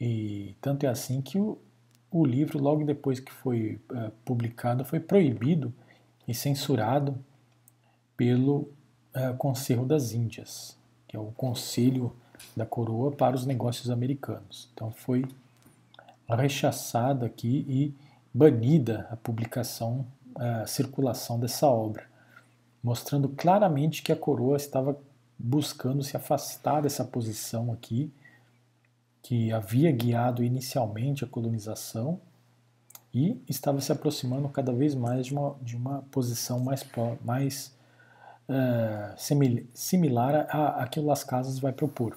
E 0.00 0.54
tanto 0.60 0.86
é 0.86 0.88
assim 0.88 1.20
que 1.20 1.38
o, 1.38 1.58
o 2.10 2.24
livro, 2.24 2.58
logo 2.58 2.84
depois 2.84 3.20
que 3.20 3.30
foi 3.30 3.78
uh, 3.90 4.10
publicado, 4.24 4.82
foi 4.82 4.98
proibido 4.98 5.72
e 6.26 6.32
censurado 6.34 7.22
pelo 8.16 8.70
uh, 9.14 9.36
Conselho 9.36 9.84
das 9.84 10.12
Índias, 10.12 10.76
que 11.06 11.16
é 11.16 11.20
o 11.20 11.32
conselho 11.32 12.12
da 12.56 12.64
coroa 12.64 13.12
para 13.12 13.36
os 13.36 13.44
negócios 13.44 13.90
americanos. 13.90 14.70
Então 14.72 14.90
foi 14.90 15.24
rechaçada 16.28 17.26
aqui 17.26 17.64
e 17.68 17.94
banida 18.34 19.06
a 19.10 19.16
publicação, 19.16 20.06
a 20.36 20.66
circulação 20.66 21.38
dessa 21.38 21.66
obra, 21.66 22.04
mostrando 22.82 23.28
claramente 23.28 24.02
que 24.02 24.12
a 24.12 24.16
coroa 24.16 24.56
estava 24.56 24.98
buscando 25.38 26.02
se 26.02 26.16
afastar 26.16 26.82
dessa 26.82 27.04
posição 27.04 27.72
aqui, 27.72 28.12
que 29.22 29.52
havia 29.52 29.90
guiado 29.90 30.42
inicialmente 30.42 31.24
a 31.24 31.26
colonização 31.26 32.20
e 33.12 33.42
estava 33.48 33.80
se 33.80 33.90
aproximando 33.90 34.48
cada 34.48 34.72
vez 34.72 34.94
mais 34.94 35.26
de 35.26 35.32
uma, 35.32 35.56
de 35.62 35.76
uma 35.76 36.02
posição 36.10 36.60
mais, 36.60 36.86
mais 37.24 37.76
uh, 38.48 39.66
similar 39.74 40.46
a, 40.50 40.82
a 40.82 40.86
que 40.86 41.00
o 41.00 41.04
Las 41.04 41.24
Casas 41.24 41.58
vai 41.58 41.72
propor. 41.72 42.16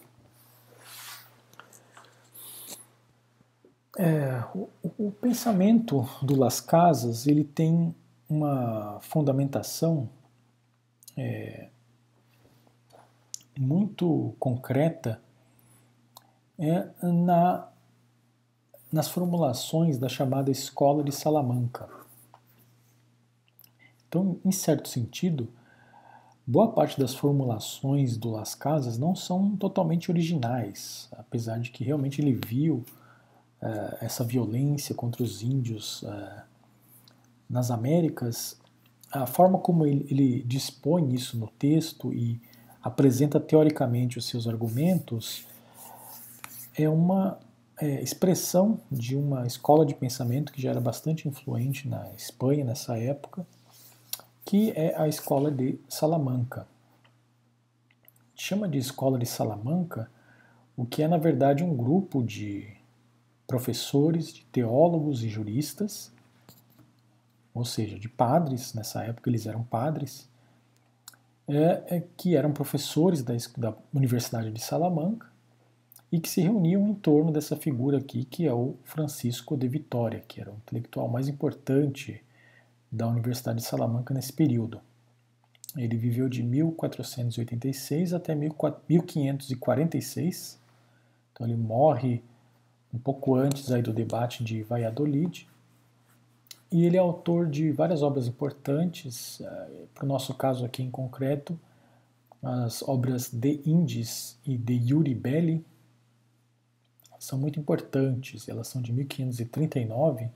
É, 3.97 4.43
o, 4.55 4.69
o, 4.97 5.11
pensamento 5.11 6.07
do 6.21 6.37
Las 6.37 6.61
Casas 6.61 7.27
ele 7.27 7.43
tem 7.43 7.93
uma 8.29 8.99
fundamentação 9.01 10.07
é, 11.17 11.69
muito 13.57 14.35
concreta 14.39 15.21
é 16.57 16.89
na, 17.01 17.67
nas 18.91 19.09
formulações 19.09 19.97
da 19.97 20.07
chamada 20.07 20.51
Escola 20.51 21.03
de 21.03 21.11
Salamanca. 21.11 21.89
Então, 24.07 24.39
em 24.43 24.51
certo 24.51 24.89
sentido, 24.89 25.47
boa 26.45 26.71
parte 26.71 26.99
das 26.99 27.13
formulações 27.13 28.17
do 28.17 28.31
Las 28.31 28.55
Casas 28.55 28.97
não 28.97 29.15
são 29.15 29.55
totalmente 29.55 30.11
originais, 30.11 31.07
apesar 31.11 31.59
de 31.59 31.69
que 31.69 31.83
realmente 31.83 32.21
ele 32.21 32.33
viu 32.33 32.83
uh, 33.61 33.97
essa 34.01 34.23
violência 34.23 34.95
contra 34.95 35.23
os 35.23 35.41
índios 35.41 36.01
uh, 36.03 36.41
nas 37.49 37.71
Américas, 37.71 38.59
a 39.11 39.25
forma 39.25 39.57
como 39.57 39.85
ele, 39.85 40.05
ele 40.09 40.43
dispõe 40.43 41.13
isso 41.13 41.37
no 41.37 41.47
texto 41.47 42.13
e 42.13 42.39
apresenta 42.81 43.39
teoricamente 43.39 44.17
os 44.17 44.27
seus 44.27 44.47
argumentos, 44.47 45.45
é 46.75 46.87
uma 46.87 47.39
é, 47.77 48.01
expressão 48.01 48.79
de 48.91 49.15
uma 49.15 49.47
escola 49.47 49.85
de 49.85 49.95
pensamento 49.95 50.51
que 50.51 50.61
já 50.61 50.69
era 50.69 50.79
bastante 50.79 51.27
influente 51.27 51.87
na 51.87 52.09
Espanha 52.15 52.63
nessa 52.63 52.97
época, 52.97 53.45
que 54.45 54.71
é 54.71 54.95
a 54.95 55.07
escola 55.07 55.51
de 55.51 55.79
Salamanca. 55.89 56.67
Chama 58.35 58.69
de 58.69 58.77
escola 58.77 59.17
de 59.17 59.25
Salamanca 59.25 60.09
o 60.79 60.85
que 60.85 61.03
é 61.03 61.09
na 61.09 61.17
verdade 61.17 61.61
um 61.61 61.75
grupo 61.75 62.23
de 62.23 62.65
professores, 63.45 64.31
de 64.31 64.45
teólogos 64.45 65.21
e 65.25 65.27
juristas, 65.27 66.09
ou 67.53 67.65
seja, 67.65 67.99
de 67.99 68.07
padres, 68.07 68.73
nessa 68.73 69.03
época 69.03 69.29
eles 69.29 69.45
eram 69.45 69.63
padres, 69.63 70.29
é, 71.47 71.97
é, 71.97 72.03
que 72.15 72.35
eram 72.35 72.51
professores 72.51 73.23
da, 73.23 73.33
da 73.57 73.73
Universidade 73.93 74.51
de 74.51 74.61
Salamanca 74.61 75.27
e 76.11 76.19
que 76.19 76.29
se 76.29 76.41
reuniam 76.41 76.87
em 76.87 76.93
torno 76.93 77.31
dessa 77.31 77.55
figura 77.55 77.97
aqui, 77.97 78.25
que 78.25 78.45
é 78.47 78.53
o 78.53 78.75
Francisco 78.83 79.57
de 79.57 79.67
Vitória, 79.67 80.23
que 80.27 80.41
era 80.41 80.51
o 80.51 80.55
intelectual 80.55 81.07
mais 81.07 81.27
importante 81.27 82.23
da 82.91 83.07
Universidade 83.07 83.59
de 83.59 83.65
Salamanca 83.65 84.13
nesse 84.13 84.33
período. 84.33 84.81
Ele 85.77 85.95
viveu 85.95 86.27
de 86.27 86.41
1486 86.41 88.13
até 88.13 88.33
1546, 88.33 90.59
então 91.31 91.45
ele 91.45 91.55
morre 91.55 92.23
um 92.91 92.97
pouco 92.97 93.35
antes 93.35 93.71
aí 93.71 93.83
do 93.83 93.93
debate 93.93 94.43
de 94.43 94.63
Valladolid, 94.63 95.47
e 96.71 96.85
ele 96.85 96.97
é 96.97 96.99
autor 96.99 97.47
de 97.47 97.71
várias 97.71 98.03
obras 98.03 98.27
importantes, 98.27 99.41
eh, 99.41 99.85
para 99.93 100.05
o 100.05 100.07
nosso 100.07 100.33
caso 100.35 100.65
aqui 100.65 100.83
em 100.83 100.91
concreto, 100.91 101.59
as 102.41 102.81
obras 102.83 103.31
De 103.31 103.61
Indis 103.65 104.39
e 104.45 104.57
De 104.57 104.73
Yuri 104.73 105.15
Belli 105.15 105.65
são 107.19 107.37
muito 107.37 107.59
importantes, 107.59 108.47
elas 108.47 108.67
são 108.67 108.81
de 108.81 108.93
1539. 108.93 110.29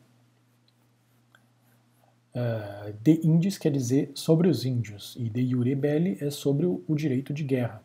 Uh, 2.36 2.92
de 3.02 3.26
Indis 3.26 3.60
quer 3.60 3.72
dizer 3.72 4.12
sobre 4.16 4.50
os 4.50 4.66
índios, 4.66 5.16
e 5.18 5.30
De 5.30 5.40
Yuri 5.40 5.78
é 6.20 6.30
sobre 6.30 6.66
o 6.66 6.84
direito 6.96 7.32
de 7.32 7.44
guerra. 7.44 7.82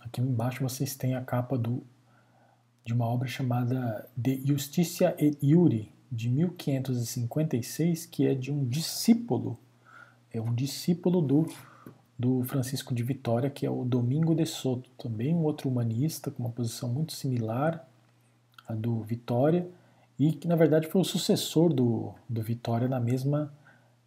Aqui 0.00 0.20
embaixo 0.20 0.62
vocês 0.62 0.94
têm 0.94 1.14
a 1.14 1.22
capa 1.22 1.58
do 1.58 1.82
de 2.88 2.94
uma 2.94 3.04
obra 3.04 3.28
chamada 3.28 4.08
De 4.16 4.40
Justitia 4.46 5.14
et 5.18 5.36
Iuri, 5.42 5.92
de 6.10 6.30
1556, 6.30 8.06
que 8.06 8.26
é 8.26 8.34
de 8.34 8.50
um 8.50 8.64
discípulo, 8.64 9.58
é 10.32 10.40
um 10.40 10.54
discípulo 10.54 11.20
do, 11.20 11.46
do 12.18 12.42
Francisco 12.44 12.94
de 12.94 13.02
Vitória, 13.02 13.50
que 13.50 13.66
é 13.66 13.70
o 13.70 13.84
Domingo 13.84 14.34
de 14.34 14.46
Soto, 14.46 14.88
também 14.96 15.34
um 15.34 15.42
outro 15.42 15.68
humanista 15.68 16.30
com 16.30 16.42
uma 16.42 16.50
posição 16.50 16.88
muito 16.88 17.12
similar 17.12 17.86
à 18.66 18.72
do 18.72 19.02
Vitória, 19.02 19.68
e 20.18 20.32
que 20.32 20.48
na 20.48 20.56
verdade 20.56 20.88
foi 20.88 21.02
o 21.02 21.04
sucessor 21.04 21.74
do, 21.74 22.14
do 22.26 22.40
Vitória 22.40 22.88
na 22.88 22.98
mesma 22.98 23.52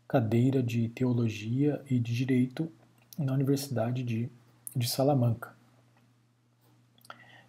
cadeira 0.07 0.63
de 0.63 0.89
teologia 0.89 1.79
e 1.87 1.99
de 1.99 2.15
direito 2.15 2.67
na 3.15 3.31
Universidade 3.31 4.01
de, 4.01 4.27
de 4.75 4.89
Salamanca. 4.89 5.60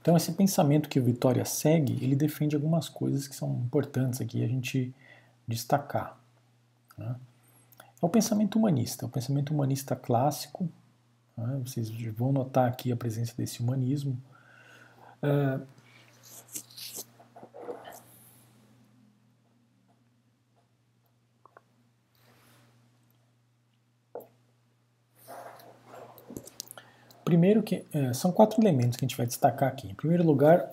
Então, 0.02 0.16
esse 0.16 0.32
pensamento 0.32 0.88
que 0.88 0.98
o 0.98 1.04
Vitória 1.04 1.44
segue, 1.44 1.92
ele 2.04 2.16
defende 2.16 2.56
algumas 2.56 2.88
coisas 2.88 3.28
que 3.28 3.36
são 3.36 3.62
importantes 3.64 4.20
aqui 4.20 4.42
a 4.44 4.48
gente 4.48 4.92
destacar. 5.46 6.18
Né? 6.98 7.14
É 8.02 8.04
o 8.04 8.08
pensamento 8.08 8.58
humanista, 8.58 9.04
é 9.04 9.06
o 9.06 9.08
pensamento 9.08 9.54
humanista 9.54 9.94
clássico. 9.94 10.68
Né? 11.36 11.62
Vocês 11.64 11.88
vão 12.16 12.32
notar 12.32 12.68
aqui 12.68 12.90
a 12.90 12.96
presença 12.96 13.32
desse 13.38 13.62
humanismo. 13.62 14.20
Uh, 15.22 15.64
Primeiro 27.32 27.62
que 27.62 27.86
é, 27.94 28.12
são 28.12 28.30
quatro 28.30 28.60
elementos 28.60 28.94
que 28.94 29.06
a 29.06 29.08
gente 29.08 29.16
vai 29.16 29.24
destacar 29.24 29.70
aqui. 29.70 29.88
Em 29.88 29.94
primeiro 29.94 30.22
lugar, 30.22 30.70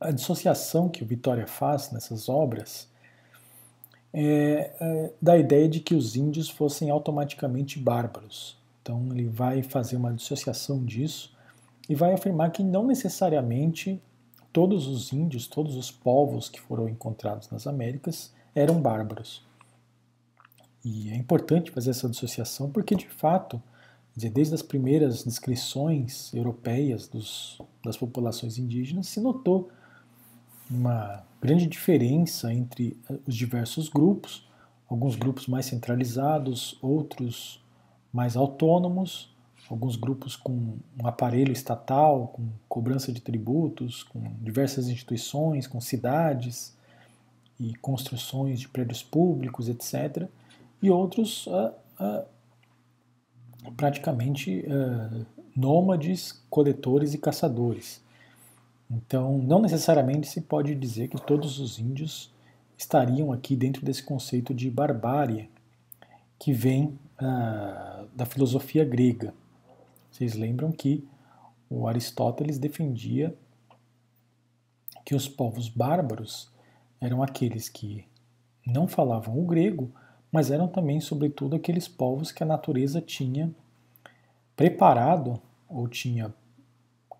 a 0.00 0.10
dissociação 0.10 0.88
que 0.88 1.02
o 1.02 1.06
Vitória 1.06 1.46
faz 1.46 1.92
nessas 1.92 2.26
obras 2.26 2.88
é, 4.14 4.72
é, 4.80 5.12
da 5.20 5.36
ideia 5.36 5.68
de 5.68 5.78
que 5.78 5.94
os 5.94 6.16
índios 6.16 6.48
fossem 6.48 6.88
automaticamente 6.88 7.78
bárbaros. 7.78 8.56
Então 8.80 9.08
ele 9.10 9.26
vai 9.26 9.62
fazer 9.62 9.96
uma 9.96 10.14
dissociação 10.14 10.82
disso 10.82 11.36
e 11.86 11.94
vai 11.94 12.14
afirmar 12.14 12.50
que 12.50 12.64
não 12.64 12.86
necessariamente 12.86 14.00
todos 14.54 14.86
os 14.86 15.12
índios, 15.12 15.46
todos 15.46 15.76
os 15.76 15.90
povos 15.90 16.48
que 16.48 16.62
foram 16.62 16.88
encontrados 16.88 17.50
nas 17.50 17.66
Américas 17.66 18.32
eram 18.54 18.80
bárbaros. 18.80 19.44
E 20.82 21.10
é 21.10 21.14
importante 21.14 21.70
fazer 21.70 21.90
essa 21.90 22.08
dissociação 22.08 22.70
porque 22.70 22.94
de 22.94 23.06
fato 23.06 23.62
dizer, 24.16 24.30
desde 24.30 24.54
as 24.54 24.62
primeiras 24.62 25.22
descrições 25.22 26.32
europeias 26.32 27.06
dos, 27.06 27.60
das 27.84 27.96
populações 27.96 28.56
indígenas, 28.56 29.08
se 29.08 29.20
notou 29.20 29.70
uma 30.70 31.22
grande 31.40 31.66
diferença 31.66 32.52
entre 32.52 32.96
eh, 33.10 33.18
os 33.26 33.34
diversos 33.34 33.88
grupos, 33.88 34.48
alguns 34.88 35.16
grupos 35.16 35.46
mais 35.46 35.66
centralizados, 35.66 36.78
outros 36.80 37.62
mais 38.12 38.36
autônomos, 38.36 39.34
alguns 39.68 39.96
grupos 39.96 40.34
com 40.34 40.78
um 40.98 41.06
aparelho 41.06 41.52
estatal, 41.52 42.28
com 42.28 42.48
cobrança 42.68 43.12
de 43.12 43.20
tributos, 43.20 44.02
com 44.02 44.20
diversas 44.40 44.88
instituições, 44.88 45.66
com 45.66 45.80
cidades 45.80 46.74
e 47.58 47.74
construções 47.76 48.60
de 48.60 48.68
prédios 48.68 49.02
públicos, 49.02 49.68
etc. 49.68 50.28
E 50.80 50.90
outros 50.90 51.46
uh, 51.48 51.72
uh, 52.00 52.24
praticamente 53.76 54.64
uh, 54.66 55.26
nômades, 55.54 56.42
coletores 56.50 57.14
e 57.14 57.18
caçadores. 57.18 58.02
Então, 58.90 59.38
não 59.38 59.60
necessariamente 59.60 60.28
se 60.28 60.40
pode 60.40 60.74
dizer 60.74 61.08
que 61.08 61.20
todos 61.20 61.58
os 61.58 61.78
índios 61.78 62.30
estariam 62.78 63.32
aqui 63.32 63.56
dentro 63.56 63.84
desse 63.84 64.02
conceito 64.02 64.54
de 64.54 64.70
barbárie 64.70 65.50
que 66.38 66.52
vem 66.52 66.98
uh, 67.20 68.06
da 68.14 68.26
filosofia 68.26 68.84
grega. 68.84 69.34
Vocês 70.10 70.34
lembram 70.34 70.70
que 70.70 71.06
o 71.68 71.88
Aristóteles 71.88 72.58
defendia 72.58 73.34
que 75.04 75.14
os 75.14 75.28
povos 75.28 75.68
bárbaros 75.68 76.50
eram 77.00 77.22
aqueles 77.22 77.68
que 77.68 78.04
não 78.66 78.88
falavam 78.88 79.38
o 79.38 79.46
grego, 79.46 79.90
mas 80.36 80.50
eram 80.50 80.68
também, 80.68 81.00
sobretudo, 81.00 81.56
aqueles 81.56 81.88
povos 81.88 82.30
que 82.30 82.42
a 82.42 82.46
natureza 82.46 83.00
tinha 83.00 83.50
preparado 84.54 85.40
ou 85.66 85.88
tinha 85.88 86.30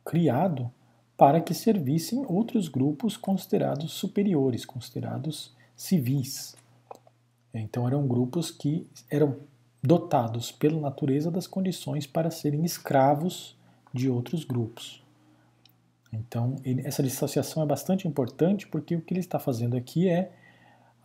criado 0.05 0.71
para 1.17 1.41
que 1.41 1.55
servissem 1.55 2.27
outros 2.29 2.69
grupos 2.69 3.17
considerados 3.17 3.93
superiores, 3.93 4.67
considerados 4.67 5.51
civis. 5.75 6.55
Então 7.55 7.87
eram 7.87 8.07
grupos 8.07 8.51
que 8.51 8.87
eram 9.11 9.39
dotados 9.83 10.53
pela 10.53 10.79
natureza 10.79 11.31
das 11.31 11.47
condições 11.47 12.07
para 12.07 12.31
serem 12.31 12.67
escravos 12.67 13.57
de 13.95 14.11
outros 14.11 14.45
grupos. 14.45 15.03
Então, 16.13 16.57
essa 16.85 17.03
dissociação 17.03 17.63
é 17.63 17.67
bastante 17.67 18.07
importante 18.07 18.67
porque 18.67 18.95
o 18.95 19.01
que 19.01 19.15
ele 19.15 19.21
está 19.21 19.39
fazendo 19.39 19.75
aqui 19.75 20.07
é 20.07 20.33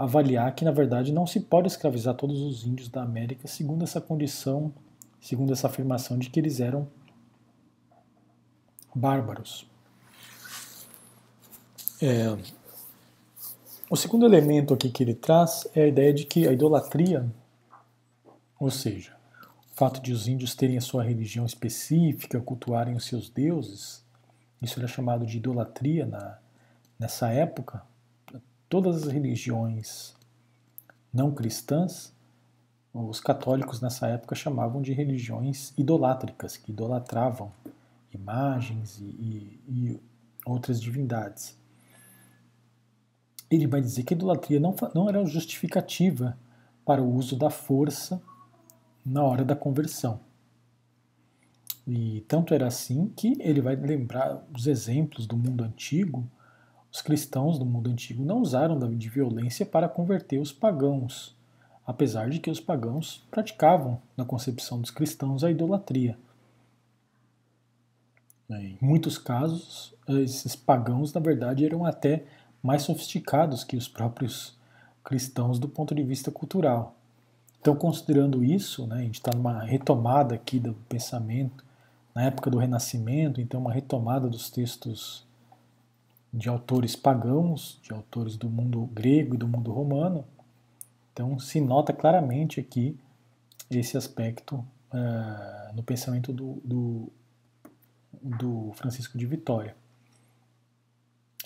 avaliar 0.04 0.54
que, 0.56 0.66
na 0.66 0.72
verdade, 0.72 1.12
não 1.12 1.28
se 1.28 1.40
pode 1.40 1.68
escravizar 1.68 2.16
todos 2.16 2.42
os 2.42 2.66
índios 2.66 2.90
da 2.90 3.04
América 3.04 3.48
segundo 3.48 3.84
essa 3.84 4.02
condição, 4.02 4.74
segundo 5.20 5.54
essa 5.54 5.68
afirmação 5.68 6.18
de 6.18 6.30
que 6.30 6.40
eles 6.40 6.60
eram 6.60 6.88
bárbaros. 8.94 9.70
É, 12.02 12.36
o 13.90 13.96
segundo 13.96 14.26
elemento 14.26 14.74
aqui 14.74 14.90
que 14.90 15.04
ele 15.04 15.14
traz 15.14 15.68
é 15.76 15.84
a 15.84 15.88
ideia 15.88 16.14
de 16.14 16.26
que 16.26 16.48
a 16.48 16.52
idolatria, 16.52 17.30
ou 18.60 18.72
seja, 18.72 19.16
o 19.72 19.76
fato 19.76 20.02
de 20.02 20.12
os 20.12 20.28
índios 20.28 20.56
terem 20.56 20.78
a 20.78 20.82
sua 20.82 21.04
religião 21.04 21.46
específica, 21.46 22.40
cultuarem 22.40 22.96
os 22.96 23.06
seus 23.06 23.30
deuses, 23.30 24.04
isso 24.62 24.80
era 24.80 24.88
chamado 24.88 25.26
de 25.26 25.38
idolatria 25.38 26.06
na, 26.06 26.38
nessa 27.00 27.30
época. 27.30 27.84
Todas 28.72 29.04
as 29.04 29.12
religiões 29.12 30.16
não 31.14 31.30
cristãs, 31.30 32.16
os 32.94 33.20
católicos 33.20 33.82
nessa 33.82 34.08
época 34.08 34.34
chamavam 34.34 34.82
de 34.82 34.94
religiões 34.94 35.74
idolátricas, 35.78 36.56
que 36.56 36.72
idolatravam 36.72 37.52
imagens 38.14 38.98
e, 38.98 39.04
e, 39.04 39.62
e 39.68 40.00
outras 40.46 40.82
divindades. 40.82 41.60
Ele 43.50 43.68
vai 43.68 43.82
dizer 43.82 44.04
que 44.04 44.14
a 44.14 44.16
idolatria 44.16 44.58
não, 44.58 44.74
não 44.96 45.10
era 45.10 45.26
justificativa 45.26 46.38
para 46.86 47.04
o 47.04 47.14
uso 47.14 47.36
da 47.36 47.50
força 47.50 48.22
na 49.06 49.22
hora 49.22 49.44
da 49.44 49.54
conversão. 49.54 50.22
E 51.86 52.22
tanto 52.26 52.54
era 52.54 52.68
assim 52.68 53.12
que 53.18 53.36
ele 53.42 53.60
vai 53.60 53.76
lembrar 53.76 54.42
os 54.56 54.66
exemplos 54.66 55.28
do 55.28 55.36
mundo 55.36 55.62
antigo. 55.62 56.26
Os 56.92 57.02
cristãos 57.02 57.58
do 57.58 57.66
mundo 57.66 57.90
antigo 57.90 58.24
não 58.24 58.42
usaram 58.42 58.78
de 58.96 59.10
violência 59.10 59.66
para 59.66 59.88
converter 59.88 60.40
os 60.40 60.52
pagãos, 60.52 61.34
apesar 61.88 62.30
de 62.30 62.40
que 62.40 62.50
os 62.50 62.60
pagãos 62.60 63.26
praticavam, 63.32 64.02
na 64.18 64.26
concepção 64.26 64.82
dos 64.82 64.92
cristãos, 64.92 65.44
a 65.44 65.50
idolatria. 65.50 66.18
Em 68.50 68.78
muitos 68.82 69.18
casos, 69.18 69.94
esses 70.10 70.56
pagãos, 70.56 71.14
na 71.14 71.22
verdade, 71.22 71.66
eram 71.66 71.86
até 71.86 72.26
mais 72.62 72.82
sofisticados 72.82 73.64
que 73.64 73.78
os 73.78 73.88
próprios 73.88 74.58
cristãos 75.04 75.58
do 75.58 75.70
ponto 75.70 75.96
de 75.96 76.04
vista 76.04 76.30
cultural. 76.30 76.96
Então, 77.62 77.76
considerando 77.76 78.44
isso, 78.44 78.86
né, 78.86 78.98
a 78.98 79.02
gente 79.04 79.16
está 79.16 79.32
numa 79.34 79.64
retomada 79.64 80.36
aqui 80.36 80.60
do 80.60 80.74
pensamento 80.90 81.64
na 82.14 82.24
época 82.24 82.50
do 82.50 82.58
Renascimento, 82.58 83.40
então 83.40 83.62
uma 83.62 83.72
retomada 83.72 84.28
dos 84.28 84.50
textos 84.50 85.26
de 86.34 86.48
autores 86.48 86.96
pagãos, 86.96 87.80
de 87.84 87.94
autores 87.94 88.38
do 88.38 88.50
mundo 88.50 88.86
grego 88.94 89.36
e 89.36 89.38
do 89.38 89.48
mundo 89.48 89.72
romano. 89.72 90.26
Então 91.12 91.38
se 91.38 91.60
nota 91.60 91.92
claramente 91.92 92.60
aqui 92.60 92.98
esse 93.70 93.98
aspecto 93.98 94.56
uh, 94.94 95.76
no 95.76 95.84
pensamento 95.84 96.32
do, 96.32 96.62
do, 96.64 97.12
do, 98.22 98.72
Francisco 98.74 99.18
de 99.18 99.26
Vitória. 99.26 99.76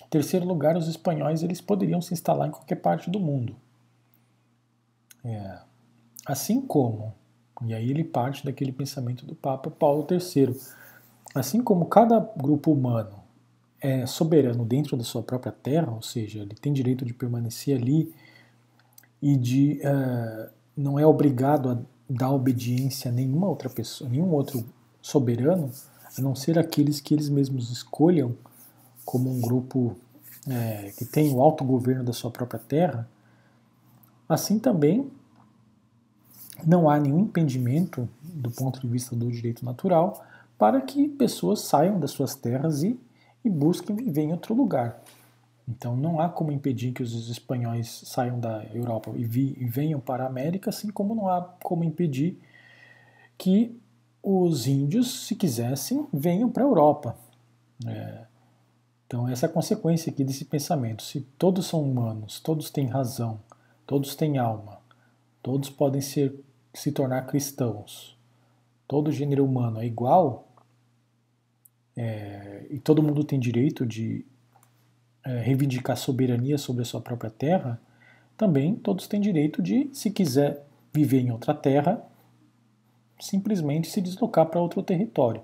Em 0.04 0.08
terceiro 0.08 0.46
lugar, 0.46 0.76
os 0.76 0.86
espanhóis 0.86 1.42
eles 1.42 1.60
poderiam 1.60 2.00
se 2.00 2.14
instalar 2.14 2.48
em 2.48 2.52
qualquer 2.52 2.76
parte 2.76 3.10
do 3.10 3.18
mundo. 3.18 3.56
É, 5.24 5.58
assim 6.24 6.60
como 6.60 7.12
e 7.64 7.74
aí 7.74 7.90
ele 7.90 8.04
parte 8.04 8.44
daquele 8.44 8.72
pensamento 8.72 9.24
do 9.24 9.34
Papa 9.34 9.70
Paulo 9.70 10.06
III. 10.10 10.54
Assim 11.34 11.62
como 11.62 11.86
cada 11.86 12.20
grupo 12.36 12.72
humano 12.72 13.25
é 13.86 14.04
soberano 14.04 14.64
dentro 14.64 14.96
da 14.96 15.04
sua 15.04 15.22
própria 15.22 15.52
terra, 15.52 15.92
ou 15.92 16.02
seja, 16.02 16.40
ele 16.40 16.54
tem 16.54 16.72
direito 16.72 17.04
de 17.04 17.14
permanecer 17.14 17.76
ali 17.80 18.12
e 19.22 19.36
de 19.36 19.80
uh, 19.84 20.50
não 20.76 20.98
é 20.98 21.06
obrigado 21.06 21.70
a 21.70 21.78
dar 22.10 22.32
obediência 22.32 23.10
a 23.10 23.14
nenhuma 23.14 23.46
outra 23.46 23.70
pessoa, 23.70 24.10
nenhum 24.10 24.30
outro 24.32 24.64
soberano, 25.00 25.70
a 26.18 26.20
não 26.20 26.34
ser 26.34 26.58
aqueles 26.58 27.00
que 27.00 27.14
eles 27.14 27.28
mesmos 27.28 27.70
escolham 27.70 28.34
como 29.04 29.30
um 29.30 29.40
grupo 29.40 29.96
é, 30.48 30.92
que 30.96 31.04
tem 31.04 31.32
o 31.32 31.40
autogoverno 31.40 32.02
da 32.02 32.12
sua 32.12 32.30
própria 32.30 32.58
terra, 32.58 33.08
assim 34.28 34.58
também 34.58 35.08
não 36.66 36.90
há 36.90 36.98
nenhum 36.98 37.20
impedimento 37.20 38.08
do 38.20 38.50
ponto 38.50 38.80
de 38.80 38.88
vista 38.88 39.14
do 39.14 39.30
direito 39.30 39.64
natural 39.64 40.24
para 40.58 40.80
que 40.80 41.06
pessoas 41.08 41.60
saiam 41.60 42.00
das 42.00 42.10
suas 42.10 42.34
terras 42.34 42.82
e, 42.82 42.98
e 43.46 43.50
busquem 43.50 43.94
viver 43.94 44.22
em 44.22 44.32
outro 44.32 44.54
lugar. 44.54 45.02
Então 45.68 45.96
não 45.96 46.20
há 46.20 46.28
como 46.28 46.52
impedir 46.52 46.92
que 46.92 47.02
os 47.02 47.28
espanhóis 47.28 48.02
saiam 48.04 48.38
da 48.38 48.64
Europa 48.72 49.10
e, 49.16 49.24
vi, 49.24 49.56
e 49.58 49.64
venham 49.64 49.98
para 49.98 50.24
a 50.24 50.28
América, 50.28 50.70
assim 50.70 50.88
como 50.90 51.14
não 51.14 51.28
há 51.28 51.42
como 51.62 51.82
impedir 51.82 52.38
que 53.36 53.76
os 54.22 54.66
índios, 54.66 55.26
se 55.26 55.34
quisessem, 55.34 56.06
venham 56.12 56.50
para 56.50 56.64
a 56.64 56.66
Europa. 56.66 57.16
É, 57.86 58.24
então 59.06 59.28
essa 59.28 59.46
é 59.46 59.48
a 59.48 59.52
consequência 59.52 60.10
aqui 60.10 60.24
desse 60.24 60.44
pensamento. 60.44 61.02
Se 61.02 61.20
todos 61.38 61.66
são 61.66 61.82
humanos, 61.82 62.40
todos 62.40 62.70
têm 62.70 62.86
razão, 62.86 63.40
todos 63.86 64.14
têm 64.14 64.38
alma, 64.38 64.78
todos 65.42 65.68
podem 65.68 66.00
ser 66.00 66.34
se 66.72 66.92
tornar 66.92 67.22
cristãos, 67.22 68.16
todo 68.86 69.12
gênero 69.12 69.44
humano 69.44 69.80
é 69.80 69.86
igual, 69.86 70.46
é, 71.96 72.66
e 72.70 72.78
todo 72.78 73.02
mundo 73.02 73.24
tem 73.24 73.38
direito 73.38 73.86
de 73.86 74.24
é, 75.24 75.40
reivindicar 75.40 75.96
soberania 75.96 76.58
sobre 76.58 76.82
a 76.82 76.84
sua 76.84 77.00
própria 77.00 77.30
terra, 77.30 77.80
também 78.36 78.74
todos 78.74 79.06
têm 79.06 79.20
direito 79.20 79.62
de, 79.62 79.88
se 79.92 80.10
quiser 80.10 80.62
viver 80.92 81.20
em 81.20 81.30
outra 81.30 81.54
terra, 81.54 82.02
simplesmente 83.18 83.88
se 83.88 84.00
deslocar 84.00 84.46
para 84.46 84.60
outro 84.60 84.82
território. 84.82 85.42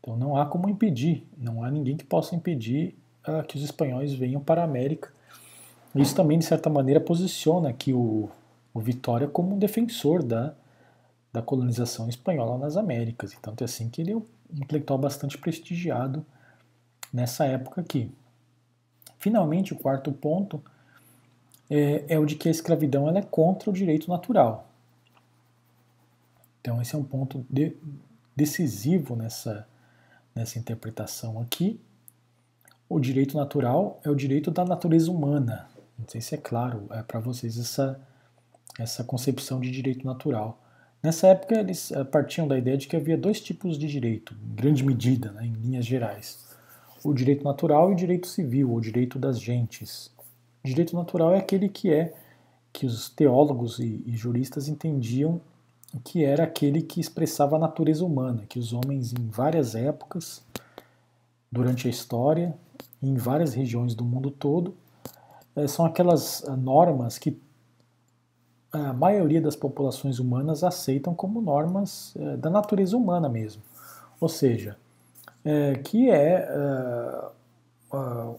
Então 0.00 0.16
não 0.16 0.36
há 0.36 0.44
como 0.44 0.68
impedir, 0.68 1.26
não 1.36 1.64
há 1.64 1.70
ninguém 1.70 1.96
que 1.96 2.04
possa 2.04 2.36
impedir 2.36 2.94
uh, 3.26 3.42
que 3.46 3.56
os 3.56 3.64
espanhóis 3.64 4.12
venham 4.12 4.40
para 4.40 4.60
a 4.60 4.64
América. 4.64 5.10
Isso 5.94 6.14
também, 6.14 6.38
de 6.38 6.44
certa 6.44 6.68
maneira, 6.68 7.00
posiciona 7.00 7.72
que 7.72 7.94
o 7.94 8.28
o 8.74 8.80
Vitória 8.80 9.28
como 9.28 9.54
um 9.54 9.58
defensor 9.58 10.22
da, 10.22 10.52
da 11.32 11.40
colonização 11.40 12.08
espanhola 12.08 12.58
nas 12.58 12.76
Américas. 12.76 13.32
E 13.32 13.40
tanto 13.40 13.62
é 13.62 13.64
assim 13.64 13.88
que 13.88 14.02
ele 14.02 14.10
é 14.10 14.16
um 14.16 14.22
intelectual 14.54 14.98
bastante 14.98 15.36
prestigiado 15.38 16.24
nessa 17.12 17.44
época 17.44 17.80
aqui. 17.80 18.10
Finalmente, 19.18 19.72
o 19.72 19.76
quarto 19.76 20.12
ponto 20.12 20.62
é, 21.70 22.04
é 22.08 22.18
o 22.18 22.26
de 22.26 22.36
que 22.36 22.48
a 22.48 22.50
escravidão 22.50 23.08
é 23.08 23.22
contra 23.22 23.70
o 23.70 23.72
direito 23.72 24.08
natural. 24.10 24.68
Então, 26.60 26.80
esse 26.80 26.94
é 26.94 26.98
um 26.98 27.04
ponto 27.04 27.44
de, 27.48 27.76
decisivo 28.34 29.14
nessa, 29.14 29.66
nessa 30.34 30.58
interpretação 30.58 31.40
aqui. 31.40 31.80
O 32.88 32.98
direito 32.98 33.36
natural 33.36 34.00
é 34.04 34.10
o 34.10 34.14
direito 34.14 34.50
da 34.50 34.64
natureza 34.64 35.10
humana. 35.10 35.68
Não 35.98 36.08
sei 36.08 36.20
se 36.20 36.34
é 36.34 36.38
claro 36.38 36.86
é 36.90 37.02
para 37.02 37.20
vocês 37.20 37.58
essa, 37.58 38.00
essa 38.78 39.04
concepção 39.04 39.60
de 39.60 39.70
direito 39.70 40.04
natural. 40.06 40.60
Nessa 41.04 41.26
época, 41.26 41.60
eles 41.60 41.92
eh, 41.92 42.02
partiam 42.02 42.48
da 42.48 42.56
ideia 42.56 42.78
de 42.78 42.88
que 42.88 42.96
havia 42.96 43.18
dois 43.18 43.38
tipos 43.38 43.76
de 43.76 43.86
direito, 43.86 44.34
em 44.42 44.54
grande 44.54 44.82
medida, 44.82 45.32
né, 45.32 45.44
em 45.44 45.52
linhas 45.52 45.84
gerais: 45.84 46.42
o 47.04 47.12
direito 47.12 47.44
natural 47.44 47.90
e 47.90 47.92
o 47.92 47.94
direito 47.94 48.26
civil, 48.26 48.70
ou 48.70 48.80
direito 48.80 49.18
das 49.18 49.38
gentes. 49.38 50.10
O 50.64 50.66
direito 50.66 50.96
natural 50.96 51.34
é 51.34 51.38
aquele 51.38 51.68
que 51.68 51.92
é 51.92 52.14
que 52.72 52.86
os 52.86 53.10
teólogos 53.10 53.78
e, 53.78 54.02
e 54.06 54.16
juristas 54.16 54.66
entendiam 54.66 55.42
que 56.02 56.24
era 56.24 56.44
aquele 56.44 56.80
que 56.80 57.02
expressava 57.02 57.56
a 57.56 57.58
natureza 57.58 58.02
humana, 58.02 58.46
que 58.48 58.58
os 58.58 58.72
homens 58.72 59.12
em 59.12 59.28
várias 59.28 59.74
épocas, 59.74 60.42
durante 61.52 61.86
a 61.86 61.90
história, 61.90 62.56
em 63.02 63.14
várias 63.14 63.52
regiões 63.52 63.94
do 63.94 64.06
mundo 64.06 64.30
todo, 64.30 64.74
eh, 65.54 65.68
são 65.68 65.84
aquelas 65.84 66.42
eh, 66.44 66.56
normas 66.56 67.18
que 67.18 67.38
a 68.74 68.92
maioria 68.92 69.40
das 69.40 69.54
populações 69.54 70.18
humanas 70.18 70.64
aceitam 70.64 71.14
como 71.14 71.40
normas 71.40 72.12
é, 72.16 72.36
da 72.36 72.50
natureza 72.50 72.96
humana 72.96 73.28
mesmo. 73.28 73.62
Ou 74.20 74.28
seja, 74.28 74.76
é, 75.44 75.74
que 75.74 76.10
é, 76.10 76.48
é, 76.48 77.30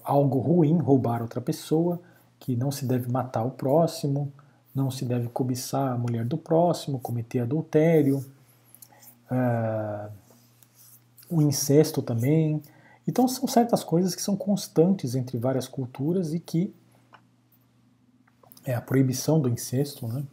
algo 0.03 0.39
ruim 0.39 0.77
roubar 0.77 1.21
outra 1.21 1.39
pessoa, 1.39 2.01
que 2.37 2.55
não 2.55 2.69
se 2.69 2.85
deve 2.85 3.09
matar 3.09 3.43
o 3.45 3.51
próximo, 3.51 4.31
não 4.73 4.91
se 4.91 5.05
deve 5.05 5.29
cobiçar 5.29 5.93
a 5.93 5.97
mulher 5.97 6.25
do 6.25 6.37
próximo, 6.37 6.99
cometer 6.99 7.39
adultério, 7.39 8.23
o 11.29 11.41
incesto 11.41 12.01
também. 12.01 12.61
Então 13.07 13.25
são 13.25 13.47
certas 13.47 13.85
coisas 13.85 14.13
que 14.13 14.21
são 14.21 14.35
constantes 14.35 15.15
entre 15.15 15.37
várias 15.37 15.65
culturas 15.65 16.33
e 16.33 16.39
que 16.39 16.73
é 18.65 18.73
a 18.73 18.81
proibição 18.81 19.39
do 19.39 19.47
incesto, 19.47 20.07
né? 20.07 20.23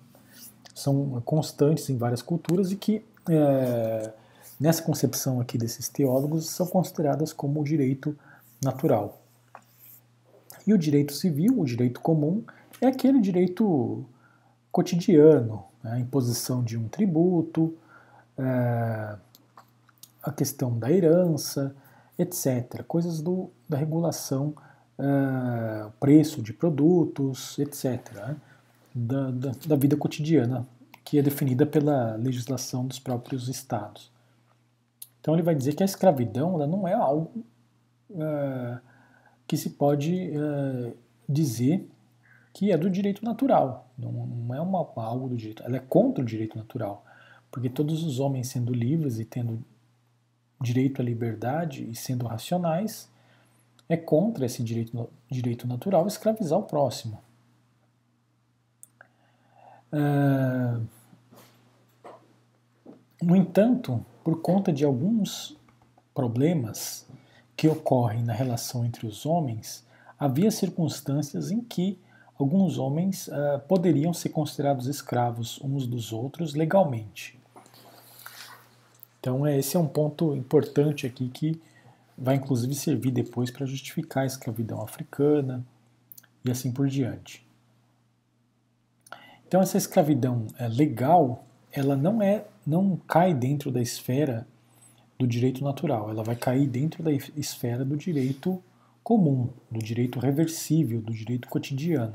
São 0.74 1.20
constantes 1.24 1.89
em 1.91 1.99
várias 1.99 2.22
culturas 2.22 2.72
e 2.72 2.76
que 2.76 3.05
é, 3.28 4.11
nessa 4.59 4.83
concepção 4.83 5.41
aqui 5.41 5.59
desses 5.59 5.89
teólogos 5.89 6.49
são 6.49 6.66
consideradas 6.66 7.33
como 7.33 7.62
direito 7.62 8.16
natural. 8.62 9.20
E 10.66 10.72
o 10.72 10.78
direito 10.78 11.12
civil, 11.12 11.61
o 11.61 11.64
direito 11.64 12.01
comum, 12.01 12.43
é 12.80 12.87
aquele 12.87 13.20
direito 13.20 14.05
cotidiano, 14.70 15.64
né? 15.83 15.93
a 15.93 15.99
imposição 15.99 16.62
de 16.64 16.78
um 16.78 16.89
tributo, 16.89 17.76
é, 18.39 19.16
a 20.22 20.33
questão 20.33 20.78
da 20.78 20.91
herança, 20.91 21.74
etc. 22.18 22.83
Coisas 22.85 23.20
do, 23.20 23.51
da 23.68 23.76
regulação, 23.76 24.55
é, 24.99 25.90
preço 25.99 26.43
de 26.43 26.53
produtos, 26.53 27.59
etc. 27.59 28.36
Da, 28.95 29.30
da, 29.30 29.53
da, 29.66 29.76
vida 29.76 29.97
cotidiana, 29.97 30.66
que 31.05 31.18
é 31.18 31.22
definida 31.22 31.64
pela 31.64 32.16
legislação 32.16 32.86
dos 32.86 32.99
próprios 32.99 33.49
estados. 33.49 34.11
Então 35.20 35.34
ele 35.34 35.43
vai 35.43 35.55
dizer 35.55 35.74
que 35.74 35.82
a 35.82 35.86
escravidão 35.86 36.55
ela 36.55 36.66
não 36.66 36.86
é 36.86 36.93
algo 36.93 37.45
é, 38.14 38.78
que 39.47 39.57
se 39.57 39.70
pode 39.70 40.30
é, 40.30 40.93
dizer 41.28 41.88
que 42.53 42.70
é 42.70 42.76
do 42.76 42.90
direito 42.90 43.24
natural, 43.24 43.90
não, 43.97 44.12
não 44.12 44.55
é 44.55 44.61
uma, 44.61 44.86
algo 44.97 45.28
do 45.28 45.36
direito, 45.36 45.62
ela 45.62 45.76
é 45.76 45.80
contra 45.80 46.22
o 46.22 46.26
direito 46.26 46.59
natural, 46.59 47.03
porque 47.51 47.70
todos 47.70 48.05
os 48.05 48.20
homens 48.20 48.49
sendo 48.49 48.74
livres 48.74 49.18
e 49.18 49.24
tendo 49.24 49.64
direito 50.61 51.01
à 51.01 51.05
liberdade 51.05 51.88
e 51.90 51.95
sendo 51.95 52.26
racionais, 52.26 53.11
é 53.89 53.97
contra 53.97 54.47
esse 54.47 54.62
direito, 54.62 55.09
direito 55.30 55.66
natural 55.66 56.07
escravizar 56.07 56.59
o 56.59 56.62
próximo. 56.62 57.22
Uh, 59.93 60.87
no 63.22 63.37
entanto, 63.37 64.05
por 64.24 64.41
conta 64.41 64.72
de 64.72 64.85
alguns 64.85 65.57
problemas 66.14 67.07
que 67.57 67.68
ocorrem 67.68 68.22
na 68.22 68.33
relação 68.33 68.85
entre 68.85 69.07
os 69.07 69.26
homens, 69.26 69.85
havia 70.18 70.51
circunstâncias 70.51 71.51
em 71.51 71.61
que 71.61 71.99
alguns 72.39 72.78
homens 72.78 73.28
uh, 73.28 73.61
poderiam 73.68 74.12
ser 74.12 74.30
considerados 74.30 74.87
escravos 74.87 75.61
uns 75.62 75.87
dos 75.87 76.12
outros 76.12 76.55
legalmente. 76.55 77.39
Então, 79.20 79.47
esse 79.47 79.76
é 79.76 79.80
um 79.80 79.87
ponto 79.87 80.35
importante 80.35 81.07
aqui 81.07 81.28
que 81.28 81.61
vai 82.17 82.37
inclusive 82.37 82.75
servir 82.75 83.11
depois 83.11 83.51
para 83.51 83.67
justificar 83.67 84.25
a 84.25 84.27
escravidão 84.27 84.83
africana 84.83 85.65
e 86.45 86.51
assim 86.51 86.73
por 86.73 86.89
diante. 86.89 87.47
Então, 89.47 89.61
essa 89.61 89.77
escravidão 89.77 90.47
é, 90.59 90.67
legal, 90.67 91.45
ela 91.71 91.95
não 91.97 92.23
é, 92.23 92.47
não 92.67 92.97
cai 93.07 93.35
dentro 93.35 93.71
da 93.71 93.81
esfera 93.81 94.47
do 95.19 95.27
direito 95.27 95.63
natural, 95.63 96.11
ela 96.11 96.25
vai 96.25 96.35
cair 96.35 96.67
dentro 96.67 97.03
da 97.03 97.13
esfera 97.13 97.85
do 97.85 97.97
direito 97.97 98.63
comum, 99.03 99.51
do 99.71 99.79
direito 99.79 100.19
reversível, 100.19 101.01
do 101.01 101.13
direito 101.13 101.49
cotidiano. 101.49 102.15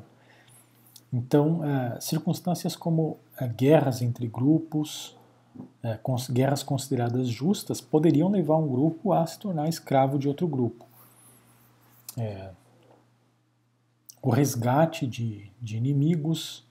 Então, 1.11 1.63
é, 1.63 1.99
circunstâncias 2.01 2.75
como 2.75 3.17
é, 3.39 3.47
guerras 3.47 4.01
entre 4.01 4.27
grupos, 4.27 5.16
é, 5.83 5.99
guerras 6.31 6.63
consideradas 6.63 7.27
justas, 7.27 7.81
poderiam 7.81 8.29
levar 8.29 8.57
um 8.57 8.67
grupo 8.67 9.13
a 9.13 9.25
se 9.25 9.39
tornar 9.39 9.67
escravo 9.67 10.17
de 10.17 10.27
outro 10.27 10.47
grupo. 10.47 10.85
É, 12.17 12.51
o 14.21 14.29
resgate 14.29 15.05
de, 15.05 15.51
de, 15.61 15.77
inimigos 15.77 16.65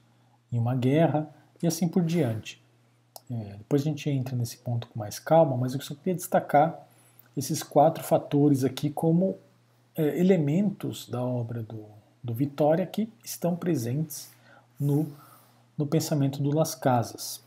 em 0.51 0.59
uma 0.59 0.75
guerra 0.75 1.29
e 1.61 1.67
assim 1.67 1.87
por 1.87 2.03
diante. 2.03 2.61
É, 3.31 3.55
depois 3.57 3.81
a 3.81 3.85
gente 3.85 4.09
entra 4.09 4.35
nesse 4.35 4.57
ponto 4.57 4.87
com 4.87 4.99
mais 4.99 5.19
calma, 5.19 5.57
mas 5.57 5.73
eu 5.73 5.81
só 5.81 5.95
queria 5.95 6.15
destacar 6.15 6.87
esses 7.35 7.63
quatro 7.63 8.03
fatores 8.03 8.63
aqui 8.63 8.89
como 8.89 9.37
é, 9.95 10.19
elementos 10.19 11.07
da 11.09 11.23
obra 11.23 11.63
do, 11.63 11.85
do 12.23 12.33
Vitória 12.33 12.85
que 12.85 13.11
estão 13.23 13.55
presentes 13.55 14.31
no, 14.79 15.11
no 15.77 15.85
pensamento 15.85 16.41
do 16.41 16.53
Las 16.53 16.75
Casas. 16.75 17.46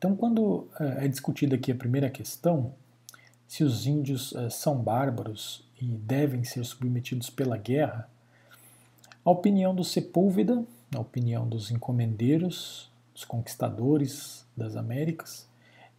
Então, 0.00 0.16
quando 0.16 0.66
é, 0.80 1.04
é 1.04 1.08
discutida 1.08 1.56
aqui 1.56 1.70
a 1.70 1.74
primeira 1.74 2.08
questão, 2.08 2.72
se 3.46 3.62
os 3.62 3.86
índios 3.86 4.34
é, 4.34 4.48
são 4.48 4.78
bárbaros 4.82 5.62
e 5.78 5.84
devem 5.84 6.42
ser 6.42 6.64
submetidos 6.64 7.28
pela 7.28 7.58
guerra, 7.58 8.08
a 9.22 9.30
opinião 9.30 9.74
do 9.74 9.84
Sepúlveda, 9.84 10.64
a 10.96 10.98
opinião 10.98 11.46
dos 11.46 11.70
encomendeiros, 11.70 12.90
dos 13.12 13.26
conquistadores 13.26 14.46
das 14.56 14.74
Américas, 14.74 15.46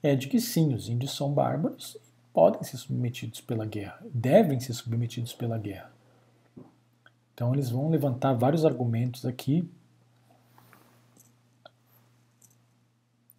é 0.02 0.16
de 0.16 0.28
que 0.28 0.42
sim, 0.42 0.74
os 0.74 0.90
índios 0.90 1.16
são 1.16 1.32
bárbaros 1.32 1.96
e 1.96 2.34
podem 2.34 2.64
ser 2.64 2.78
submetidos 2.78 3.40
pela 3.40 3.68
guerra, 3.68 4.04
devem 4.12 4.60
ser 4.60 4.74
submetidos 4.74 5.32
pela 5.32 5.60
guerra. 5.60 5.92
Então 7.36 7.54
eles 7.54 7.70
vão 7.70 7.88
levantar 7.88 8.34
vários 8.34 8.66
argumentos 8.66 9.28
aqui 9.28 9.70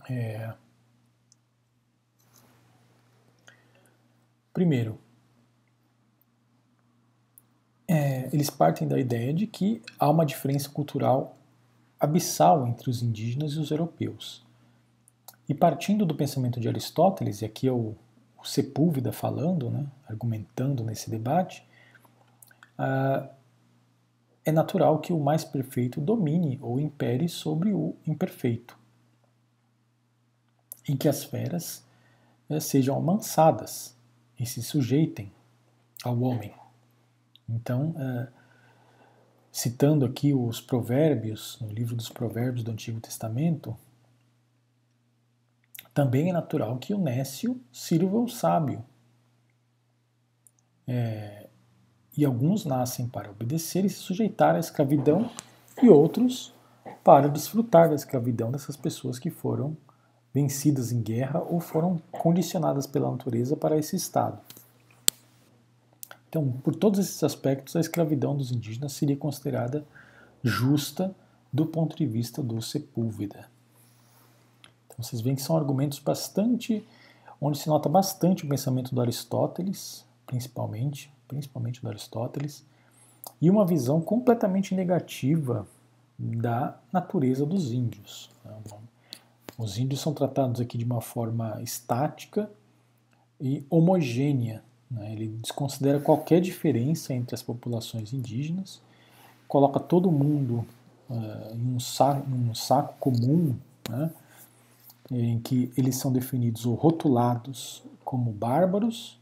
É... 0.08 0.52
Primeiro, 4.52 4.98
é, 7.88 8.28
eles 8.32 8.50
partem 8.50 8.86
da 8.86 8.98
ideia 8.98 9.32
de 9.32 9.46
que 9.46 9.82
há 9.98 10.10
uma 10.10 10.26
diferença 10.26 10.68
cultural 10.68 11.36
abissal 11.98 12.66
entre 12.66 12.90
os 12.90 13.02
indígenas 13.02 13.52
e 13.52 13.58
os 13.58 13.70
europeus. 13.70 14.44
E 15.48 15.54
partindo 15.54 16.04
do 16.04 16.14
pensamento 16.14 16.60
de 16.60 16.68
Aristóteles, 16.68 17.40
e 17.40 17.44
aqui 17.44 17.66
é 17.66 17.72
o, 17.72 17.94
o 18.38 18.44
Sepúlveda 18.44 19.12
falando, 19.12 19.70
né, 19.70 19.86
argumentando 20.08 20.84
nesse 20.84 21.08
debate, 21.08 21.66
ah, 22.76 23.28
é 24.44 24.52
natural 24.52 24.98
que 24.98 25.12
o 25.12 25.20
mais 25.20 25.44
perfeito 25.44 26.00
domine 26.00 26.58
ou 26.60 26.80
impere 26.80 27.28
sobre 27.28 27.72
o 27.72 27.94
imperfeito 28.06 28.81
em 30.88 30.96
que 30.96 31.08
as 31.08 31.24
feras 31.24 31.84
né, 32.48 32.60
sejam 32.60 32.96
amansadas 32.96 33.96
e 34.38 34.46
se 34.46 34.62
sujeitem 34.62 35.32
ao 36.04 36.20
homem. 36.20 36.52
Então, 37.48 37.94
é, 37.98 38.28
citando 39.50 40.04
aqui 40.04 40.32
os 40.32 40.60
provérbios, 40.60 41.58
no 41.60 41.68
livro 41.68 41.94
dos 41.94 42.08
provérbios 42.08 42.64
do 42.64 42.70
Antigo 42.70 43.00
Testamento, 43.00 43.76
também 45.94 46.30
é 46.30 46.32
natural 46.32 46.78
que 46.78 46.94
o 46.94 46.98
nécio 46.98 47.60
sirva 47.70 48.18
o 48.18 48.28
sábio. 48.28 48.84
É, 50.86 51.48
e 52.16 52.24
alguns 52.24 52.64
nascem 52.64 53.06
para 53.06 53.30
obedecer 53.30 53.84
e 53.84 53.90
se 53.90 53.96
sujeitar 53.96 54.54
à 54.54 54.58
escravidão, 54.58 55.30
e 55.82 55.88
outros 55.88 56.54
para 57.02 57.28
desfrutar 57.28 57.88
da 57.88 57.94
escravidão 57.94 58.50
dessas 58.50 58.76
pessoas 58.76 59.18
que 59.18 59.30
foram 59.30 59.76
vencidas 60.32 60.92
em 60.92 61.02
guerra 61.02 61.40
ou 61.40 61.60
foram 61.60 62.00
condicionadas 62.10 62.86
pela 62.86 63.10
natureza 63.10 63.56
para 63.56 63.76
esse 63.76 63.96
estado. 63.96 64.38
Então, 66.28 66.50
por 66.64 66.74
todos 66.74 66.98
esses 66.98 67.22
aspectos, 67.22 67.76
a 67.76 67.80
escravidão 67.80 68.34
dos 68.34 68.50
indígenas 68.50 68.92
seria 68.92 69.16
considerada 69.16 69.84
justa 70.42 71.14
do 71.52 71.66
ponto 71.66 71.94
de 71.94 72.06
vista 72.06 72.42
do 72.42 72.62
Sepúlveda. 72.62 73.46
Então, 74.86 75.04
vocês 75.04 75.20
veem 75.20 75.36
que 75.36 75.42
são 75.42 75.56
argumentos 75.56 75.98
bastante, 75.98 76.86
onde 77.38 77.58
se 77.58 77.68
nota 77.68 77.88
bastante 77.88 78.46
o 78.46 78.48
pensamento 78.48 78.94
do 78.94 79.00
Aristóteles, 79.02 80.06
principalmente, 80.26 81.12
principalmente 81.28 81.82
do 81.82 81.88
Aristóteles, 81.88 82.64
e 83.40 83.50
uma 83.50 83.66
visão 83.66 84.00
completamente 84.00 84.74
negativa 84.74 85.66
da 86.18 86.78
natureza 86.90 87.44
dos 87.44 87.72
índios. 87.72 88.30
Né? 88.42 88.52
Os 89.56 89.78
índios 89.78 90.00
são 90.00 90.14
tratados 90.14 90.60
aqui 90.60 90.78
de 90.78 90.84
uma 90.84 91.00
forma 91.00 91.60
estática 91.62 92.50
e 93.40 93.64
homogênea. 93.68 94.62
Né? 94.90 95.12
Ele 95.12 95.28
desconsidera 95.28 96.00
qualquer 96.00 96.40
diferença 96.40 97.12
entre 97.12 97.34
as 97.34 97.42
populações 97.42 98.12
indígenas, 98.12 98.80
coloca 99.46 99.78
todo 99.78 100.10
mundo 100.10 100.64
uh, 101.10 101.54
em, 101.54 101.74
um 101.74 101.80
saco, 101.80 102.28
em 102.28 102.50
um 102.50 102.54
saco 102.54 102.94
comum, 102.98 103.56
né? 103.88 104.10
em 105.10 105.38
que 105.40 105.70
eles 105.76 105.96
são 105.96 106.12
definidos 106.12 106.64
ou 106.64 106.74
rotulados 106.74 107.82
como 108.04 108.32
bárbaros, 108.32 109.18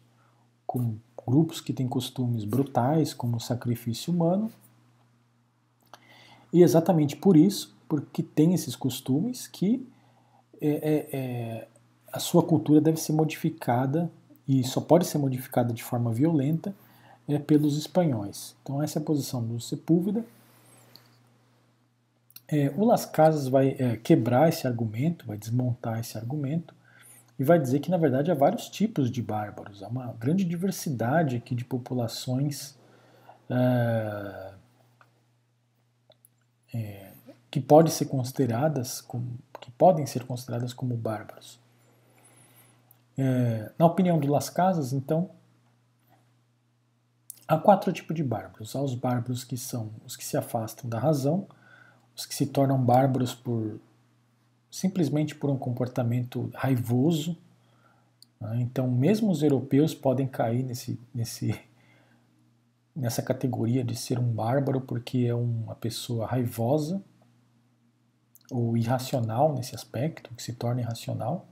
como 0.66 1.00
grupos 1.26 1.60
que 1.60 1.72
têm 1.72 1.88
costumes 1.88 2.44
brutais, 2.44 3.12
como 3.12 3.36
o 3.36 3.40
sacrifício 3.40 4.12
humano, 4.12 4.50
E 6.52 6.62
exatamente 6.62 7.14
por 7.14 7.36
isso, 7.36 7.76
porque 7.88 8.22
tem 8.22 8.54
esses 8.54 8.74
costumes, 8.74 9.46
que 9.46 9.86
é, 10.60 10.68
é, 10.68 11.08
é, 11.12 11.68
a 12.12 12.18
sua 12.18 12.42
cultura 12.42 12.80
deve 12.80 13.00
ser 13.00 13.12
modificada 13.12 14.10
e 14.46 14.62
só 14.64 14.80
pode 14.80 15.06
ser 15.06 15.18
modificada 15.18 15.72
de 15.72 15.82
forma 15.82 16.12
violenta 16.12 16.74
é, 17.28 17.38
pelos 17.38 17.78
espanhóis. 17.78 18.54
Então 18.62 18.82
essa 18.82 18.98
é 18.98 19.02
a 19.02 19.04
posição 19.04 19.42
do 19.42 19.60
Sepúlveda. 19.60 20.24
É, 22.48 22.72
o 22.76 22.84
Las 22.84 23.06
Casas 23.06 23.46
vai 23.46 23.76
é, 23.78 23.96
quebrar 23.96 24.48
esse 24.48 24.66
argumento, 24.66 25.26
vai 25.26 25.36
desmontar 25.36 26.00
esse 26.00 26.18
argumento 26.18 26.74
e 27.38 27.44
vai 27.44 27.58
dizer 27.58 27.78
que 27.78 27.90
na 27.90 27.96
verdade 27.96 28.30
há 28.30 28.34
vários 28.34 28.68
tipos 28.68 29.10
de 29.10 29.22
bárbaros, 29.22 29.82
há 29.82 29.88
uma 29.88 30.12
grande 30.18 30.44
diversidade 30.44 31.36
aqui 31.36 31.54
de 31.54 31.64
populações 31.64 32.76
é, 33.48 34.52
é, 36.74 37.12
que 37.50 37.60
podem 37.60 37.92
ser 37.92 38.06
consideradas 38.06 39.00
como, 39.00 39.26
que 39.70 39.76
podem 39.78 40.04
ser 40.04 40.24
consideradas 40.24 40.72
como 40.72 40.96
bárbaros. 40.96 41.60
É, 43.16 43.70
na 43.78 43.86
opinião 43.86 44.18
do 44.18 44.30
Las 44.30 44.50
Casas, 44.50 44.92
então, 44.92 45.30
há 47.46 47.56
quatro 47.56 47.92
tipos 47.92 48.16
de 48.16 48.24
bárbaros. 48.24 48.74
Há 48.74 48.82
os 48.82 48.94
bárbaros 48.94 49.44
que 49.44 49.56
são 49.56 49.90
os 50.04 50.16
que 50.16 50.24
se 50.24 50.36
afastam 50.36 50.90
da 50.90 50.98
razão, 50.98 51.46
os 52.16 52.26
que 52.26 52.34
se 52.34 52.46
tornam 52.46 52.82
bárbaros 52.82 53.34
por 53.34 53.80
simplesmente 54.70 55.34
por 55.34 55.50
um 55.50 55.56
comportamento 55.56 56.50
raivoso. 56.54 57.36
Né? 58.40 58.60
Então, 58.60 58.90
mesmo 58.90 59.30
os 59.30 59.42
europeus 59.42 59.94
podem 59.94 60.26
cair 60.26 60.62
nesse, 60.62 60.98
nesse, 61.14 61.58
nessa 62.94 63.22
categoria 63.22 63.84
de 63.84 63.96
ser 63.96 64.18
um 64.18 64.32
bárbaro 64.32 64.80
porque 64.80 65.26
é 65.26 65.34
uma 65.34 65.74
pessoa 65.74 66.26
raivosa 66.26 67.02
ou 68.50 68.76
irracional 68.76 69.54
nesse 69.54 69.74
aspecto, 69.74 70.34
que 70.34 70.42
se 70.42 70.52
torna 70.52 70.80
irracional. 70.80 71.46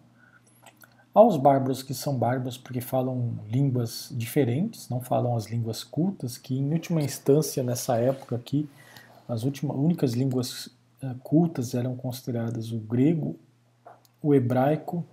Há 1.14 1.22
os 1.22 1.36
bárbaros 1.36 1.82
que 1.82 1.94
são 1.94 2.16
bárbaros 2.16 2.58
porque 2.58 2.80
falam 2.80 3.38
línguas 3.48 4.08
diferentes, 4.12 4.88
não 4.88 5.00
falam 5.00 5.36
as 5.36 5.46
línguas 5.46 5.82
cultas, 5.82 6.36
que 6.36 6.56
em 6.56 6.72
última 6.72 7.02
instância, 7.02 7.62
nessa 7.62 7.96
época 7.96 8.36
aqui, 8.36 8.68
as 9.28 9.42
últimas, 9.44 9.76
únicas 9.76 10.12
línguas 10.12 10.66
uh, 11.02 11.14
cultas 11.22 11.74
eram 11.74 11.96
consideradas 11.96 12.72
o 12.72 12.78
grego, 12.78 13.36
o 14.22 14.34
hebraico 14.34 15.04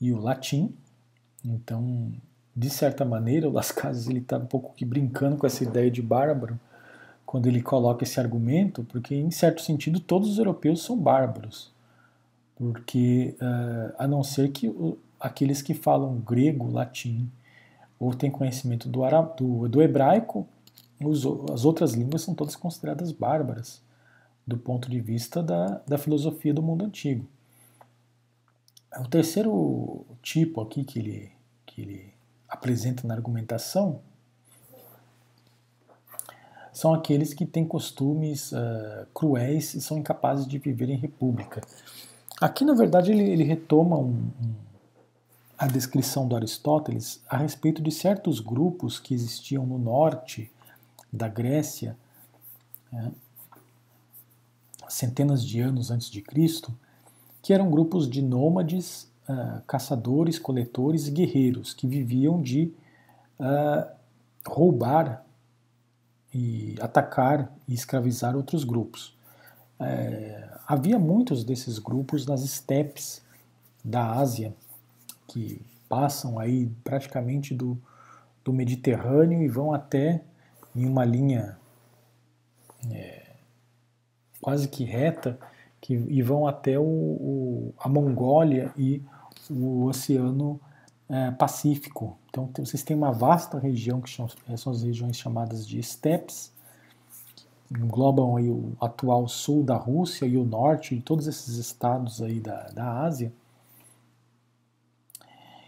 e 0.00 0.12
o 0.12 0.18
latim. 0.18 0.74
Então, 1.44 2.12
de 2.54 2.70
certa 2.70 3.04
maneira, 3.04 3.48
o 3.48 3.52
Las 3.52 3.70
Casas 3.70 4.08
está 4.08 4.38
um 4.38 4.46
pouco 4.46 4.74
que 4.74 4.84
brincando 4.84 5.36
com 5.36 5.46
essa 5.46 5.62
ideia 5.62 5.90
de 5.90 6.02
bárbaro 6.02 6.58
quando 7.28 7.46
ele 7.46 7.60
coloca 7.60 8.04
esse 8.04 8.18
argumento, 8.18 8.82
porque 8.84 9.14
em 9.14 9.30
certo 9.30 9.60
sentido 9.60 10.00
todos 10.00 10.30
os 10.30 10.38
europeus 10.38 10.82
são 10.82 10.96
bárbaros, 10.96 11.70
porque 12.56 13.36
uh, 13.38 13.94
a 13.98 14.08
não 14.08 14.24
ser 14.24 14.50
que 14.50 14.74
aqueles 15.20 15.60
que 15.60 15.74
falam 15.74 16.16
grego, 16.20 16.72
latim, 16.72 17.30
ou 18.00 18.14
têm 18.14 18.30
conhecimento 18.30 18.88
do, 18.88 19.02
do, 19.36 19.68
do 19.68 19.82
hebraico, 19.82 20.48
os, 20.98 21.22
as 21.52 21.66
outras 21.66 21.92
línguas 21.92 22.22
são 22.22 22.34
todas 22.34 22.56
consideradas 22.56 23.12
bárbaras, 23.12 23.82
do 24.46 24.56
ponto 24.56 24.90
de 24.90 24.98
vista 24.98 25.42
da, 25.42 25.82
da 25.86 25.98
filosofia 25.98 26.54
do 26.54 26.62
mundo 26.62 26.86
antigo. 26.86 27.26
O 28.98 29.06
terceiro 29.06 30.06
tipo 30.22 30.62
aqui 30.62 30.82
que 30.82 30.98
ele, 30.98 31.32
que 31.66 31.82
ele 31.82 32.14
apresenta 32.48 33.06
na 33.06 33.12
argumentação 33.12 34.00
são 36.78 36.94
aqueles 36.94 37.34
que 37.34 37.44
têm 37.44 37.64
costumes 37.64 38.52
uh, 38.52 39.04
cruéis 39.12 39.74
e 39.74 39.80
são 39.80 39.98
incapazes 39.98 40.46
de 40.46 40.58
viver 40.58 40.88
em 40.88 40.96
república. 40.96 41.60
Aqui, 42.40 42.64
na 42.64 42.72
verdade, 42.72 43.10
ele, 43.10 43.28
ele 43.28 43.42
retoma 43.42 43.96
um, 43.96 44.30
um 44.40 44.54
a 45.58 45.66
descrição 45.66 46.28
do 46.28 46.36
Aristóteles 46.36 47.20
a 47.28 47.36
respeito 47.36 47.82
de 47.82 47.90
certos 47.90 48.38
grupos 48.38 49.00
que 49.00 49.12
existiam 49.12 49.66
no 49.66 49.76
norte 49.76 50.48
da 51.12 51.26
Grécia, 51.26 51.96
né, 52.92 53.10
centenas 54.88 55.44
de 55.44 55.58
anos 55.58 55.90
antes 55.90 56.08
de 56.08 56.22
Cristo, 56.22 56.72
que 57.42 57.52
eram 57.52 57.72
grupos 57.72 58.08
de 58.08 58.22
nômades, 58.22 59.10
uh, 59.28 59.60
caçadores, 59.66 60.38
coletores 60.38 61.08
e 61.08 61.10
guerreiros 61.10 61.74
que 61.74 61.88
viviam 61.88 62.40
de 62.40 62.72
uh, 63.40 63.84
roubar 64.46 65.24
e 66.32 66.76
atacar 66.80 67.52
e 67.66 67.74
escravizar 67.74 68.36
outros 68.36 68.64
grupos. 68.64 69.16
É, 69.80 70.48
havia 70.66 70.98
muitos 70.98 71.44
desses 71.44 71.78
grupos 71.78 72.26
nas 72.26 72.42
estepes 72.42 73.22
da 73.84 74.12
Ásia 74.12 74.54
que 75.26 75.60
passam 75.88 76.38
aí 76.38 76.70
praticamente 76.84 77.54
do, 77.54 77.78
do 78.44 78.52
Mediterrâneo 78.52 79.42
e 79.42 79.48
vão 79.48 79.72
até 79.72 80.22
em 80.74 80.86
uma 80.86 81.04
linha 81.04 81.56
é, 82.90 83.32
quase 84.40 84.68
que 84.68 84.84
reta 84.84 85.38
que, 85.80 85.94
e 85.94 86.22
vão 86.22 86.46
até 86.46 86.78
o, 86.78 86.82
o 86.82 87.74
a 87.78 87.88
Mongólia 87.88 88.72
e 88.76 89.02
o 89.50 89.84
Oceano 89.84 90.60
é, 91.08 91.30
Pacífico. 91.30 92.18
Então 92.28 92.50
vocês 92.58 92.82
têm 92.82 92.96
uma 92.96 93.12
vasta 93.12 93.58
região 93.58 94.00
que 94.00 94.10
são, 94.10 94.28
são 94.56 94.72
as 94.72 94.82
regiões 94.82 95.16
chamadas 95.16 95.66
de 95.66 95.82
steppes, 95.82 96.52
que 97.68 97.74
englobam 97.74 98.36
aí 98.36 98.50
o 98.50 98.72
atual 98.80 99.26
sul 99.28 99.62
da 99.62 99.76
Rússia 99.76 100.26
e 100.26 100.36
o 100.36 100.44
norte 100.44 100.94
e 100.94 101.00
todos 101.00 101.26
esses 101.26 101.56
estados 101.56 102.22
aí 102.22 102.40
da, 102.40 102.68
da 102.68 103.02
Ásia. 103.02 103.32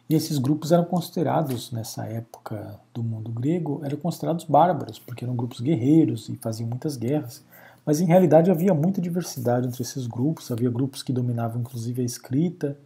E 0.08 0.14
esses 0.14 0.38
grupos 0.38 0.72
eram 0.72 0.84
considerados, 0.84 1.70
nessa 1.70 2.04
época 2.04 2.80
do 2.92 3.00
mundo 3.00 3.30
grego, 3.30 3.80
eram 3.84 3.96
considerados 3.96 4.44
bárbaros, 4.44 4.98
porque 4.98 5.24
eram 5.24 5.36
grupos 5.36 5.60
guerreiros 5.60 6.28
e 6.28 6.34
faziam 6.34 6.68
muitas 6.68 6.96
guerras. 6.96 7.44
Mas 7.86 8.00
em 8.00 8.06
realidade 8.06 8.50
havia 8.50 8.74
muita 8.74 9.00
diversidade 9.00 9.68
entre 9.68 9.82
esses 9.82 10.08
grupos, 10.08 10.50
havia 10.50 10.68
grupos 10.68 11.02
que 11.02 11.12
dominavam 11.12 11.60
inclusive 11.60 12.02
a 12.02 12.04
escrita, 12.04 12.76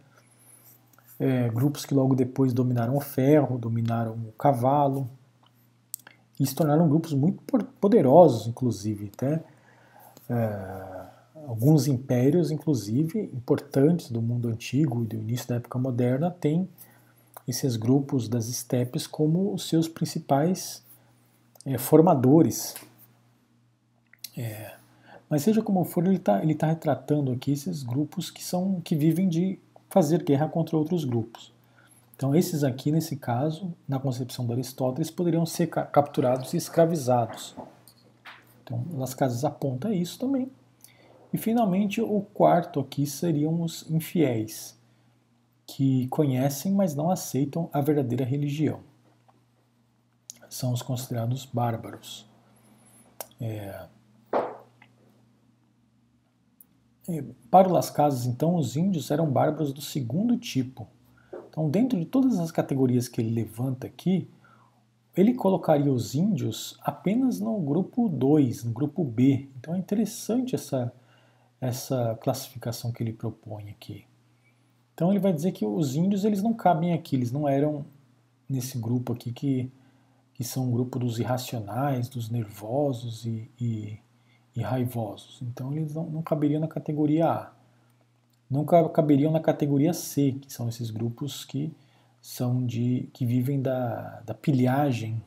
é, 1.19 1.49
grupos 1.49 1.85
que 1.85 1.93
logo 1.93 2.15
depois 2.15 2.53
dominaram 2.53 2.95
o 2.95 3.01
ferro, 3.01 3.57
dominaram 3.57 4.13
o 4.13 4.31
cavalo, 4.33 5.09
e 6.39 6.45
se 6.45 6.53
tornaram 6.53 6.87
grupos 6.89 7.13
muito 7.13 7.41
poderosos, 7.79 8.47
inclusive, 8.47 9.11
até 9.13 9.43
é, 10.29 11.05
alguns 11.47 11.87
impérios, 11.87 12.51
inclusive 12.51 13.29
importantes 13.33 14.11
do 14.11 14.21
mundo 14.21 14.49
antigo 14.49 15.03
e 15.03 15.07
do 15.07 15.15
início 15.15 15.47
da 15.47 15.55
época 15.55 15.79
moderna, 15.79 16.29
têm 16.29 16.67
esses 17.47 17.75
grupos 17.75 18.27
das 18.27 18.47
estepes 18.47 19.07
como 19.07 19.53
os 19.53 19.69
seus 19.69 19.87
principais 19.87 20.83
é, 21.65 21.77
formadores. 21.77 22.75
É, 24.37 24.73
mas 25.29 25.43
seja 25.43 25.61
como 25.61 25.85
for, 25.85 26.05
ele 26.05 26.17
está 26.17 26.41
tá 26.57 26.67
retratando 26.67 27.31
aqui 27.31 27.51
esses 27.53 27.83
grupos 27.83 28.29
que 28.29 28.43
são 28.43 28.81
que 28.81 28.95
vivem 28.95 29.29
de 29.29 29.57
fazer 29.95 30.23
guerra 30.23 30.49
contra 30.49 30.75
outros 30.75 31.05
grupos. 31.05 31.53
Então 32.17 32.35
esses 32.35 32.65
aqui, 32.65 32.91
nesse 32.91 33.15
caso, 33.15 33.73
na 33.87 33.97
concepção 33.97 34.45
de 34.45 34.51
Aristóteles, 34.51 35.09
poderiam 35.09 35.45
ser 35.45 35.67
capturados 35.67 36.53
e 36.53 36.57
escravizados. 36.57 37.55
Então 38.61 38.83
Las 38.91 39.13
Casas 39.13 39.45
aponta 39.45 39.93
isso 39.93 40.19
também. 40.19 40.51
E 41.31 41.37
finalmente 41.37 42.01
o 42.01 42.19
quarto 42.33 42.81
aqui 42.81 43.07
seriam 43.07 43.61
os 43.61 43.89
infiéis 43.89 44.77
que 45.65 46.09
conhecem, 46.09 46.73
mas 46.73 46.93
não 46.93 47.09
aceitam 47.09 47.69
a 47.71 47.79
verdadeira 47.79 48.25
religião. 48.25 48.81
São 50.49 50.73
os 50.73 50.81
considerados 50.81 51.45
bárbaros. 51.45 52.29
É... 53.39 53.87
Para 57.51 57.67
Las 57.67 57.89
Casas, 57.89 58.25
então, 58.25 58.55
os 58.55 58.75
índios 58.75 59.11
eram 59.11 59.29
bárbaros 59.29 59.71
do 59.71 59.81
segundo 59.81 60.37
tipo. 60.37 60.87
Então, 61.49 61.69
dentro 61.69 61.97
de 61.99 62.05
todas 62.05 62.39
as 62.39 62.51
categorias 62.51 63.07
que 63.07 63.21
ele 63.21 63.29
levanta 63.29 63.87
aqui, 63.87 64.29
ele 65.15 65.33
colocaria 65.33 65.91
os 65.91 66.13
índios 66.13 66.77
apenas 66.81 67.39
no 67.39 67.57
grupo 67.59 68.09
2, 68.09 68.65
no 68.65 68.71
grupo 68.71 69.03
B. 69.03 69.47
Então 69.57 69.73
é 69.73 69.77
interessante 69.77 70.55
essa, 70.55 70.91
essa 71.61 72.17
classificação 72.21 72.91
que 72.91 73.01
ele 73.01 73.13
propõe 73.13 73.69
aqui. 73.69 74.05
Então 74.93 75.11
ele 75.11 75.19
vai 75.19 75.31
dizer 75.31 75.53
que 75.53 75.65
os 75.65 75.95
índios 75.95 76.25
eles 76.25 76.41
não 76.41 76.53
cabem 76.53 76.93
aqui, 76.93 77.15
eles 77.15 77.31
não 77.31 77.47
eram 77.47 77.85
nesse 78.47 78.77
grupo 78.77 79.13
aqui 79.13 79.31
que, 79.31 79.71
que 80.33 80.43
são 80.43 80.65
um 80.67 80.71
grupo 80.71 80.99
dos 80.99 81.17
irracionais, 81.17 82.09
dos 82.09 82.29
nervosos 82.29 83.25
e, 83.25 83.49
e, 83.59 83.97
e 84.55 84.61
raivosos. 84.61 85.39
Então 85.41 85.73
eles 85.73 85.93
não, 85.93 86.05
não 86.09 86.21
caberiam 86.21 86.61
na 86.61 86.67
categoria 86.67 87.27
A. 87.27 87.51
Não 88.49 88.63
caberiam 88.63 89.31
na 89.31 89.39
categoria 89.39 89.93
C, 89.93 90.33
que 90.39 90.53
são 90.53 90.69
esses 90.69 90.91
grupos 90.91 91.43
que 91.43 91.73
são 92.21 92.65
de 92.65 93.09
que 93.13 93.25
vivem 93.25 93.61
da, 93.61 94.21
da 94.25 94.33
pilhagem 94.33 95.21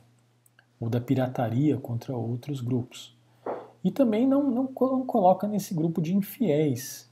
ou 0.81 0.89
da 0.89 1.01
pirataria 1.01 1.77
contra 1.77 2.17
outros 2.17 2.61
grupos. 2.61 3.17
E 3.83 3.91
também 3.91 4.27
não, 4.27 4.51
não, 4.51 4.65
não 4.65 5.07
coloca 5.07 5.47
nesse 5.47 5.75
grupo 5.75 6.01
de 6.01 6.15
infiéis. 6.15 7.09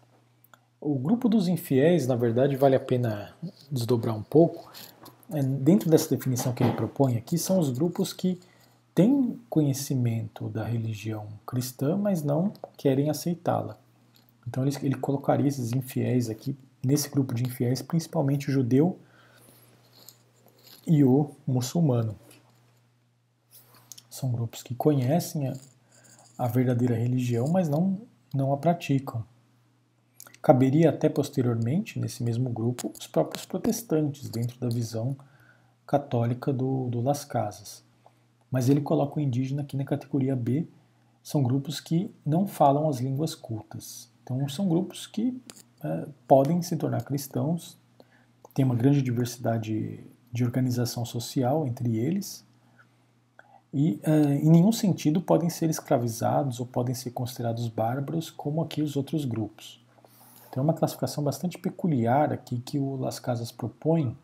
O 0.80 0.94
grupo 0.96 1.28
dos 1.28 1.48
infiéis, 1.48 2.06
na 2.06 2.16
verdade, 2.16 2.56
vale 2.56 2.76
a 2.76 2.80
pena 2.80 3.34
desdobrar 3.70 4.16
um 4.16 4.22
pouco. 4.22 4.70
É, 5.32 5.42
dentro 5.42 5.90
dessa 5.90 6.08
definição 6.14 6.52
que 6.52 6.62
ele 6.62 6.72
propõe 6.72 7.16
aqui, 7.16 7.36
são 7.38 7.58
os 7.58 7.70
grupos 7.70 8.12
que 8.12 8.38
têm 8.96 9.38
conhecimento 9.50 10.48
da 10.48 10.64
religião 10.64 11.28
cristã, 11.46 11.98
mas 11.98 12.22
não 12.22 12.50
querem 12.78 13.10
aceitá-la. 13.10 13.78
Então 14.48 14.66
ele, 14.66 14.74
ele 14.82 14.94
colocaria 14.94 15.46
esses 15.46 15.70
infiéis 15.74 16.30
aqui, 16.30 16.56
nesse 16.82 17.10
grupo 17.10 17.34
de 17.34 17.44
infiéis, 17.44 17.82
principalmente 17.82 18.48
o 18.48 18.52
judeu 18.52 18.98
e 20.86 21.04
o 21.04 21.30
muçulmano. 21.46 22.16
São 24.08 24.32
grupos 24.32 24.62
que 24.62 24.74
conhecem 24.74 25.46
a, 25.46 25.52
a 26.38 26.48
verdadeira 26.48 26.94
religião, 26.94 27.48
mas 27.48 27.68
não, 27.68 28.00
não 28.32 28.50
a 28.50 28.56
praticam. 28.56 29.22
Caberia 30.40 30.88
até 30.88 31.10
posteriormente, 31.10 32.00
nesse 32.00 32.22
mesmo 32.22 32.48
grupo, 32.48 32.90
os 32.98 33.06
próprios 33.06 33.44
protestantes, 33.44 34.30
dentro 34.30 34.58
da 34.58 34.70
visão 34.70 35.14
católica 35.86 36.50
do, 36.50 36.88
do 36.88 37.02
Las 37.02 37.26
Casas. 37.26 37.85
Mas 38.50 38.68
ele 38.68 38.80
coloca 38.80 39.18
o 39.18 39.22
indígena 39.22 39.62
aqui 39.62 39.76
na 39.76 39.84
categoria 39.84 40.36
B, 40.36 40.66
são 41.22 41.42
grupos 41.42 41.80
que 41.80 42.14
não 42.24 42.46
falam 42.46 42.88
as 42.88 42.98
línguas 42.98 43.34
cultas. 43.34 44.08
Então, 44.22 44.48
são 44.48 44.68
grupos 44.68 45.06
que 45.06 45.40
é, 45.82 46.08
podem 46.26 46.62
se 46.62 46.76
tornar 46.76 47.02
cristãos, 47.02 47.78
tem 48.54 48.64
uma 48.64 48.74
grande 48.74 49.02
diversidade 49.02 50.00
de 50.32 50.44
organização 50.44 51.04
social 51.04 51.66
entre 51.66 51.96
eles, 51.96 52.46
e 53.72 54.00
uh, 54.06 54.32
em 54.32 54.48
nenhum 54.48 54.72
sentido 54.72 55.20
podem 55.20 55.50
ser 55.50 55.68
escravizados 55.68 56.60
ou 56.60 56.66
podem 56.66 56.94
ser 56.94 57.10
considerados 57.10 57.68
bárbaros 57.68 58.30
como 58.30 58.62
aqui 58.62 58.80
os 58.80 58.96
outros 58.96 59.26
grupos. 59.26 59.84
Então 60.48 60.62
é 60.62 60.64
uma 60.64 60.72
classificação 60.72 61.22
bastante 61.22 61.58
peculiar 61.58 62.32
aqui 62.32 62.58
que 62.58 62.78
o 62.78 62.96
Las 62.96 63.18
Casas 63.18 63.52
propõe. 63.52 64.16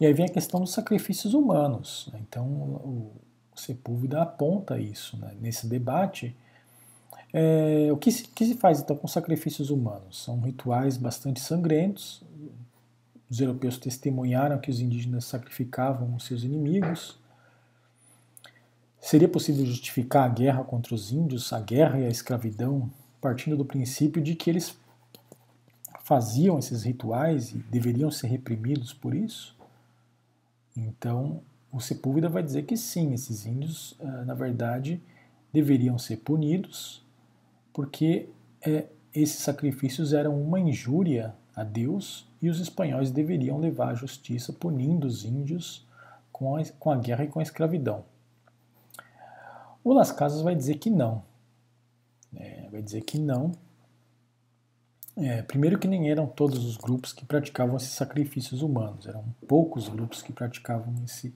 E 0.00 0.06
aí 0.06 0.12
vem 0.12 0.26
a 0.26 0.30
questão 0.30 0.60
dos 0.60 0.72
sacrifícios 0.72 1.34
humanos. 1.34 2.08
Né? 2.12 2.20
Então 2.28 2.46
o 2.46 3.12
Sepúlveda 3.54 4.22
aponta 4.22 4.78
isso 4.78 5.16
né? 5.16 5.34
nesse 5.40 5.66
debate. 5.66 6.36
É, 7.32 7.88
o 7.92 7.96
que 7.96 8.10
se, 8.10 8.24
que 8.28 8.44
se 8.46 8.54
faz 8.54 8.80
então 8.80 8.96
com 8.96 9.08
sacrifícios 9.08 9.70
humanos? 9.70 10.22
São 10.22 10.40
rituais 10.40 10.96
bastante 10.96 11.40
sangrentos, 11.40 12.22
os 13.28 13.40
europeus 13.40 13.76
testemunharam 13.76 14.58
que 14.58 14.70
os 14.70 14.80
indígenas 14.80 15.26
sacrificavam 15.26 16.14
os 16.14 16.24
seus 16.24 16.44
inimigos. 16.44 17.18
Seria 19.00 19.28
possível 19.28 19.66
justificar 19.66 20.24
a 20.24 20.32
guerra 20.32 20.64
contra 20.64 20.94
os 20.94 21.12
índios, 21.12 21.52
a 21.52 21.60
guerra 21.60 22.00
e 22.00 22.06
a 22.06 22.10
escravidão, 22.10 22.90
partindo 23.20 23.56
do 23.56 23.64
princípio 23.64 24.22
de 24.22 24.34
que 24.34 24.48
eles 24.48 24.76
faziam 26.04 26.58
esses 26.58 26.84
rituais 26.84 27.50
e 27.50 27.58
deveriam 27.58 28.10
ser 28.10 28.28
reprimidos 28.28 28.94
por 28.94 29.14
isso? 29.14 29.57
Então, 30.78 31.42
o 31.72 31.80
Sepúlveda 31.80 32.28
vai 32.28 32.42
dizer 32.42 32.62
que 32.62 32.76
sim, 32.76 33.12
esses 33.12 33.44
índios, 33.44 33.96
ah, 34.00 34.24
na 34.24 34.34
verdade, 34.34 35.02
deveriam 35.52 35.98
ser 35.98 36.18
punidos, 36.18 37.04
porque 37.72 38.28
é, 38.62 38.86
esses 39.12 39.40
sacrifícios 39.40 40.12
eram 40.12 40.40
uma 40.40 40.60
injúria 40.60 41.34
a 41.54 41.64
Deus 41.64 42.28
e 42.40 42.48
os 42.48 42.60
espanhóis 42.60 43.10
deveriam 43.10 43.58
levar 43.58 43.88
a 43.88 43.94
justiça 43.94 44.52
punindo 44.52 45.06
os 45.06 45.24
índios 45.24 45.86
com 46.30 46.56
a, 46.56 46.64
com 46.78 46.90
a 46.90 46.96
guerra 46.96 47.24
e 47.24 47.28
com 47.28 47.40
a 47.40 47.42
escravidão. 47.42 48.04
O 49.82 49.92
Las 49.92 50.12
Casas 50.12 50.42
vai 50.42 50.54
dizer 50.54 50.76
que 50.76 50.90
não. 50.90 51.22
É, 52.36 52.68
vai 52.70 52.82
dizer 52.82 53.00
que 53.00 53.18
não. 53.18 53.52
É, 55.20 55.42
primeiro 55.42 55.80
que 55.80 55.88
nem 55.88 56.10
eram 56.10 56.28
todos 56.28 56.64
os 56.64 56.76
grupos 56.76 57.12
que 57.12 57.24
praticavam 57.24 57.76
esses 57.76 57.90
sacrifícios 57.90 58.62
humanos, 58.62 59.04
eram 59.04 59.24
poucos 59.48 59.88
grupos 59.88 60.22
que 60.22 60.32
praticavam 60.32 60.94
esse, 61.04 61.34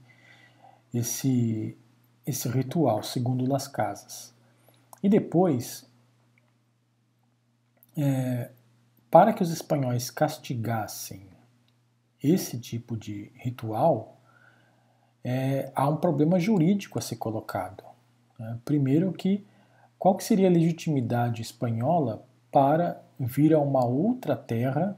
esse, 0.95 1.77
esse 2.25 2.49
ritual, 2.49 3.03
segundo 3.03 3.45
Las 3.45 3.67
Casas. 3.67 4.33
E 5.03 5.09
depois, 5.09 5.85
é, 7.97 8.53
para 9.11 9.33
que 9.33 9.43
os 9.43 9.51
espanhóis 9.51 10.11
castigassem 10.11 11.27
esse 12.23 12.61
tipo 12.61 12.97
de 12.97 13.33
ritual, 13.35 14.21
é, 15.25 15.73
há 15.75 15.89
um 15.89 15.97
problema 15.97 16.39
jurídico 16.39 17.01
a 17.01 17.03
ser 17.03 17.17
colocado. 17.17 17.83
Né? 18.39 18.61
Primeiro 18.65 19.13
que 19.13 19.45
qual 19.99 20.17
que 20.17 20.23
seria 20.23 20.49
a 20.49 20.53
legitimidade 20.53 21.43
espanhola 21.43 22.25
para 22.53 23.03
vir 23.19 23.55
a 23.55 23.59
uma 23.59 23.85
outra 23.85 24.37
terra, 24.37 24.97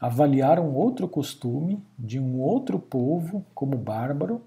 avaliar 0.00 0.58
um 0.58 0.74
outro 0.74 1.06
costume 1.06 1.84
de 1.98 2.18
um 2.18 2.40
outro 2.40 2.78
povo 2.78 3.44
como 3.54 3.76
bárbaro 3.76 4.42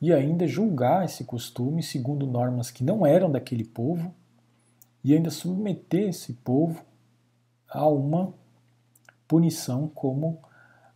e 0.00 0.12
ainda 0.12 0.46
julgar 0.46 1.06
esse 1.06 1.24
costume 1.24 1.82
segundo 1.82 2.26
normas 2.26 2.70
que 2.70 2.84
não 2.84 3.06
eram 3.06 3.30
daquele 3.30 3.64
povo 3.64 4.14
e 5.02 5.14
ainda 5.14 5.30
submeter 5.30 6.10
esse 6.10 6.34
povo 6.34 6.84
a 7.70 7.88
uma 7.88 8.34
punição 9.26 9.88
como 9.88 10.38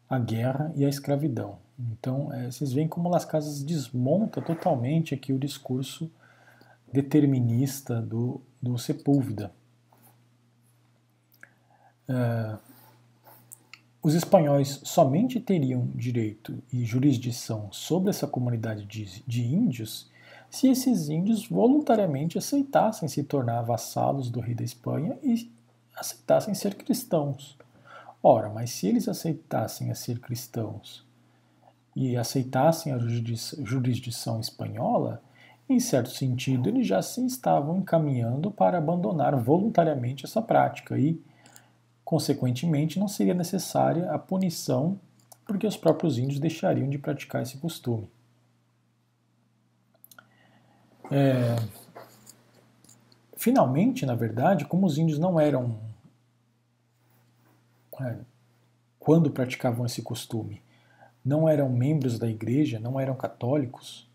a 0.08 0.18
guerra 0.18 0.70
e 0.76 0.84
a 0.84 0.88
escravidão. 0.88 1.58
Então, 1.78 2.30
é, 2.32 2.50
vocês 2.50 2.72
veem 2.72 2.88
como 2.88 3.08
Las 3.08 3.24
Casas 3.24 3.62
desmonta 3.62 4.42
totalmente 4.42 5.14
aqui 5.14 5.32
o 5.32 5.38
discurso 5.38 6.10
determinista 6.92 8.02
do, 8.02 8.42
do 8.60 8.76
Sepúlveda. 8.76 9.52
É, 12.10 12.58
os 14.02 14.14
espanhóis 14.14 14.80
somente 14.84 15.38
teriam 15.38 15.86
direito 15.94 16.62
e 16.72 16.84
jurisdição 16.84 17.70
sobre 17.70 18.10
essa 18.10 18.26
comunidade 18.26 18.84
de, 18.84 19.22
de 19.26 19.44
índios 19.44 20.10
se 20.50 20.68
esses 20.68 21.08
índios 21.08 21.46
voluntariamente 21.46 22.36
aceitassem 22.36 23.08
se 23.08 23.22
tornar 23.22 23.62
vassalos 23.62 24.30
do 24.30 24.40
rei 24.40 24.54
da 24.54 24.64
Espanha 24.64 25.16
e 25.22 25.50
aceitassem 25.94 26.54
ser 26.54 26.74
cristãos. 26.74 27.56
Ora, 28.22 28.48
mas 28.48 28.70
se 28.70 28.88
eles 28.88 29.08
aceitassem 29.08 29.90
a 29.90 29.94
ser 29.94 30.18
cristãos 30.18 31.06
e 31.94 32.16
aceitassem 32.16 32.92
a 32.92 32.98
jurisdição 32.98 34.40
espanhola, 34.40 35.22
em 35.68 35.78
certo 35.78 36.10
sentido, 36.10 36.68
eles 36.68 36.86
já 36.86 37.00
se 37.00 37.24
estavam 37.24 37.78
encaminhando 37.78 38.50
para 38.50 38.78
abandonar 38.78 39.36
voluntariamente 39.36 40.24
essa 40.24 40.42
prática 40.42 40.98
e, 40.98 41.20
consequentemente, 42.10 42.98
não 42.98 43.06
seria 43.06 43.32
necessária 43.32 44.10
a 44.10 44.18
punição 44.18 44.98
porque 45.46 45.64
os 45.64 45.76
próprios 45.76 46.18
índios 46.18 46.40
deixariam 46.40 46.90
de 46.90 46.98
praticar 46.98 47.40
esse 47.40 47.56
costume. 47.58 48.10
É, 51.08 51.54
finalmente, 53.36 54.04
na 54.04 54.16
verdade, 54.16 54.64
como 54.64 54.88
os 54.88 54.98
índios 54.98 55.20
não 55.20 55.38
eram 55.38 55.78
é, 58.00 58.16
quando 58.98 59.30
praticavam 59.30 59.86
esse 59.86 60.02
costume, 60.02 60.60
não 61.24 61.48
eram 61.48 61.68
membros 61.68 62.18
da 62.18 62.26
igreja, 62.26 62.80
não 62.80 62.98
eram 62.98 63.14
católicos, 63.14 64.10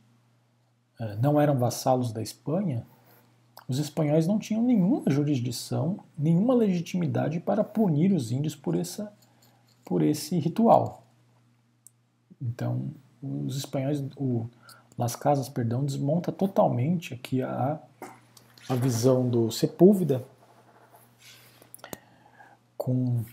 é, 1.00 1.16
não 1.16 1.40
eram 1.40 1.58
vassalos 1.58 2.12
da 2.12 2.22
Espanha, 2.22 2.86
os 3.68 3.80
espanhóis 3.80 4.28
não 4.28 4.38
tinham 4.38 4.62
nenhuma 4.62 5.04
jurisdição, 5.08 6.00
nenhuma 6.18 6.54
legitimidade 6.54 7.40
para 7.40 7.64
punir 7.64 8.14
os 8.14 8.32
índios 8.32 8.56
por, 8.56 8.76
essa, 8.76 9.12
por 9.84 10.02
esse 10.04 10.38
ritual. 10.38 11.04
Então, 12.40 12.92
os 13.22 13.58
espanhóis, 13.58 14.04
o 14.18 14.46
Las 14.98 15.16
Casas, 15.16 15.50
perdão, 15.50 15.84
desmonta 15.84 16.32
totalmente 16.32 17.14
aqui 17.14 17.42
a, 17.42 17.80
a 18.70 18.76
visão 18.76 19.28
do 19.28 19.52
Sepúlveda 19.52 20.24
com 22.78 23.24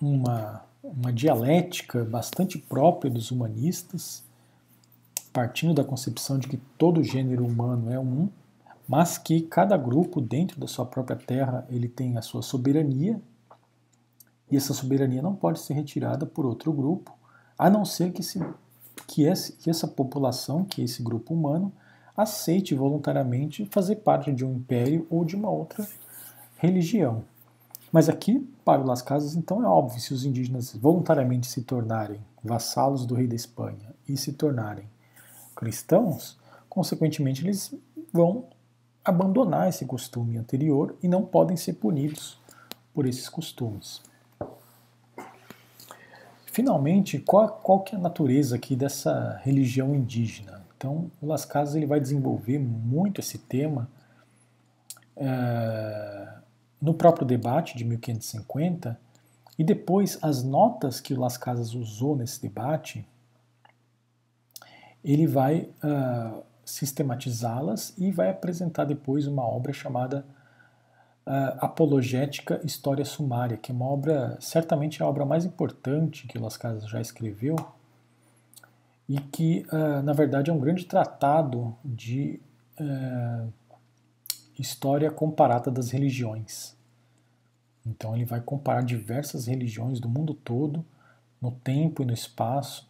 uma, 0.00 0.64
uma 0.82 1.12
dialética 1.12 2.02
bastante 2.02 2.58
própria 2.58 3.10
dos 3.10 3.30
humanistas, 3.30 4.24
partindo 5.32 5.74
da 5.74 5.84
concepção 5.84 6.38
de 6.38 6.48
que 6.48 6.56
todo 6.78 7.04
gênero 7.04 7.44
humano 7.44 7.92
é 7.92 7.98
um, 7.98 8.28
mas 8.88 9.18
que 9.18 9.42
cada 9.42 9.76
grupo 9.76 10.20
dentro 10.20 10.60
da 10.60 10.66
sua 10.66 10.84
própria 10.84 11.16
terra 11.16 11.66
ele 11.68 11.88
tem 11.88 12.16
a 12.16 12.22
sua 12.22 12.42
soberania 12.42 13.20
e 14.50 14.56
essa 14.56 14.74
soberania 14.74 15.22
não 15.22 15.34
pode 15.34 15.60
ser 15.60 15.72
retirada 15.74 16.26
por 16.26 16.44
outro 16.44 16.72
grupo, 16.72 17.16
a 17.58 17.70
não 17.70 17.86
ser 17.86 18.12
que, 18.12 18.22
se, 18.22 18.38
que, 19.06 19.24
esse, 19.24 19.52
que 19.54 19.70
essa 19.70 19.88
população, 19.88 20.62
que 20.62 20.82
esse 20.82 21.02
grupo 21.02 21.32
humano, 21.32 21.72
aceite 22.14 22.74
voluntariamente 22.74 23.66
fazer 23.70 23.96
parte 23.96 24.30
de 24.30 24.44
um 24.44 24.56
império 24.56 25.06
ou 25.08 25.24
de 25.24 25.34
uma 25.34 25.48
outra 25.48 25.88
religião. 26.58 27.24
Mas 27.90 28.08
aqui, 28.08 28.46
para 28.64 28.82
o 28.82 28.86
Las 28.86 29.00
Casas, 29.00 29.34
então 29.34 29.62
é 29.62 29.66
óbvio, 29.66 30.00
se 30.00 30.12
os 30.12 30.24
indígenas 30.24 30.74
voluntariamente 30.74 31.46
se 31.46 31.62
tornarem 31.62 32.20
vassalos 32.44 33.06
do 33.06 33.14
rei 33.14 33.26
da 33.26 33.34
Espanha 33.34 33.94
e 34.06 34.16
se 34.16 34.32
tornarem 34.32 34.86
cristãos, 35.56 36.38
consequentemente 36.68 37.42
eles 37.42 37.74
vão 38.12 38.46
abandonar 39.04 39.68
esse 39.68 39.84
costume 39.84 40.38
anterior 40.38 40.96
e 41.02 41.08
não 41.08 41.24
podem 41.24 41.56
ser 41.56 41.74
punidos 41.74 42.38
por 42.94 43.06
esses 43.06 43.28
costumes. 43.28 44.02
Finalmente, 46.46 47.18
qual, 47.18 47.48
qual 47.48 47.80
que 47.80 47.94
é 47.94 47.98
a 47.98 48.00
natureza 48.00 48.56
aqui 48.56 48.76
dessa 48.76 49.40
religião 49.42 49.94
indígena? 49.94 50.62
Então, 50.76 51.10
o 51.20 51.26
Las 51.26 51.44
Casas 51.44 51.74
ele 51.74 51.86
vai 51.86 51.98
desenvolver 51.98 52.58
muito 52.58 53.20
esse 53.20 53.38
tema 53.38 53.88
é, 55.16 56.34
no 56.80 56.92
próprio 56.92 57.26
debate 57.26 57.76
de 57.76 57.84
1550 57.84 58.98
e 59.58 59.64
depois 59.64 60.18
as 60.20 60.42
notas 60.42 61.00
que 61.00 61.14
o 61.14 61.20
Las 61.20 61.36
Casas 61.36 61.74
usou 61.74 62.16
nesse 62.16 62.42
debate, 62.42 63.06
ele 65.04 65.26
vai 65.26 65.68
uh, 65.84 66.42
sistematizá-las 66.64 67.94
e 67.98 68.10
vai 68.10 68.30
apresentar 68.30 68.84
depois 68.84 69.26
uma 69.26 69.42
obra 69.42 69.72
chamada 69.72 70.24
uh, 71.26 71.64
Apologética 71.64 72.60
História 72.64 73.04
Sumária, 73.04 73.56
que 73.56 73.72
é 73.72 73.74
uma 73.74 73.86
obra, 73.86 74.36
certamente 74.40 75.02
a 75.02 75.06
obra 75.06 75.24
mais 75.24 75.44
importante 75.44 76.26
que 76.26 76.38
Las 76.38 76.56
Casas 76.56 76.88
já 76.88 77.00
escreveu 77.00 77.56
e 79.08 79.18
que, 79.18 79.66
uh, 79.72 80.02
na 80.02 80.12
verdade, 80.12 80.50
é 80.50 80.52
um 80.52 80.58
grande 80.58 80.84
tratado 80.84 81.74
de 81.84 82.40
uh, 82.80 83.52
história 84.58 85.10
comparada 85.10 85.70
das 85.70 85.90
religiões. 85.90 86.76
Então, 87.84 88.14
ele 88.14 88.24
vai 88.24 88.40
comparar 88.40 88.82
diversas 88.82 89.46
religiões 89.46 89.98
do 89.98 90.08
mundo 90.08 90.34
todo, 90.34 90.84
no 91.40 91.50
tempo 91.50 92.02
e 92.02 92.06
no 92.06 92.12
espaço, 92.12 92.88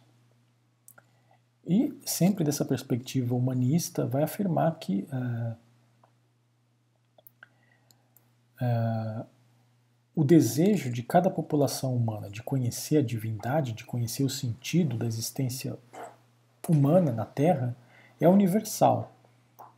e 1.65 1.97
sempre 2.05 2.43
dessa 2.43 2.65
perspectiva 2.65 3.33
humanista, 3.33 4.05
vai 4.05 4.23
afirmar 4.23 4.77
que 4.79 5.07
uh, 5.13 5.55
uh, 8.61 9.25
o 10.13 10.23
desejo 10.25 10.91
de 10.91 11.01
cada 11.01 11.29
população 11.29 11.95
humana 11.95 12.29
de 12.29 12.43
conhecer 12.43 12.97
a 12.97 13.01
divindade, 13.01 13.71
de 13.71 13.85
conhecer 13.85 14.23
o 14.23 14.29
sentido 14.29 14.97
da 14.97 15.05
existência 15.05 15.77
humana 16.67 17.13
na 17.13 17.25
Terra, 17.25 17.75
é 18.19 18.27
universal. 18.27 19.11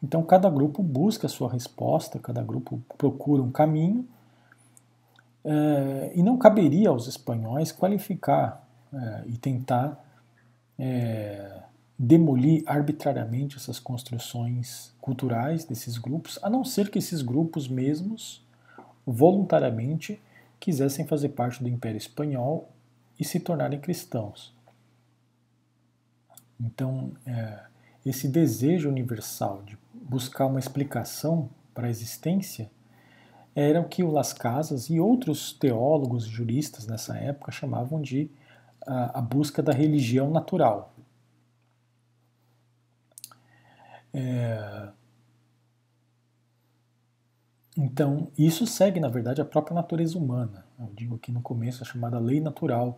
Então, 0.03 0.23
cada 0.23 0.49
grupo 0.49 0.81
busca 0.81 1.27
a 1.27 1.29
sua 1.29 1.51
resposta, 1.51 2.19
cada 2.19 2.43
grupo 2.43 2.81
procura 2.97 3.43
um 3.43 3.51
caminho, 3.51 4.07
uh, 5.43 6.11
e 6.15 6.23
não 6.23 6.37
caberia 6.37 6.89
aos 6.89 7.07
espanhóis 7.07 7.71
qualificar 7.71 8.63
e 9.27 9.37
tentar 9.37 10.01
demolir 11.97 12.63
arbitrariamente 12.65 13.55
essas 13.55 13.79
construções 13.79 14.93
culturais 14.99 15.63
desses 15.63 15.97
grupos, 15.97 16.37
a 16.41 16.49
não 16.49 16.63
ser 16.63 16.89
que 16.89 16.99
esses 16.99 17.21
grupos 17.21 17.67
mesmos 17.67 18.45
voluntariamente 19.05 20.21
quisessem 20.59 21.05
fazer 21.05 21.29
parte 21.29 21.63
do 21.63 21.69
Império 21.69 21.97
Espanhol 21.97 22.69
e 23.19 23.23
se 23.23 23.39
tornarem 23.39 23.79
cristãos. 23.79 24.53
Então, 26.59 27.11
é, 27.25 27.59
esse 28.05 28.27
desejo 28.27 28.89
universal 28.89 29.63
de 29.63 29.77
buscar 29.93 30.47
uma 30.47 30.59
explicação 30.59 31.49
para 31.73 31.87
a 31.87 31.89
existência 31.89 32.69
era 33.55 33.79
o 33.79 33.87
que 33.87 34.03
o 34.03 34.11
Las 34.11 34.33
Casas 34.33 34.89
e 34.89 34.99
outros 34.99 35.53
teólogos 35.53 36.25
e 36.25 36.29
juristas 36.29 36.85
nessa 36.85 37.17
época 37.17 37.51
chamavam 37.51 38.01
de 38.01 38.29
a, 38.85 39.19
a 39.19 39.21
busca 39.21 39.63
da 39.63 39.71
religião 39.71 40.29
natural, 40.29 40.93
É... 44.15 44.87
Então, 47.77 48.31
isso 48.37 48.65
segue, 48.65 49.01
na 49.01 49.09
verdade, 49.09 49.41
a 49.41 49.45
própria 49.45 49.75
natureza 49.75 50.17
humana. 50.17 50.65
Eu 50.79 50.89
digo 50.95 51.15
aqui 51.15 51.29
no 51.31 51.41
começo 51.41 51.83
a 51.83 51.85
chamada 51.85 52.17
lei 52.17 52.39
natural. 52.39 52.97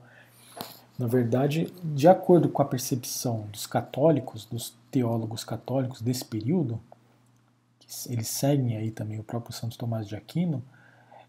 Na 0.99 1.07
verdade, 1.07 1.73
de 1.83 2.07
acordo 2.07 2.47
com 2.49 2.61
a 2.61 2.65
percepção 2.65 3.47
dos 3.51 3.65
católicos, 3.65 4.45
dos 4.45 4.75
teólogos 4.91 5.43
católicos 5.43 6.01
desse 6.01 6.23
período, 6.23 6.79
eles 8.07 8.27
seguem 8.27 8.77
aí 8.77 8.91
também 8.91 9.19
o 9.19 9.23
próprio 9.23 9.53
Santo 9.53 9.77
Tomás 9.77 10.07
de 10.07 10.15
Aquino, 10.15 10.63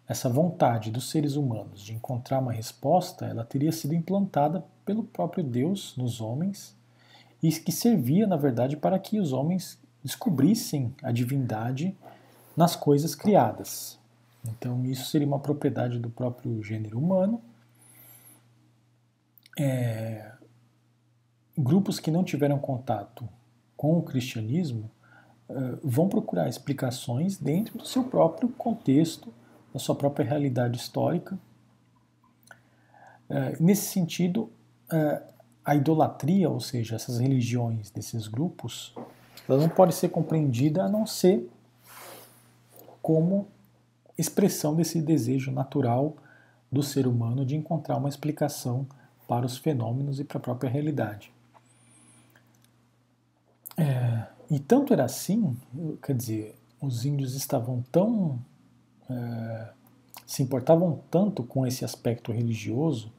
essa 0.06 0.28
vontade 0.28 0.90
dos 0.90 1.10
seres 1.10 1.34
humanos 1.36 1.82
de 1.82 1.94
encontrar 1.94 2.40
uma 2.40 2.52
resposta, 2.52 3.26
ela 3.26 3.44
teria 3.44 3.72
sido 3.72 3.94
implantada 3.94 4.64
pelo 4.84 5.04
próprio 5.04 5.44
Deus 5.44 5.94
nos 5.96 6.20
homens 6.20 6.77
e 7.42 7.50
que 7.52 7.72
servia, 7.72 8.26
na 8.26 8.36
verdade, 8.36 8.76
para 8.76 8.98
que 8.98 9.18
os 9.18 9.32
homens 9.32 9.78
descobrissem 10.02 10.94
a 11.02 11.12
divindade 11.12 11.96
nas 12.56 12.74
coisas 12.74 13.14
criadas. 13.14 13.98
Então, 14.44 14.84
isso 14.84 15.06
seria 15.10 15.26
uma 15.26 15.38
propriedade 15.38 15.98
do 15.98 16.10
próprio 16.10 16.62
gênero 16.62 16.98
humano. 16.98 17.40
É, 19.58 20.32
grupos 21.56 21.98
que 21.98 22.10
não 22.10 22.22
tiveram 22.22 22.58
contato 22.58 23.28
com 23.76 23.98
o 23.98 24.02
cristianismo 24.02 24.90
uh, 25.48 25.78
vão 25.82 26.08
procurar 26.08 26.48
explicações 26.48 27.36
dentro 27.36 27.78
do 27.78 27.86
seu 27.86 28.04
próprio 28.04 28.48
contexto, 28.50 29.32
da 29.72 29.78
sua 29.78 29.94
própria 29.94 30.24
realidade 30.24 30.76
histórica. 30.76 31.38
Uh, 33.28 33.62
nesse 33.62 33.92
sentido, 33.92 34.50
uh, 34.92 35.22
a 35.68 35.76
idolatria, 35.76 36.48
ou 36.48 36.60
seja, 36.60 36.96
essas 36.96 37.18
religiões 37.18 37.90
desses 37.90 38.26
grupos, 38.26 38.94
ela 39.46 39.60
não 39.60 39.68
pode 39.68 39.94
ser 39.94 40.08
compreendida 40.08 40.84
a 40.84 40.88
não 40.88 41.06
ser 41.06 41.46
como 43.02 43.46
expressão 44.16 44.74
desse 44.74 45.02
desejo 45.02 45.52
natural 45.52 46.16
do 46.72 46.82
ser 46.82 47.06
humano 47.06 47.44
de 47.44 47.54
encontrar 47.54 47.98
uma 47.98 48.08
explicação 48.08 48.86
para 49.28 49.44
os 49.44 49.58
fenômenos 49.58 50.18
e 50.18 50.24
para 50.24 50.38
a 50.38 50.40
própria 50.40 50.70
realidade. 50.70 51.30
É, 53.76 54.26
e 54.50 54.58
tanto 54.58 54.94
era 54.94 55.04
assim, 55.04 55.54
quer 56.02 56.16
dizer, 56.16 56.58
os 56.80 57.04
índios 57.04 57.34
estavam 57.34 57.84
tão. 57.92 58.38
É, 59.10 59.68
se 60.26 60.42
importavam 60.42 61.02
tanto 61.10 61.42
com 61.42 61.66
esse 61.66 61.84
aspecto 61.84 62.32
religioso 62.32 63.12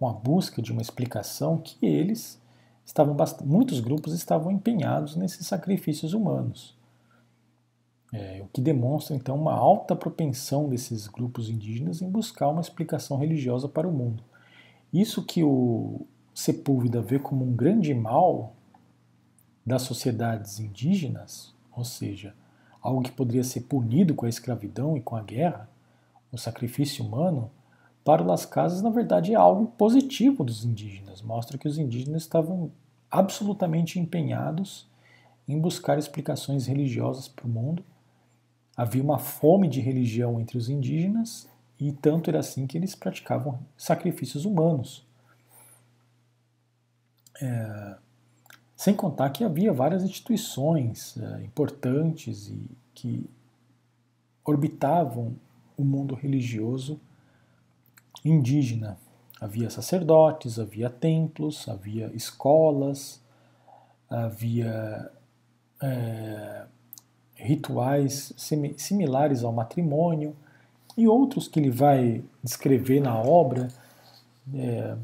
com 0.00 0.08
a 0.08 0.14
busca 0.14 0.62
de 0.62 0.72
uma 0.72 0.80
explicação 0.80 1.58
que 1.58 1.76
eles 1.84 2.40
estavam 2.86 3.14
muitos 3.44 3.80
grupos 3.80 4.14
estavam 4.14 4.50
empenhados 4.50 5.14
nesses 5.14 5.46
sacrifícios 5.46 6.14
humanos. 6.14 6.74
É, 8.10 8.40
o 8.42 8.48
que 8.48 8.62
demonstra 8.62 9.14
então 9.14 9.36
uma 9.36 9.52
alta 9.52 9.94
propensão 9.94 10.70
desses 10.70 11.06
grupos 11.06 11.50
indígenas 11.50 12.00
em 12.00 12.08
buscar 12.08 12.48
uma 12.48 12.62
explicação 12.62 13.18
religiosa 13.18 13.68
para 13.68 13.86
o 13.86 13.92
mundo. 13.92 14.24
Isso 14.90 15.22
que 15.22 15.44
o 15.44 16.06
Sepúlveda 16.34 17.02
vê 17.02 17.18
como 17.18 17.44
um 17.44 17.54
grande 17.54 17.92
mal 17.92 18.54
das 19.66 19.82
sociedades 19.82 20.58
indígenas, 20.58 21.54
ou 21.70 21.84
seja, 21.84 22.34
algo 22.80 23.02
que 23.02 23.12
poderia 23.12 23.44
ser 23.44 23.60
punido 23.60 24.14
com 24.14 24.24
a 24.24 24.30
escravidão 24.30 24.96
e 24.96 25.02
com 25.02 25.14
a 25.14 25.22
guerra, 25.22 25.68
o 26.32 26.38
sacrifício 26.38 27.04
humano, 27.04 27.50
para 28.10 28.24
Las 28.24 28.44
Casas, 28.44 28.82
na 28.82 28.90
verdade, 28.90 29.32
é 29.32 29.36
algo 29.36 29.68
positivo 29.78 30.42
dos 30.42 30.64
indígenas. 30.64 31.22
Mostra 31.22 31.56
que 31.56 31.68
os 31.68 31.78
indígenas 31.78 32.22
estavam 32.22 32.72
absolutamente 33.08 34.00
empenhados 34.00 34.90
em 35.46 35.56
buscar 35.56 35.96
explicações 35.96 36.66
religiosas 36.66 37.28
para 37.28 37.46
o 37.46 37.48
mundo. 37.48 37.84
Havia 38.76 39.00
uma 39.00 39.16
fome 39.16 39.68
de 39.68 39.80
religião 39.80 40.40
entre 40.40 40.58
os 40.58 40.68
indígenas 40.68 41.48
e 41.78 41.92
tanto 41.92 42.30
era 42.30 42.40
assim 42.40 42.66
que 42.66 42.76
eles 42.76 42.96
praticavam 42.96 43.60
sacrifícios 43.76 44.44
humanos. 44.44 45.06
É, 47.40 47.94
sem 48.74 48.92
contar 48.92 49.30
que 49.30 49.44
havia 49.44 49.72
várias 49.72 50.02
instituições 50.02 51.16
é, 51.16 51.44
importantes 51.44 52.48
e 52.48 52.68
que 52.92 53.30
orbitavam 54.44 55.36
o 55.76 55.84
mundo 55.84 56.16
religioso 56.16 57.00
indígena. 58.24 58.98
Havia 59.40 59.70
sacerdotes, 59.70 60.58
havia 60.58 60.90
templos, 60.90 61.68
havia 61.68 62.10
escolas, 62.14 63.20
havia 64.08 65.10
é, 65.82 66.64
rituais 67.34 68.34
similares 68.76 69.42
ao 69.42 69.52
matrimônio 69.52 70.36
e 70.96 71.08
outros 71.08 71.48
que 71.48 71.58
ele 71.58 71.70
vai 71.70 72.22
descrever 72.42 73.00
na 73.00 73.18
obra, 73.18 73.68
é, 74.54 74.96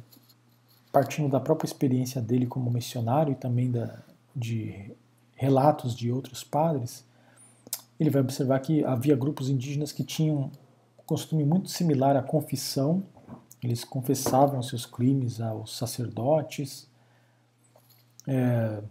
partindo 0.93 1.31
da 1.31 1.41
própria 1.41 1.67
experiência 1.67 2.21
dele 2.21 2.47
como 2.47 2.71
missionário 2.71 3.33
e 3.33 3.37
também 3.37 3.71
da, 3.71 3.99
de 4.35 4.93
relatos 5.35 5.95
de 5.95 6.11
outros 6.11 6.45
padres. 6.45 7.05
Ele 7.99 8.11
vai 8.11 8.21
observar 8.21 8.61
que 8.61 8.85
havia 8.85 9.17
grupos 9.17 9.49
indígenas 9.49 9.93
que 9.93 10.05
tinham 10.05 10.51
costume 11.07 11.45
muito 11.45 11.71
similar 11.71 12.17
à 12.17 12.23
confissão. 12.23 13.05
Eles 13.63 13.85
confessavam 13.85 14.63
seus 14.63 14.85
crimes 14.85 15.41
aos 15.41 15.77
sacerdotes. 15.77 16.89
É, 18.27 18.83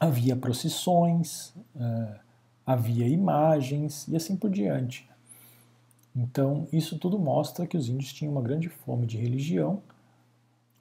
havia 0.00 0.34
procissões, 0.34 1.54
uh, 1.76 2.18
havia 2.66 3.06
imagens 3.06 4.08
e 4.08 4.16
assim 4.16 4.34
por 4.34 4.50
diante. 4.50 5.08
Então, 6.14 6.66
isso 6.72 6.98
tudo 6.98 7.18
mostra 7.18 7.66
que 7.66 7.76
os 7.76 7.88
índios 7.88 8.12
tinham 8.12 8.32
uma 8.32 8.42
grande 8.42 8.68
fome 8.68 9.06
de 9.06 9.16
religião. 9.16 9.80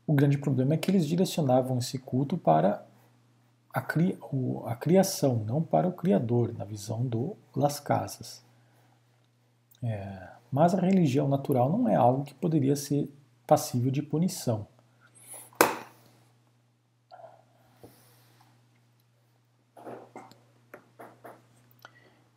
O 0.07 0.13
grande 0.13 0.37
problema 0.37 0.73
é 0.73 0.77
que 0.77 0.89
eles 0.89 1.07
direcionavam 1.07 1.77
esse 1.77 1.99
culto 1.99 2.37
para 2.37 2.83
a 3.73 4.75
criação, 4.75 5.43
não 5.45 5.61
para 5.61 5.87
o 5.87 5.93
Criador, 5.93 6.53
na 6.57 6.65
visão 6.65 7.05
do 7.05 7.37
Las 7.55 7.79
Casas. 7.79 8.43
É, 9.83 10.29
mas 10.51 10.73
a 10.73 10.79
religião 10.79 11.27
natural 11.27 11.69
não 11.71 11.87
é 11.87 11.95
algo 11.95 12.23
que 12.23 12.33
poderia 12.33 12.75
ser 12.75 13.09
passível 13.47 13.91
de 13.91 14.01
punição. 14.01 14.67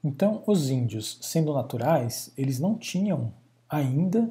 Então, 0.04 0.42
os 0.46 0.68
índios, 0.68 1.18
sendo 1.22 1.54
naturais, 1.54 2.30
eles 2.36 2.60
não 2.60 2.76
tinham 2.76 3.32
ainda, 3.68 4.30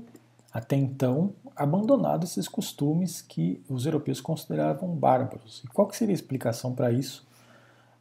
até 0.54 0.76
então, 0.76 1.34
abandonado 1.56 2.26
esses 2.26 2.48
costumes 2.48 3.24
que 3.24 3.64
os 3.68 3.88
europeus 3.88 4.22
consideravam 4.22 4.96
bárbaros. 4.96 5.64
E 5.66 5.68
qual 5.68 5.92
seria 5.92 6.14
a 6.14 6.16
explicação 6.16 6.76
para 6.76 6.92
isso 6.92 7.26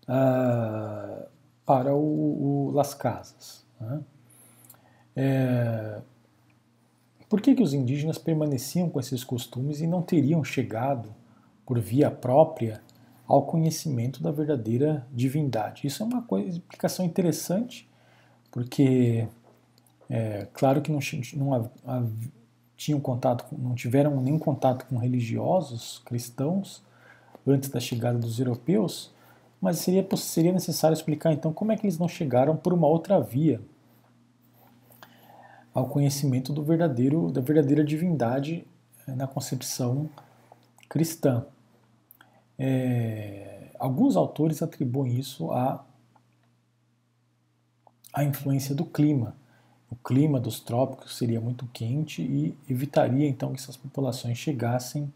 uh, 0.02 1.26
para 1.64 1.94
o, 1.94 2.68
o, 2.68 2.70
Las 2.72 2.92
Casas? 2.92 3.64
Né? 3.80 4.02
É, 5.14 6.00
por 7.28 7.40
que, 7.40 7.54
que 7.54 7.62
os 7.62 7.72
indígenas 7.72 8.18
permaneciam 8.18 8.90
com 8.90 9.00
esses 9.00 9.24
costumes 9.24 9.80
e 9.80 9.86
não 9.86 10.02
teriam 10.02 10.44
chegado, 10.44 11.14
por 11.64 11.78
via 11.78 12.10
própria, 12.10 12.82
ao 13.26 13.46
conhecimento 13.46 14.22
da 14.22 14.30
verdadeira 14.30 15.06
divindade. 15.10 15.86
Isso 15.86 16.02
é 16.02 16.06
uma 16.06 16.20
coisa, 16.20 16.58
explicação 16.58 17.04
interessante, 17.04 17.88
porque 18.50 19.26
é 20.10 20.46
claro 20.52 20.82
que 20.82 20.92
não, 20.92 20.98
não 21.34 21.54
a, 21.54 22.04
tinham 22.76 23.00
contato, 23.00 23.46
não 23.56 23.74
tiveram 23.74 24.20
nenhum 24.20 24.38
contato 24.38 24.84
com 24.86 24.98
religiosos 24.98 26.02
cristãos 26.04 26.82
antes 27.46 27.70
da 27.70 27.80
chegada 27.80 28.18
dos 28.18 28.38
europeus, 28.38 29.10
mas 29.60 29.78
seria, 29.78 30.06
seria 30.16 30.52
necessário 30.52 30.94
explicar 30.94 31.32
então 31.32 31.52
como 31.52 31.72
é 31.72 31.76
que 31.76 31.86
eles 31.86 31.98
não 31.98 32.08
chegaram 32.08 32.56
por 32.56 32.74
uma 32.74 32.86
outra 32.86 33.18
via 33.20 33.60
ao 35.74 35.86
conhecimento 35.86 36.52
do 36.52 36.62
verdadeiro, 36.62 37.30
da 37.30 37.40
verdadeira 37.40 37.84
divindade 37.84 38.66
é, 39.06 39.14
na 39.14 39.26
concepção 39.26 40.08
cristã. 40.88 41.44
É, 42.58 43.70
alguns 43.78 44.16
autores 44.16 44.62
atribuem 44.62 45.18
isso 45.18 45.50
à, 45.50 45.84
à 48.12 48.22
influência 48.24 48.74
do 48.74 48.84
clima. 48.84 49.34
O 49.90 49.96
clima 49.96 50.38
dos 50.40 50.60
trópicos 50.60 51.16
seria 51.16 51.40
muito 51.40 51.66
quente 51.72 52.22
e 52.22 52.56
evitaria 52.68 53.28
então 53.28 53.52
que 53.52 53.60
essas 53.60 53.76
populações 53.76 54.38
chegassem 54.38 55.12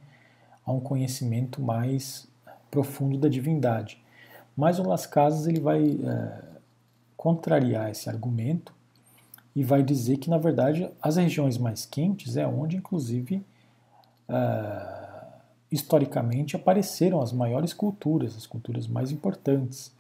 a 0.65 0.73
um 0.73 0.81
conhecimento 0.81 1.63
mais 1.63 2.29
profundo 2.71 3.17
da 3.17 3.29
divindade. 3.29 4.03
Mas 4.57 4.79
o 4.79 4.83
Las 4.83 5.07
Casas 5.07 5.47
ele 5.47 5.61
vai 5.61 5.83
é, 5.83 6.43
contrariar 7.17 7.91
esse 7.91 8.09
argumento 8.09 8.76
e 9.57 9.65
vai 9.65 9.83
dizer 9.83 10.19
que 10.19 10.29
na 10.29 10.37
verdade 10.37 10.87
as 11.01 11.17
regiões 11.17 11.57
mais 11.57 11.87
quentes 11.87 12.37
é 12.37 12.47
onde 12.47 12.77
inclusive 12.77 13.43
é, 14.29 15.07
historicamente 15.73 16.55
apareceram 16.55 17.23
as 17.23 17.33
maiores 17.33 17.73
culturas, 17.73 18.37
as 18.37 18.47
culturas 18.47 18.87
mais 18.87 19.11
importantes, 19.11 19.97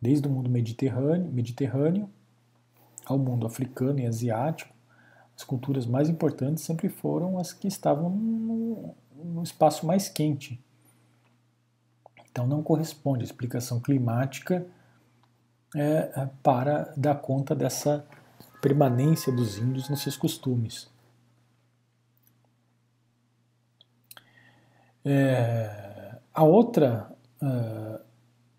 desde 0.00 0.26
o 0.26 0.30
mundo 0.30 0.48
mediterrâneo, 0.48 1.30
mediterrâneo 1.30 2.08
ao 3.04 3.18
mundo 3.18 3.46
africano 3.46 4.00
e 4.00 4.06
asiático. 4.06 4.74
As 5.36 5.44
culturas 5.44 5.84
mais 5.84 6.08
importantes 6.08 6.64
sempre 6.64 6.88
foram 6.88 7.38
as 7.38 7.52
que 7.52 7.68
estavam 7.68 8.08
no, 8.08 8.94
no 9.22 9.42
espaço 9.42 9.86
mais 9.86 10.08
quente. 10.08 10.58
Então 12.30 12.46
não 12.46 12.62
corresponde 12.62 13.20
a 13.20 13.24
explicação 13.24 13.78
climática 13.78 14.66
é, 15.76 16.12
é 16.16 16.30
para 16.42 16.94
dar 16.96 17.16
conta 17.16 17.54
dessa 17.54 18.06
permanência 18.60 19.32
dos 19.32 19.58
índios 19.58 19.88
nos 19.88 20.02
seus 20.02 20.16
costumes. 20.16 20.88
É, 25.04 26.18
a 26.34 26.44
outra 26.44 27.10
uh, 27.42 28.00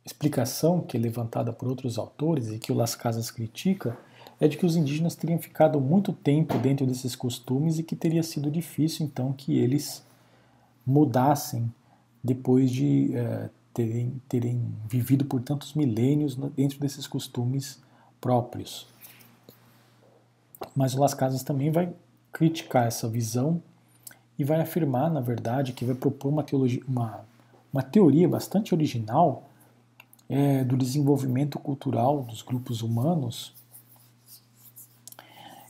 explicação 0.04 0.82
que 0.82 0.98
é 0.98 1.00
levantada 1.00 1.54
por 1.54 1.68
outros 1.68 1.98
autores 1.98 2.50
e 2.50 2.58
que 2.58 2.72
o 2.72 2.76
Las 2.76 2.96
Casas 2.96 3.30
critica 3.30 3.98
é 4.40 4.48
de 4.48 4.58
que 4.58 4.66
os 4.66 4.76
indígenas 4.76 5.16
teriam 5.16 5.38
ficado 5.38 5.80
muito 5.80 6.12
tempo 6.12 6.58
dentro 6.58 6.86
desses 6.86 7.16
costumes 7.16 7.78
e 7.78 7.84
que 7.84 7.96
teria 7.96 8.24
sido 8.24 8.50
difícil 8.50 9.06
então 9.06 9.32
que 9.32 9.60
eles 9.60 10.04
mudassem 10.86 11.72
depois 12.24 12.72
de 12.72 13.12
uh, 13.16 13.50
terem, 13.74 14.22
terem 14.28 14.74
vivido 14.90 15.26
por 15.26 15.42
tantos 15.42 15.74
milênios 15.76 16.36
dentro 16.56 16.80
desses 16.80 17.08
costumes 17.08 17.82
próprios. 18.20 18.88
Mas 20.76 20.94
o 20.94 21.00
Las 21.00 21.14
Casas 21.14 21.44
também 21.44 21.72
vai 21.72 21.94
criticar 22.32 22.88
essa 22.88 23.08
visão 23.08 23.62
e 24.38 24.44
vai 24.44 24.62
afirmar, 24.62 25.12
na 25.12 25.22
verdade, 25.22 25.74
que 25.74 25.86
vai 25.86 25.96
propor 25.96 26.30
uma, 26.30 26.44
teologia, 26.44 26.82
uma, 26.88 27.26
uma 27.72 27.84
teoria 27.84 28.28
bastante 28.28 28.74
original 28.74 29.44
é, 30.30 30.64
do 30.64 30.78
desenvolvimento 30.78 31.60
cultural 31.60 32.24
dos 32.24 32.42
grupos 32.42 32.82
humanos 32.82 33.54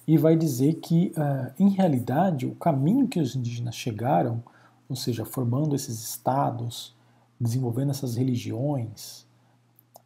e 0.08 0.18
vai 0.18 0.36
dizer 0.36 0.76
que, 0.76 1.14
uh, 1.16 1.54
em 1.60 1.70
realidade, 1.70 2.46
o 2.46 2.56
caminho 2.56 3.08
que 3.08 3.20
os 3.20 3.36
indígenas 3.36 3.76
chegaram, 3.76 4.44
ou 4.90 4.96
seja, 4.96 5.24
formando 5.24 5.76
esses 5.76 6.04
estados, 6.04 6.94
desenvolvendo 7.40 7.92
essas 7.92 8.16
religiões, 8.16 9.26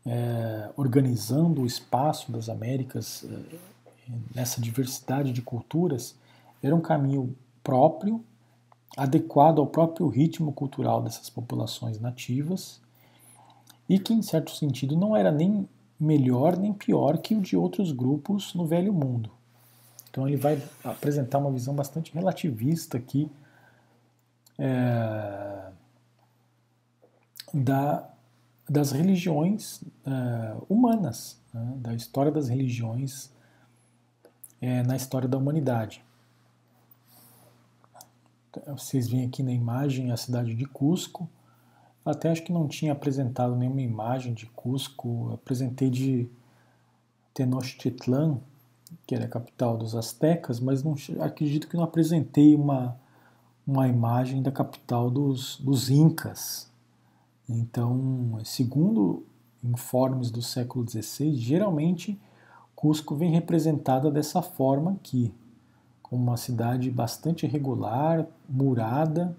é, 0.06 0.70
organizando 0.78 1.62
o 1.62 1.66
espaço 1.66 2.32
das 2.32 2.50
Américas 2.50 3.26
é, 3.26 3.56
nessa 4.34 4.62
diversidade 4.62 5.32
de 5.32 5.42
culturas, 5.42 6.16
era 6.62 6.76
um 6.76 6.82
caminho 6.82 7.36
próprio 7.64 8.24
adequado 8.96 9.60
ao 9.60 9.68
próprio 9.68 10.08
ritmo 10.08 10.54
cultural 10.54 11.02
dessas 11.02 11.30
populações 11.30 12.00
nativas 12.00 12.82
e 13.90 14.00
que, 14.00 14.14
em 14.14 14.22
certo 14.22 14.52
sentido, 14.52 14.96
não 14.96 15.16
era 15.16 15.32
nem 15.32 15.68
melhor 16.00 16.58
nem 16.58 16.74
pior 16.74 17.18
que 17.18 17.36
o 17.36 17.42
de 17.42 17.56
outros 17.56 17.92
grupos 17.92 18.54
no 18.54 18.66
Velho 18.66 18.94
Mundo. 18.94 19.32
Então, 20.10 20.28
ele 20.28 20.38
vai 20.38 20.62
apresentar 20.84 21.40
uma 21.40 21.52
visão 21.52 21.76
bastante 21.76 22.14
relativista 22.14 22.98
aqui 22.98 23.30
é, 24.58 25.70
da, 27.54 28.10
das 28.70 28.92
religiões 28.92 29.82
é, 30.06 30.56
humanas, 30.70 31.38
né, 31.54 31.74
da 31.78 31.94
história 31.94 32.32
das 32.32 32.48
religiões 32.48 33.30
é, 34.62 34.84
na 34.84 34.96
história 34.96 35.28
da 35.28 35.38
humanidade. 35.38 36.04
Vocês 38.68 39.08
veem 39.08 39.26
aqui 39.26 39.44
na 39.44 39.52
imagem 39.52 40.12
a 40.12 40.18
cidade 40.18 40.56
de 40.56 40.66
Cusco. 40.66 41.30
Até 42.06 42.30
acho 42.30 42.44
que 42.44 42.54
não 42.54 42.68
tinha 42.68 42.94
apresentado 42.94 43.56
nenhuma 43.56 43.82
imagem 43.82 44.34
de 44.34 44.46
Cusco. 44.48 45.32
Apresentei 45.34 45.90
de 45.90 46.30
Tenochtitlan, 47.34 48.40
que 49.06 49.14
era 49.14 49.26
a 49.26 49.30
capital 49.30 49.78
dos 49.78 49.96
astecas, 49.96 50.60
mas 50.60 50.84
não, 50.84 50.96
acredito 51.20 51.68
que 51.68 51.76
não 51.76 51.84
apresentei 51.84 52.56
uma, 52.56 52.98
uma 53.68 53.88
imagem 53.88 54.42
da 54.42 54.52
capital 54.52 55.12
dos, 55.12 55.60
dos 55.60 55.90
incas. 55.90 56.72
Então, 57.48 58.40
segundo 58.44 59.26
informes 59.64 60.32
do 60.32 60.42
século 60.42 60.88
XVI, 60.88 61.34
geralmente 61.36 62.20
Cusco 62.76 63.16
vem 63.16 63.32
representada 63.32 64.12
dessa 64.12 64.42
forma 64.42 64.92
aqui 64.92 65.34
como 66.16 66.22
uma 66.22 66.38
cidade 66.38 66.92
bastante 66.92 67.48
regular, 67.48 68.28
murada. 68.48 69.36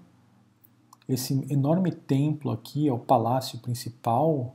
Esse 1.07 1.45
enorme 1.49 1.93
templo 1.93 2.51
aqui 2.51 2.89
é 2.89 2.91
o 2.91 2.99
palácio 2.99 3.59
principal 3.59 4.53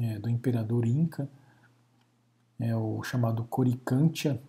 é, 0.00 0.18
do 0.18 0.30
imperador 0.30 0.86
Inca, 0.86 1.28
é 2.58 2.74
o 2.74 3.02
chamado 3.02 3.44
Coricantia. 3.44 4.40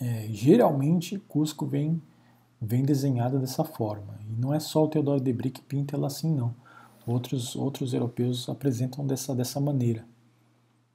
É, 0.00 0.28
geralmente, 0.30 1.18
Cusco 1.18 1.66
vem, 1.66 2.00
vem 2.62 2.84
desenhada 2.84 3.40
dessa 3.40 3.64
forma. 3.64 4.20
E 4.28 4.40
não 4.40 4.54
é 4.54 4.60
só 4.60 4.84
o 4.84 4.88
Teodoro 4.88 5.20
de 5.20 5.32
Brick 5.32 5.60
que 5.60 5.66
pinta 5.66 5.96
ela 5.96 6.06
assim, 6.06 6.32
não. 6.32 6.54
Outros, 7.04 7.56
outros 7.56 7.92
europeus 7.92 8.48
apresentam 8.48 9.04
dessa, 9.04 9.34
dessa 9.34 9.58
maneira. 9.58 10.06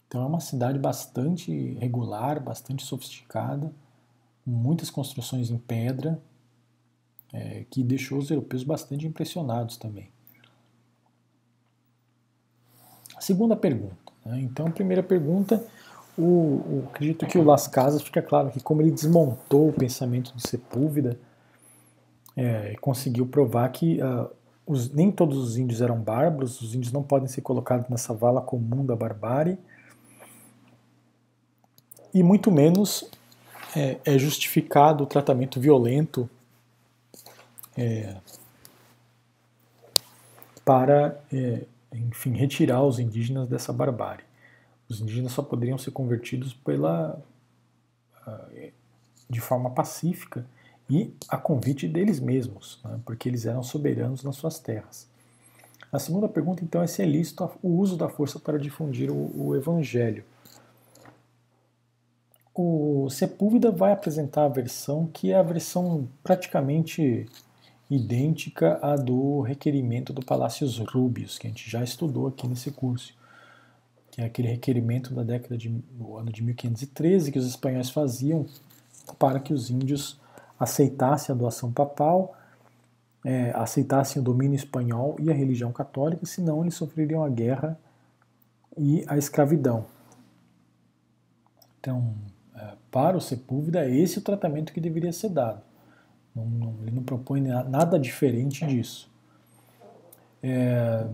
Então 0.07 0.23
é 0.23 0.26
uma 0.26 0.40
cidade 0.40 0.80
bastante 0.80 1.73
regular, 1.80 2.41
bastante 2.41 2.84
sofisticada, 2.84 3.72
muitas 4.45 4.90
construções 4.90 5.49
em 5.49 5.57
pedra, 5.57 6.22
é, 7.34 7.65
que 7.69 7.84
deixou 7.84 8.18
os 8.18 8.30
europeus 8.30 8.64
bastante 8.64 9.06
impressionados 9.06 9.77
também. 9.77 10.10
Segunda 13.19 13.56
pergunta. 13.56 13.95
Né? 14.26 14.41
Então, 14.41 14.72
primeira 14.72 15.02
pergunta, 15.02 15.65
o, 16.18 16.22
o, 16.22 16.84
acredito 16.90 17.26
que 17.26 17.38
o 17.38 17.44
Las 17.44 17.68
Casas 17.68 18.02
fica 18.02 18.22
claro 18.22 18.52
que 18.52 18.61
como 18.61 18.82
ele 18.82 18.91
desmontou 18.91 19.69
o 19.69 19.73
pensamento 19.73 20.34
do 20.34 20.48
Sepúlveda, 20.48 21.19
é, 22.36 22.76
conseguiu 22.82 23.26
provar 23.26 23.69
que 23.69 23.99
uh, 24.02 24.30
os, 24.65 24.91
nem 24.91 25.11
todos 25.11 25.38
os 25.38 25.57
índios 25.57 25.82
eram 25.82 25.99
bárbaros, 25.99 26.61
os 26.61 26.76
índios 26.76 26.91
não 26.91 27.02
podem 27.02 27.27
ser 27.27 27.41
colocados 27.41 27.88
nessa 27.90 28.14
vala 28.14 28.41
comum 28.41 28.86
da 28.86 28.95
barbárie, 28.95 29.57
e 32.15 32.23
muito 32.23 32.49
menos 32.49 33.03
é, 33.75 33.99
é 34.05 34.17
justificado 34.17 35.03
o 35.03 35.07
tratamento 35.07 35.59
violento 35.59 36.29
é, 37.77 38.15
para, 40.63 41.21
é, 41.31 41.63
enfim, 41.93 42.31
retirar 42.31 42.81
os 42.83 42.99
indígenas 42.99 43.49
dessa 43.49 43.73
barbárie. 43.73 44.23
Os 44.87 45.01
indígenas 45.01 45.33
só 45.33 45.43
poderiam 45.43 45.77
ser 45.77 45.91
convertidos 45.91 46.53
pela, 46.53 47.21
ah, 48.25 48.47
de 49.29 49.41
forma 49.41 49.69
pacífica 49.71 50.45
e 50.89 51.13
a 51.27 51.35
convite 51.35 51.85
deles 51.85 52.21
mesmos, 52.21 52.79
né, 52.81 52.97
porque 53.03 53.27
eles 53.27 53.45
eram 53.45 53.61
soberanos 53.61 54.23
nas 54.23 54.37
suas 54.37 54.57
terras. 54.57 55.05
A 55.91 55.99
segunda 55.99 56.29
pergunta, 56.29 56.63
então, 56.63 56.81
é 56.81 56.87
se 56.87 57.01
é 57.01 57.05
lícito 57.05 57.49
o 57.61 57.69
uso 57.77 57.97
da 57.97 58.07
força 58.07 58.39
para 58.39 58.57
difundir 58.57 59.11
o, 59.11 59.31
o 59.35 59.55
evangelho. 59.55 60.23
O 62.57 63.10
Sepúlveda 63.10 63.69
vai 63.69 63.91
apresentar 63.91 64.45
a 64.45 64.49
versão 64.49 65.07
que 65.07 65.30
é 65.30 65.36
a 65.36 65.44
versão 65.44 66.07
praticamente 66.23 67.26
idêntica 67.91 68.80
à 68.82 68.95
do 68.95 69.41
requerimento 69.41 70.14
do 70.14 70.26
Palácios 70.26 70.80
Rúbios, 70.80 71.38
que 71.38 71.48
a 71.48 71.49
gente 71.49 71.69
já 71.69 71.84
estudou 71.84 72.27
aqui 72.27 72.48
nesse 72.48 72.72
curso, 72.72 73.14
que 74.10 74.22
é 74.22 74.26
aquele 74.26 74.48
requerimento 74.48 75.14
da 75.14 75.22
década 75.22 75.57
de, 75.57 75.68
do 75.68 76.15
ano 76.15 76.32
de 76.32 76.41
1513 76.41 77.30
que 77.30 77.38
os 77.38 77.45
espanhóis 77.45 77.90
faziam 77.90 78.45
para 79.19 79.41
que 79.41 79.53
os 79.53 79.69
índios 79.69 80.18
aceitassem 80.57 81.36
a 81.36 81.38
doação 81.38 81.73
papal, 81.73 82.38
é, 83.26 83.52
aceitassem 83.52 84.22
o 84.22 84.23
domínio 84.23 84.56
espanhol 84.56 85.18
e 85.19 85.30
a 85.30 85.34
religião 85.34 85.73
católica, 85.73 86.26
senão 86.26 86.61
eles 86.61 86.76
sofreriam 86.76 87.22
a 87.22 87.30
guerra 87.30 87.77
e 88.77 89.03
a 89.10 89.18
escravidão. 89.18 89.86
Então, 91.82 92.15
para 92.91 93.17
o 93.17 93.21
Sepúlveda, 93.21 93.85
é 93.85 93.95
esse 93.95 94.19
o 94.19 94.21
tratamento 94.21 94.73
que 94.73 94.81
deveria 94.81 95.11
ser 95.11 95.29
dado. 95.29 95.61
Não, 96.35 96.45
não, 96.45 96.75
ele 96.81 96.91
não 96.91 97.03
propõe 97.03 97.41
nada 97.41 97.99
diferente 97.99 98.65
disso. 98.65 99.09
É, 100.43 101.07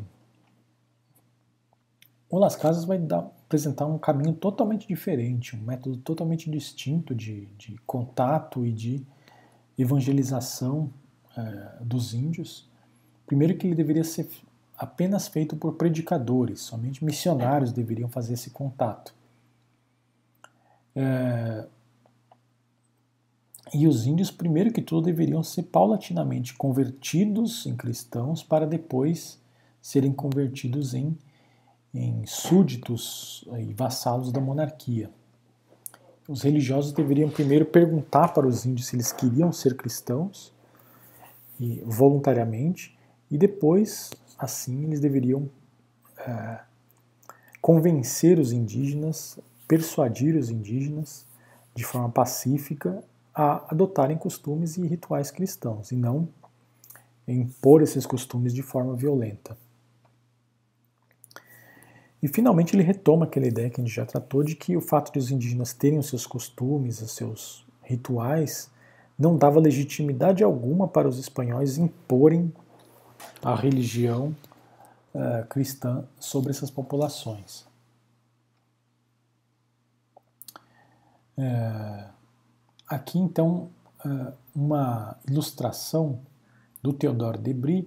o 2.29 2.39
Las 2.39 2.55
Casas 2.55 2.85
vai 2.85 2.97
dar, 2.97 3.19
apresentar 3.45 3.85
um 3.85 3.97
caminho 3.97 4.33
totalmente 4.33 4.87
diferente, 4.87 5.55
um 5.55 5.61
método 5.61 5.97
totalmente 5.97 6.49
distinto 6.49 7.13
de, 7.13 7.45
de 7.57 7.77
contato 7.85 8.65
e 8.65 8.71
de 8.71 9.05
evangelização 9.77 10.89
é, 11.37 11.83
dos 11.83 12.13
índios. 12.13 12.69
Primeiro 13.25 13.57
que 13.57 13.67
ele 13.67 13.75
deveria 13.75 14.03
ser 14.03 14.29
apenas 14.77 15.27
feito 15.27 15.55
por 15.55 15.73
predicadores, 15.73 16.61
somente 16.61 17.05
missionários 17.05 17.71
deveriam 17.71 18.09
fazer 18.09 18.33
esse 18.33 18.49
contato. 18.49 19.13
É, 20.95 21.65
e 23.73 23.87
os 23.87 24.05
índios, 24.05 24.29
primeiro 24.29 24.71
que 24.71 24.81
tudo, 24.81 25.05
deveriam 25.05 25.41
ser 25.41 25.63
paulatinamente 25.63 26.53
convertidos 26.53 27.65
em 27.65 27.75
cristãos 27.75 28.43
para 28.43 28.67
depois 28.67 29.39
serem 29.81 30.11
convertidos 30.11 30.93
em, 30.93 31.17
em 31.93 32.25
súditos 32.25 33.45
e 33.59 33.73
vassalos 33.73 34.31
da 34.31 34.41
monarquia. 34.41 35.09
Os 36.27 36.43
religiosos 36.43 36.91
deveriam 36.91 37.29
primeiro 37.29 37.65
perguntar 37.65 38.33
para 38.33 38.45
os 38.45 38.65
índios 38.65 38.87
se 38.87 38.95
eles 38.95 39.11
queriam 39.11 39.51
ser 39.51 39.75
cristãos 39.75 40.53
e, 41.59 41.81
voluntariamente, 41.85 42.97
e 43.29 43.37
depois, 43.37 44.11
assim, 44.37 44.83
eles 44.83 44.99
deveriam 44.99 45.49
é, 46.17 46.59
convencer 47.61 48.37
os 48.37 48.51
indígenas, 48.51 49.39
persuadir 49.71 50.35
os 50.35 50.49
indígenas 50.49 51.25
de 51.73 51.85
forma 51.85 52.09
pacífica 52.09 53.01
a 53.33 53.71
adotarem 53.71 54.17
costumes 54.17 54.75
e 54.75 54.85
rituais 54.85 55.31
cristãos 55.31 55.93
e 55.93 55.95
não 55.95 56.27
impor 57.25 57.81
esses 57.81 58.05
costumes 58.05 58.53
de 58.53 58.61
forma 58.61 58.93
violenta. 58.97 59.57
E 62.21 62.27
finalmente 62.27 62.75
ele 62.75 62.83
retoma 62.83 63.23
aquela 63.23 63.47
ideia 63.47 63.69
que 63.69 63.79
a 63.79 63.83
gente 63.85 63.95
já 63.95 64.05
tratou 64.05 64.43
de 64.43 64.57
que 64.57 64.75
o 64.75 64.81
fato 64.81 65.09
de 65.13 65.19
os 65.19 65.31
indígenas 65.31 65.73
terem 65.73 65.97
os 65.97 66.07
seus 66.07 66.27
costumes, 66.27 67.01
os 67.01 67.15
seus 67.15 67.65
rituais, 67.81 68.69
não 69.17 69.37
dava 69.37 69.57
legitimidade 69.57 70.43
alguma 70.43 70.85
para 70.85 71.07
os 71.07 71.17
espanhóis 71.17 71.77
imporem 71.77 72.51
a 73.41 73.55
religião 73.55 74.35
uh, 75.15 75.47
cristã 75.47 76.03
sobre 76.19 76.51
essas 76.51 76.69
populações. 76.69 77.70
Uh, 81.37 82.09
aqui 82.87 83.17
então 83.17 83.69
uh, 84.05 84.33
uma 84.53 85.17
ilustração 85.27 86.19
do 86.81 86.91
Theodore 86.91 87.37
Debris 87.37 87.85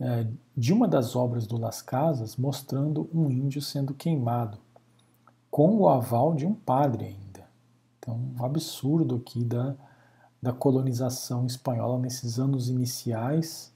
é, 0.00 0.26
de 0.56 0.72
uma 0.72 0.86
das 0.86 1.16
obras 1.16 1.46
do 1.46 1.56
Las 1.56 1.82
Casas 1.82 2.36
mostrando 2.36 3.08
um 3.12 3.30
índio 3.30 3.60
sendo 3.60 3.92
queimado, 3.92 4.58
com 5.50 5.76
o 5.76 5.88
aval 5.88 6.34
de 6.34 6.46
um 6.46 6.54
padre 6.54 7.06
ainda. 7.06 7.48
Então, 7.98 8.16
um 8.38 8.44
absurdo 8.44 9.16
aqui 9.16 9.42
da, 9.42 9.74
da 10.40 10.52
colonização 10.52 11.46
espanhola 11.46 11.98
nesses 11.98 12.38
anos 12.38 12.68
iniciais. 12.68 13.72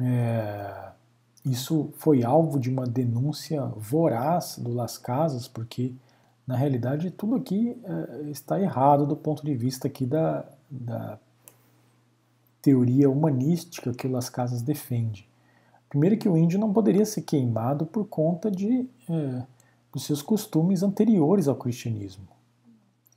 É, 0.00 0.90
isso 1.44 1.90
foi 1.96 2.22
alvo 2.22 2.60
de 2.60 2.70
uma 2.70 2.86
denúncia 2.86 3.64
voraz 3.76 4.56
do 4.56 4.72
Las 4.72 4.98
Casas, 4.98 5.48
porque 5.48 5.94
na 6.46 6.56
realidade 6.56 7.10
tudo 7.10 7.34
aqui 7.34 7.76
é, 7.82 8.30
está 8.30 8.60
errado 8.60 9.06
do 9.06 9.16
ponto 9.16 9.44
de 9.44 9.54
vista 9.54 9.88
aqui 9.88 10.06
da, 10.06 10.44
da 10.70 11.18
teoria 12.62 13.10
humanística 13.10 13.92
que 13.92 14.06
Las 14.06 14.30
Casas 14.30 14.62
defende. 14.62 15.28
Primeiro 15.88 16.16
que 16.16 16.28
o 16.28 16.36
índio 16.36 16.58
não 16.58 16.72
poderia 16.72 17.04
ser 17.04 17.22
queimado 17.22 17.86
por 17.86 18.06
conta 18.06 18.50
de, 18.50 18.88
é, 19.08 19.42
dos 19.92 20.04
seus 20.04 20.22
costumes 20.22 20.82
anteriores 20.82 21.48
ao 21.48 21.56
cristianismo. 21.56 22.26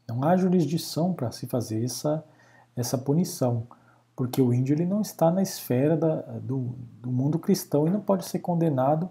Não 0.08 0.24
há 0.24 0.36
jurisdição 0.36 1.14
para 1.14 1.32
se 1.32 1.46
fazer 1.46 1.84
essa, 1.84 2.24
essa 2.76 2.98
punição, 2.98 3.68
porque 4.16 4.42
o 4.42 4.54
índio 4.54 4.74
ele 4.74 4.86
não 4.86 5.02
está 5.02 5.30
na 5.30 5.42
esfera 5.42 5.96
da, 5.96 6.16
do, 6.40 6.76
do 7.02 7.12
mundo 7.12 7.38
cristão 7.38 7.88
e 7.88 7.92
não 7.92 8.02
pode 8.02 8.26
ser 8.26 8.40
condenado 8.40 9.10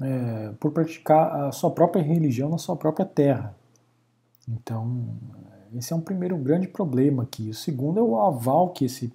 é, 0.00 0.52
por 0.60 0.72
praticar 0.72 1.46
a 1.46 1.52
sua 1.52 1.70
própria 1.70 2.02
religião 2.02 2.48
na 2.48 2.58
sua 2.58 2.76
própria 2.76 3.06
terra. 3.06 3.54
Então, 4.48 5.16
esse 5.74 5.92
é 5.92 5.96
um 5.96 6.00
primeiro 6.00 6.36
grande 6.36 6.68
problema 6.68 7.22
aqui. 7.22 7.50
O 7.50 7.54
segundo 7.54 7.98
é 7.98 8.02
o 8.02 8.20
aval 8.20 8.70
que 8.70 8.84
esse 8.84 9.12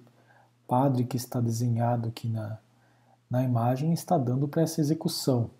padre 0.66 1.04
que 1.04 1.16
está 1.16 1.40
desenhado 1.40 2.08
aqui 2.08 2.28
na, 2.28 2.58
na 3.30 3.42
imagem 3.42 3.92
está 3.92 4.18
dando 4.18 4.46
para 4.46 4.62
essa 4.62 4.80
execução. 4.80 5.50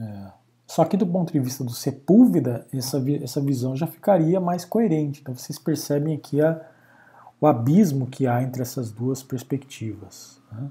É. 0.00 0.32
Só 0.66 0.86
que 0.86 0.96
do 0.96 1.06
ponto 1.06 1.32
de 1.32 1.38
vista 1.38 1.62
do 1.62 1.70
Sepúlveda, 1.70 2.66
essa, 2.72 2.98
essa 3.22 3.40
visão 3.42 3.76
já 3.76 3.86
ficaria 3.86 4.40
mais 4.40 4.64
coerente. 4.64 5.20
Então 5.20 5.34
vocês 5.34 5.58
percebem 5.58 6.14
aqui 6.14 6.40
a, 6.40 6.60
o 7.38 7.46
abismo 7.46 8.06
que 8.06 8.26
há 8.26 8.42
entre 8.42 8.62
essas 8.62 8.90
duas 8.90 9.22
perspectivas. 9.22 10.40
Né? 10.50 10.70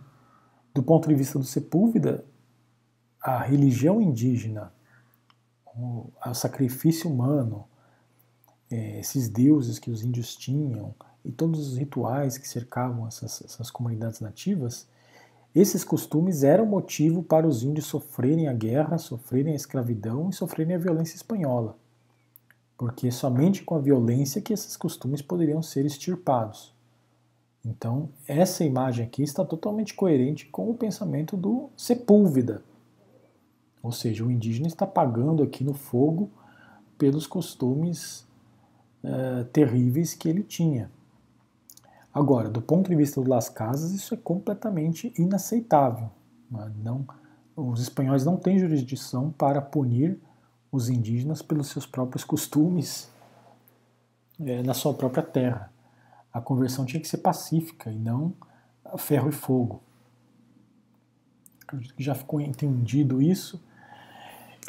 Do 0.73 0.81
ponto 0.81 1.07
de 1.07 1.15
vista 1.15 1.37
do 1.37 1.45
Sepúlveda, 1.45 2.25
a 3.21 3.39
religião 3.39 4.01
indígena 4.01 4.71
o, 5.75 6.11
o 6.25 6.33
sacrifício 6.33 7.09
humano, 7.09 7.65
é, 8.69 8.99
esses 8.99 9.27
deuses 9.27 9.79
que 9.79 9.91
os 9.91 10.03
índios 10.03 10.35
tinham 10.35 10.93
e 11.23 11.31
todos 11.31 11.67
os 11.67 11.77
rituais 11.77 12.37
que 12.37 12.47
cercavam 12.47 13.07
essas, 13.07 13.41
essas 13.43 13.69
comunidades 13.69 14.19
nativas, 14.19 14.87
esses 15.53 15.83
costumes 15.83 16.43
eram 16.43 16.65
motivo 16.65 17.21
para 17.21 17.45
os 17.45 17.61
índios 17.61 17.85
sofrerem 17.85 18.47
a 18.47 18.53
guerra, 18.53 18.97
sofrerem 18.97 19.51
a 19.51 19.55
escravidão 19.55 20.29
e 20.29 20.33
sofrerem 20.33 20.75
a 20.75 20.79
violência 20.79 21.15
espanhola. 21.15 21.77
Porque 22.77 23.11
somente 23.11 23.63
com 23.63 23.75
a 23.75 23.79
violência 23.79 24.41
que 24.41 24.53
esses 24.53 24.77
costumes 24.77 25.21
poderiam 25.21 25.61
ser 25.61 25.85
extirpados. 25.85 26.73
Então, 27.65 28.09
essa 28.27 28.63
imagem 28.63 29.05
aqui 29.05 29.21
está 29.21 29.45
totalmente 29.45 29.93
coerente 29.93 30.47
com 30.47 30.69
o 30.69 30.73
pensamento 30.73 31.37
do 31.37 31.69
Sepúlveda, 31.77 32.63
ou 33.83 33.91
seja, 33.91 34.23
o 34.23 34.31
indígena 34.31 34.67
está 34.67 34.85
pagando 34.85 35.43
aqui 35.43 35.63
no 35.63 35.73
fogo 35.73 36.29
pelos 36.97 37.25
costumes 37.25 38.27
uh, 39.03 39.43
terríveis 39.45 40.13
que 40.13 40.29
ele 40.29 40.43
tinha. 40.43 40.91
Agora, 42.13 42.49
do 42.49 42.61
ponto 42.61 42.89
de 42.89 42.95
vista 42.95 43.21
do 43.21 43.29
Las 43.29 43.49
Casas, 43.49 43.91
isso 43.91 44.13
é 44.13 44.17
completamente 44.17 45.13
inaceitável. 45.17 46.09
Não, 46.83 47.05
os 47.55 47.81
espanhóis 47.81 48.25
não 48.25 48.35
têm 48.35 48.59
jurisdição 48.59 49.31
para 49.31 49.61
punir 49.61 50.19
os 50.71 50.89
indígenas 50.89 51.41
pelos 51.41 51.67
seus 51.67 51.85
próprios 51.85 52.23
costumes 52.23 53.09
é, 54.39 54.61
na 54.61 54.73
sua 54.73 54.93
própria 54.93 55.23
terra. 55.23 55.71
A 56.33 56.39
conversão 56.39 56.85
tinha 56.85 57.01
que 57.01 57.07
ser 57.07 57.17
pacífica 57.17 57.91
e 57.91 57.97
não 57.97 58.33
ferro 58.97 59.29
e 59.29 59.31
fogo. 59.31 59.81
Acredito 61.61 61.95
que 61.95 62.03
já 62.03 62.15
ficou 62.15 62.41
entendido 62.41 63.21
isso. 63.21 63.61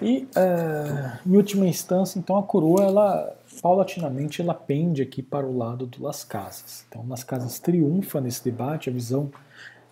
E, 0.00 0.28
uh, 0.36 1.18
em 1.26 1.36
última 1.36 1.66
instância, 1.66 2.18
então 2.18 2.38
a 2.38 2.42
coroa, 2.42 2.82
ela 2.82 3.36
paulatinamente, 3.60 4.40
ela 4.40 4.54
pende 4.54 5.02
aqui 5.02 5.22
para 5.22 5.46
o 5.46 5.54
lado 5.56 5.86
do 5.86 6.02
Las 6.02 6.24
Casas. 6.24 6.86
Então, 6.88 7.04
Las 7.08 7.22
Casas 7.22 7.58
triunfa 7.58 8.20
nesse 8.20 8.42
debate, 8.42 8.88
a 8.88 8.92
visão 8.92 9.30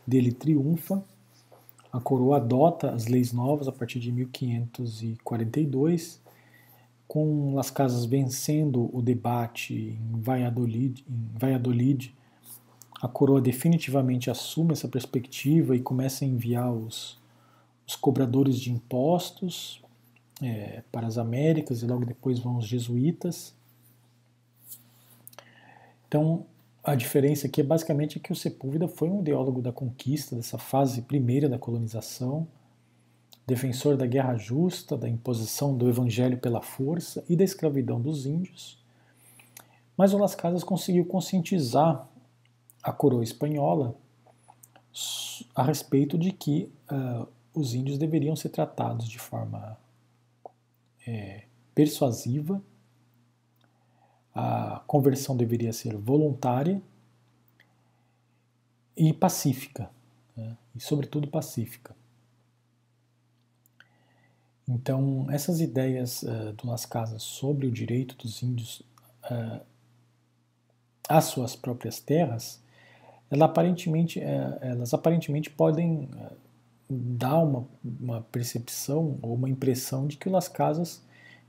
dele 0.06 0.32
triunfa. 0.32 1.02
A 1.92 2.00
coroa 2.00 2.36
adota 2.36 2.90
as 2.90 3.06
leis 3.06 3.32
novas 3.32 3.68
a 3.68 3.72
partir 3.72 3.98
de 3.98 4.12
1542, 4.12 6.19
com 7.10 7.56
Las 7.56 7.72
Casas 7.72 8.04
vencendo 8.04 8.88
o 8.96 9.02
debate 9.02 9.98
em 10.00 10.20
Valladolid, 10.20 11.04
em 11.10 11.36
Valladolid 11.36 12.14
a 13.02 13.08
coroa 13.08 13.40
definitivamente 13.40 14.30
assume 14.30 14.74
essa 14.74 14.86
perspectiva 14.86 15.74
e 15.74 15.80
começa 15.80 16.24
a 16.24 16.28
enviar 16.28 16.72
os, 16.72 17.18
os 17.84 17.96
cobradores 17.96 18.60
de 18.60 18.70
impostos 18.70 19.82
é, 20.40 20.84
para 20.92 21.08
as 21.08 21.18
Américas 21.18 21.82
e 21.82 21.86
logo 21.86 22.06
depois 22.06 22.38
vão 22.38 22.58
os 22.58 22.66
jesuítas. 22.68 23.52
Então, 26.06 26.46
a 26.84 26.94
diferença 26.94 27.48
aqui 27.48 27.60
é 27.60 27.64
basicamente 27.64 28.20
que 28.20 28.30
o 28.30 28.36
Sepúlveda 28.36 28.86
foi 28.86 29.10
um 29.10 29.18
ideólogo 29.18 29.60
da 29.60 29.72
conquista, 29.72 30.36
dessa 30.36 30.58
fase 30.58 31.02
primeira 31.02 31.48
da 31.48 31.58
colonização, 31.58 32.46
defensor 33.46 33.96
da 33.96 34.06
guerra 34.06 34.36
justa, 34.36 34.96
da 34.96 35.08
imposição 35.08 35.76
do 35.76 35.88
evangelho 35.88 36.38
pela 36.38 36.62
força 36.62 37.24
e 37.28 37.34
da 37.34 37.44
escravidão 37.44 38.00
dos 38.00 38.26
índios. 38.26 38.78
Mas 39.96 40.12
o 40.14 40.18
Las 40.18 40.34
Casas 40.34 40.64
conseguiu 40.64 41.04
conscientizar 41.04 42.08
a 42.82 42.92
coroa 42.92 43.22
espanhola 43.22 43.94
a 45.54 45.62
respeito 45.62 46.16
de 46.16 46.32
que 46.32 46.72
uh, 46.90 47.26
os 47.54 47.74
índios 47.74 47.98
deveriam 47.98 48.34
ser 48.34 48.48
tratados 48.48 49.08
de 49.08 49.18
forma 49.18 49.76
é, 51.06 51.44
persuasiva, 51.74 52.62
a 54.34 54.82
conversão 54.86 55.36
deveria 55.36 55.72
ser 55.72 55.96
voluntária 55.96 56.80
e 58.96 59.12
pacífica, 59.12 59.90
né? 60.36 60.56
e 60.74 60.80
sobretudo 60.80 61.28
pacífica. 61.28 61.96
Então, 64.70 65.26
essas 65.30 65.60
ideias 65.60 66.22
uh, 66.22 66.52
do 66.52 66.68
Las 66.68 66.86
Casas 66.86 67.22
sobre 67.22 67.66
o 67.66 67.72
direito 67.72 68.16
dos 68.16 68.42
índios 68.42 68.80
uh, 69.30 69.60
às 71.08 71.24
suas 71.24 71.56
próprias 71.56 71.98
terras 71.98 72.60
ela 73.30 73.44
aparentemente, 73.44 74.20
é, 74.20 74.58
elas 74.60 74.92
aparentemente 74.92 75.48
podem 75.48 76.08
dar 76.88 77.38
uma, 77.38 77.68
uma 77.84 78.20
percepção 78.22 79.18
ou 79.22 79.34
uma 79.34 79.48
impressão 79.48 80.08
de 80.08 80.16
que 80.16 80.28
o 80.28 80.32
Las 80.32 80.48
Casas 80.48 81.00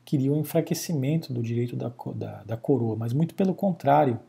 queria 0.06 0.32
o 0.32 0.36
um 0.36 0.42
enfraquecimento 0.42 1.34
do 1.34 1.42
direito 1.42 1.76
da, 1.76 1.92
da, 2.14 2.44
da, 2.44 2.58
coroa, 2.58 2.96
mas 2.96 3.14
muito 3.14 3.34
pelo 3.34 3.56
contrário. 3.56 4.20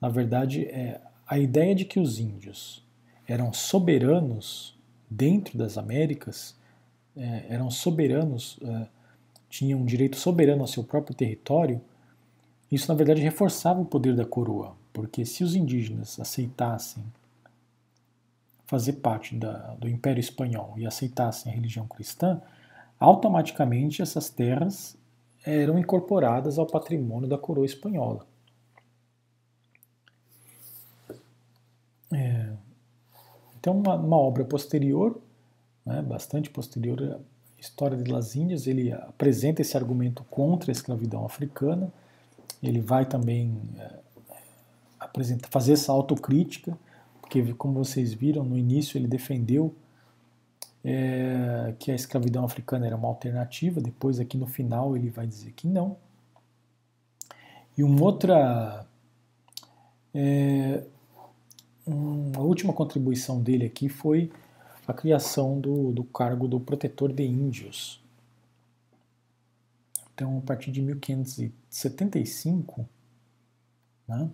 Na 0.00 0.08
verdade, 0.08 0.64
é, 0.64 1.00
a 1.26 1.38
ideia 1.38 1.74
de 1.74 1.84
que 1.84 2.00
os 2.00 2.18
índios 2.18 2.82
eram 3.26 3.52
soberanos 3.52 4.78
dentro 5.10 5.58
das 5.58 5.76
Américas, 5.76 6.56
é, 7.18 7.46
eram 7.48 7.70
soberanos, 7.70 8.58
é, 8.62 8.86
tinham 9.50 9.80
um 9.80 9.84
direito 9.84 10.16
soberano 10.16 10.62
ao 10.62 10.66
seu 10.66 10.84
próprio 10.84 11.14
território, 11.14 11.80
isso 12.70 12.88
na 12.88 12.94
verdade 12.94 13.20
reforçava 13.20 13.80
o 13.80 13.84
poder 13.84 14.14
da 14.14 14.24
coroa, 14.24 14.76
porque 14.92 15.24
se 15.24 15.42
os 15.42 15.54
indígenas 15.54 16.18
aceitassem 16.20 17.04
fazer 18.66 18.94
parte 18.94 19.34
da, 19.34 19.74
do 19.74 19.88
Império 19.88 20.20
Espanhol 20.20 20.74
e 20.76 20.86
aceitassem 20.86 21.50
a 21.50 21.54
religião 21.54 21.86
cristã, 21.86 22.40
automaticamente 23.00 24.02
essas 24.02 24.28
terras 24.28 24.96
eram 25.44 25.78
incorporadas 25.78 26.58
ao 26.58 26.66
patrimônio 26.66 27.28
da 27.28 27.38
coroa 27.38 27.64
espanhola. 27.64 28.26
É, 32.12 32.52
então, 33.58 33.78
uma, 33.78 33.94
uma, 33.94 34.16
obra 34.16 34.44
posterior, 34.44 35.20
né, 35.88 36.02
bastante 36.02 36.50
posterior 36.50 37.02
à 37.02 37.18
História 37.58 37.96
de 37.96 38.10
Las 38.12 38.36
Índias, 38.36 38.66
ele 38.66 38.92
apresenta 38.92 39.62
esse 39.62 39.76
argumento 39.76 40.22
contra 40.24 40.70
a 40.70 40.72
escravidão 40.72 41.24
africana. 41.24 41.90
Ele 42.62 42.80
vai 42.80 43.06
também 43.06 43.58
é, 43.78 43.98
apresentar, 45.00 45.48
fazer 45.48 45.72
essa 45.72 45.90
autocrítica, 45.90 46.78
porque, 47.20 47.54
como 47.54 47.82
vocês 47.82 48.12
viram, 48.12 48.44
no 48.44 48.56
início 48.56 48.98
ele 48.98 49.08
defendeu 49.08 49.74
é, 50.84 51.74
que 51.78 51.90
a 51.90 51.94
escravidão 51.94 52.44
africana 52.44 52.86
era 52.86 52.94
uma 52.94 53.08
alternativa, 53.08 53.80
depois, 53.80 54.20
aqui 54.20 54.36
no 54.36 54.46
final, 54.46 54.94
ele 54.94 55.08
vai 55.08 55.26
dizer 55.26 55.52
que 55.52 55.66
não. 55.66 55.96
E 57.76 57.82
uma 57.82 58.02
outra. 58.02 58.86
É, 60.14 60.82
uma 61.86 62.40
última 62.40 62.72
contribuição 62.74 63.40
dele 63.42 63.64
aqui 63.64 63.88
foi 63.88 64.30
a 64.88 64.92
criação 64.94 65.60
do, 65.60 65.92
do 65.92 66.02
cargo 66.02 66.48
do 66.48 66.58
protetor 66.58 67.12
de 67.12 67.22
índios. 67.22 68.02
Então, 70.14 70.38
a 70.38 70.40
partir 70.40 70.72
de 70.72 70.80
1575, 70.80 72.88
né, 74.08 74.30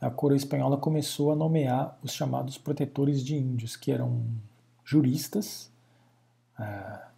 a 0.00 0.10
coroa 0.10 0.38
espanhola 0.38 0.78
começou 0.78 1.32
a 1.32 1.36
nomear 1.36 1.98
os 2.02 2.12
chamados 2.12 2.56
protetores 2.56 3.22
de 3.22 3.36
índios, 3.36 3.76
que 3.76 3.92
eram 3.92 4.24
juristas, 4.82 5.70
ah, 6.56 7.10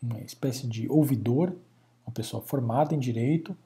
uma 0.00 0.20
espécie 0.20 0.68
de 0.68 0.88
ouvidor, 0.88 1.56
uma 2.06 2.14
pessoa 2.14 2.40
formada 2.40 2.94
em 2.94 3.00
direito, 3.00 3.56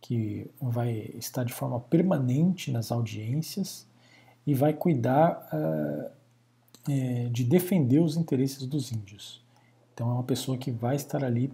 que 0.00 0.50
vai 0.58 1.12
estar 1.18 1.44
de 1.44 1.52
forma 1.52 1.78
permanente 1.78 2.72
nas 2.72 2.90
audiências 2.90 3.86
e 4.46 4.54
vai 4.54 4.72
cuidar 4.72 5.46
uh, 5.52 6.19
é, 6.88 7.28
de 7.30 7.44
defender 7.44 8.00
os 8.00 8.16
interesses 8.16 8.66
dos 8.66 8.92
índios. 8.92 9.42
Então 9.92 10.08
é 10.10 10.12
uma 10.14 10.22
pessoa 10.22 10.56
que 10.56 10.70
vai 10.70 10.96
estar 10.96 11.22
ali 11.24 11.52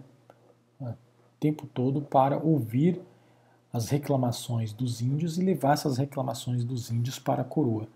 o 0.79 0.93
tempo 1.39 1.67
todo 1.67 2.01
para 2.01 2.37
ouvir 2.37 3.01
as 3.71 3.89
reclamações 3.89 4.73
dos 4.73 5.01
índios 5.01 5.37
e 5.37 5.43
levar 5.43 5.73
essas 5.73 5.97
reclamações 5.97 6.63
dos 6.63 6.89
índios 6.89 7.19
para 7.19 7.41
a 7.41 7.45
coroa. 7.45 7.87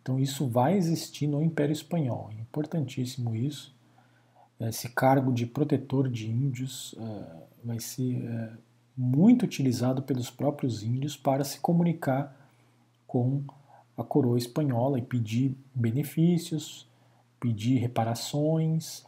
Então 0.00 0.18
isso 0.18 0.46
vai 0.46 0.76
existir 0.76 1.26
no 1.26 1.42
Império 1.42 1.72
Espanhol. 1.72 2.30
É 2.36 2.40
importantíssimo 2.40 3.34
isso. 3.34 3.74
Esse 4.60 4.88
cargo 4.88 5.32
de 5.32 5.44
protetor 5.44 6.08
de 6.08 6.30
índios 6.30 6.94
uh, 6.94 7.42
vai 7.62 7.78
ser 7.80 8.22
uh, 8.22 8.56
muito 8.96 9.44
utilizado 9.44 10.00
pelos 10.02 10.30
próprios 10.30 10.82
índios 10.82 11.16
para 11.16 11.44
se 11.44 11.60
comunicar 11.60 12.34
com 13.06 13.42
a 13.96 14.04
coroa 14.04 14.38
espanhola 14.38 14.98
e 14.98 15.02
pedir 15.02 15.56
benefícios, 15.74 16.88
pedir 17.40 17.78
reparações, 17.78 19.04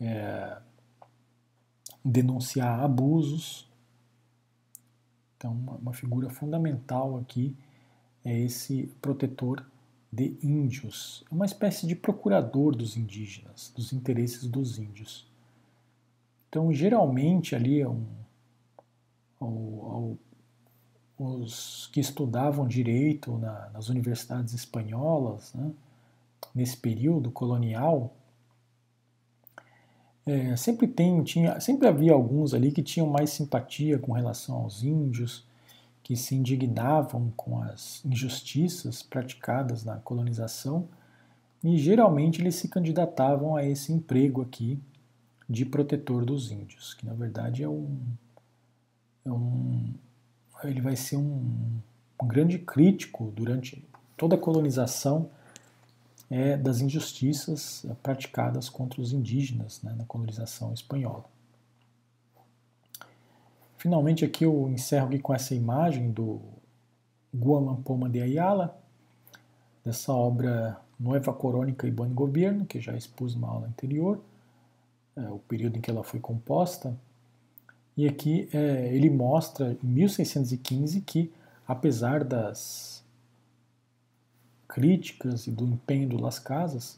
é, 0.00 0.58
denunciar 2.04 2.80
abusos. 2.80 3.68
Então, 5.36 5.52
uma 5.52 5.92
figura 5.92 6.28
fundamental 6.30 7.16
aqui 7.18 7.56
é 8.24 8.38
esse 8.38 8.92
protetor 9.00 9.64
de 10.12 10.36
índios, 10.42 11.22
é 11.30 11.34
uma 11.34 11.44
espécie 11.44 11.86
de 11.86 11.94
procurador 11.94 12.74
dos 12.74 12.96
indígenas, 12.96 13.72
dos 13.76 13.92
interesses 13.92 14.48
dos 14.48 14.78
índios. 14.78 15.28
Então, 16.48 16.72
geralmente 16.72 17.54
ali 17.54 17.84
um, 17.84 18.06
ao, 19.38 19.48
ao, 19.48 20.18
os 21.18 21.88
que 21.92 22.00
estudavam 22.00 22.66
direito 22.66 23.36
na, 23.38 23.70
nas 23.70 23.88
universidades 23.88 24.54
espanholas, 24.54 25.52
né, 25.54 25.72
nesse 26.54 26.76
período 26.76 27.30
colonial, 27.30 28.14
é, 30.24 30.54
sempre 30.56 30.86
tem, 30.86 31.22
tinha, 31.24 31.58
sempre 31.58 31.88
havia 31.88 32.12
alguns 32.12 32.54
ali 32.54 32.70
que 32.70 32.82
tinham 32.82 33.08
mais 33.08 33.30
simpatia 33.30 33.98
com 33.98 34.12
relação 34.12 34.56
aos 34.56 34.82
índios, 34.82 35.46
que 36.02 36.14
se 36.16 36.34
indignavam 36.34 37.32
com 37.36 37.60
as 37.62 38.04
injustiças 38.04 39.02
praticadas 39.02 39.84
na 39.84 39.96
colonização, 39.96 40.88
e 41.64 41.76
geralmente 41.76 42.40
eles 42.40 42.54
se 42.54 42.68
candidatavam 42.68 43.56
a 43.56 43.64
esse 43.64 43.92
emprego 43.92 44.42
aqui 44.42 44.80
de 45.48 45.64
protetor 45.64 46.24
dos 46.24 46.52
índios, 46.52 46.94
que 46.94 47.04
na 47.04 47.14
verdade 47.14 47.62
é 47.62 47.68
um, 47.68 47.98
é 49.24 49.32
um 49.32 49.94
ele 50.64 50.80
vai 50.80 50.96
ser 50.96 51.16
um, 51.16 51.80
um 52.22 52.26
grande 52.26 52.58
crítico 52.58 53.32
durante 53.34 53.84
toda 54.16 54.34
a 54.34 54.38
colonização 54.38 55.30
é 56.30 56.56
das 56.56 56.80
injustiças 56.80 57.86
praticadas 58.02 58.68
contra 58.68 59.00
os 59.00 59.12
indígenas 59.12 59.82
né, 59.82 59.94
na 59.96 60.04
colonização 60.04 60.74
espanhola. 60.74 61.24
Finalmente 63.78 64.24
aqui 64.24 64.44
eu 64.44 64.68
encerro 64.68 65.06
aqui 65.06 65.18
com 65.18 65.32
essa 65.32 65.54
imagem 65.54 66.10
do 66.10 66.40
Guaman 67.34 67.76
Poma 67.76 68.10
de 68.10 68.20
Ayala, 68.20 68.78
dessa 69.84 70.12
obra 70.12 70.78
Nueva 70.98 71.32
Corônica 71.32 71.86
e 71.86 71.90
Bom 71.90 72.08
Governo, 72.08 72.66
que 72.66 72.80
já 72.80 72.94
expus 72.94 73.34
numa 73.34 73.48
aula 73.48 73.68
anterior, 73.68 74.20
é, 75.16 75.28
o 75.28 75.38
período 75.38 75.78
em 75.78 75.80
que 75.80 75.90
ela 75.90 76.02
foi 76.02 76.20
composta. 76.20 76.94
E 77.98 78.06
aqui 78.06 78.48
é, 78.52 78.94
ele 78.94 79.10
mostra, 79.10 79.76
em 79.82 79.88
1615, 79.88 81.00
que 81.00 81.32
apesar 81.66 82.22
das 82.22 83.04
críticas 84.68 85.48
e 85.48 85.50
do 85.50 85.66
empenho 85.66 86.08
do 86.08 86.20
Las 86.20 86.38
Casas, 86.38 86.96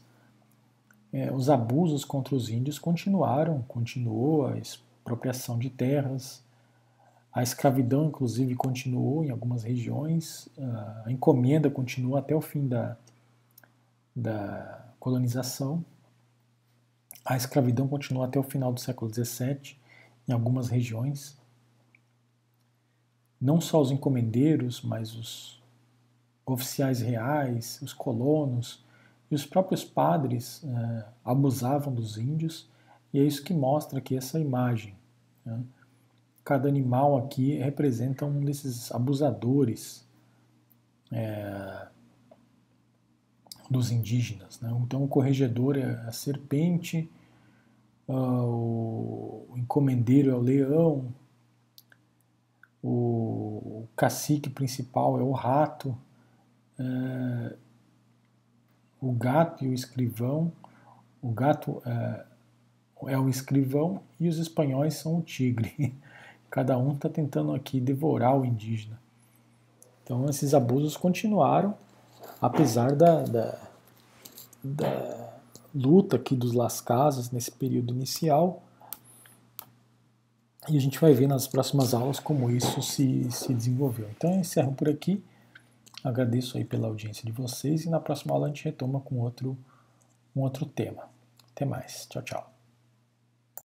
é, 1.11 1.31
os 1.31 1.49
abusos 1.49 2.05
contra 2.05 2.35
os 2.35 2.49
índios 2.49 2.77
continuaram, 2.77 3.63
continuou 3.67 4.45
a 4.45 4.59
expropriação 4.59 5.57
de 5.57 5.71
terras, 5.71 6.43
a 7.33 7.41
escravidão, 7.41 8.05
inclusive, 8.05 8.53
continuou 8.53 9.25
em 9.25 9.31
algumas 9.31 9.63
regiões, 9.63 10.49
a 11.05 11.11
encomenda 11.11 11.67
continua 11.71 12.19
até 12.19 12.35
o 12.35 12.41
fim 12.41 12.67
da, 12.67 12.95
da 14.15 14.85
colonização. 14.99 15.83
A 17.25 17.35
escravidão 17.35 17.87
continuou 17.87 18.23
até 18.23 18.37
o 18.37 18.43
final 18.43 18.71
do 18.71 18.79
século 18.79 19.11
XVII 19.11 19.80
em 20.27 20.33
algumas 20.33 20.69
regiões. 20.69 21.37
Não 23.39 23.59
só 23.59 23.81
os 23.81 23.91
encomendeiros, 23.91 24.81
mas 24.81 25.15
os 25.15 25.61
oficiais 26.45 27.01
reais, 27.01 27.79
os 27.81 27.93
colonos 27.93 28.83
e 29.29 29.35
os 29.35 29.45
próprios 29.45 29.83
padres 29.83 30.63
eh, 30.63 31.05
abusavam 31.23 31.93
dos 31.93 32.17
índios, 32.17 32.69
e 33.13 33.19
é 33.19 33.23
isso 33.23 33.43
que 33.43 33.53
mostra 33.53 33.99
aqui 33.99 34.15
essa 34.15 34.39
imagem. 34.39 34.95
Né? 35.45 35.63
cada 36.43 36.67
animal 36.67 37.17
aqui 37.17 37.55
representa 37.57 38.25
um 38.25 38.43
desses 38.43 38.91
abusadores 38.91 40.05
é, 41.11 41.87
dos 43.69 43.91
indígenas. 43.91 44.59
Né? 44.59 44.71
Então, 44.83 45.03
o 45.03 45.07
corregedor 45.07 45.77
é 45.77 45.93
a 46.07 46.11
serpente, 46.11 47.09
o 48.13 49.53
encomendeiro 49.57 50.31
é 50.31 50.35
o 50.35 50.39
leão, 50.39 51.13
o 52.83 53.85
cacique 53.95 54.49
principal 54.49 55.19
é 55.19 55.23
o 55.23 55.31
rato, 55.31 55.95
é, 56.79 57.55
o 58.99 59.11
gato 59.11 59.63
e 59.63 59.67
o 59.67 59.73
escrivão. 59.73 60.51
O 61.21 61.29
gato 61.29 61.81
é, 61.85 62.25
é 63.07 63.17
o 63.17 63.29
escrivão 63.29 64.01
e 64.19 64.27
os 64.27 64.39
espanhóis 64.39 64.95
são 64.95 65.17
o 65.19 65.21
tigre. 65.21 65.95
Cada 66.49 66.77
um 66.77 66.93
está 66.93 67.07
tentando 67.07 67.53
aqui 67.53 67.79
devorar 67.79 68.37
o 68.37 68.43
indígena. 68.43 68.99
Então 70.03 70.25
esses 70.25 70.53
abusos 70.53 70.97
continuaram, 70.97 71.75
apesar 72.41 72.95
da, 72.95 73.21
da, 73.21 73.57
da 74.63 75.20
luta 75.73 76.15
aqui 76.15 76.35
dos 76.35 76.53
Las 76.53 76.81
Casas 76.81 77.31
nesse 77.31 77.51
período 77.51 77.93
inicial. 77.93 78.63
E 80.69 80.77
a 80.77 80.79
gente 80.79 80.99
vai 80.99 81.13
ver 81.13 81.27
nas 81.27 81.47
próximas 81.47 81.93
aulas 81.93 82.19
como 82.19 82.49
isso 82.51 82.81
se, 82.81 83.29
se 83.31 83.53
desenvolveu. 83.53 84.07
Então 84.11 84.31
eu 84.31 84.39
encerro 84.39 84.73
por 84.73 84.89
aqui. 84.89 85.23
Agradeço 86.03 86.57
aí 86.57 86.65
pela 86.65 86.87
audiência 86.87 87.25
de 87.25 87.31
vocês 87.31 87.85
e 87.85 87.89
na 87.89 87.99
próxima 87.99 88.33
aula 88.33 88.47
a 88.47 88.49
gente 88.49 88.65
retoma 88.65 88.99
com 88.99 89.19
outro, 89.19 89.57
um 90.35 90.41
outro 90.41 90.65
tema. 90.65 91.09
Até 91.51 91.65
mais. 91.65 92.07
Tchau, 92.09 92.21
tchau. 92.21 92.50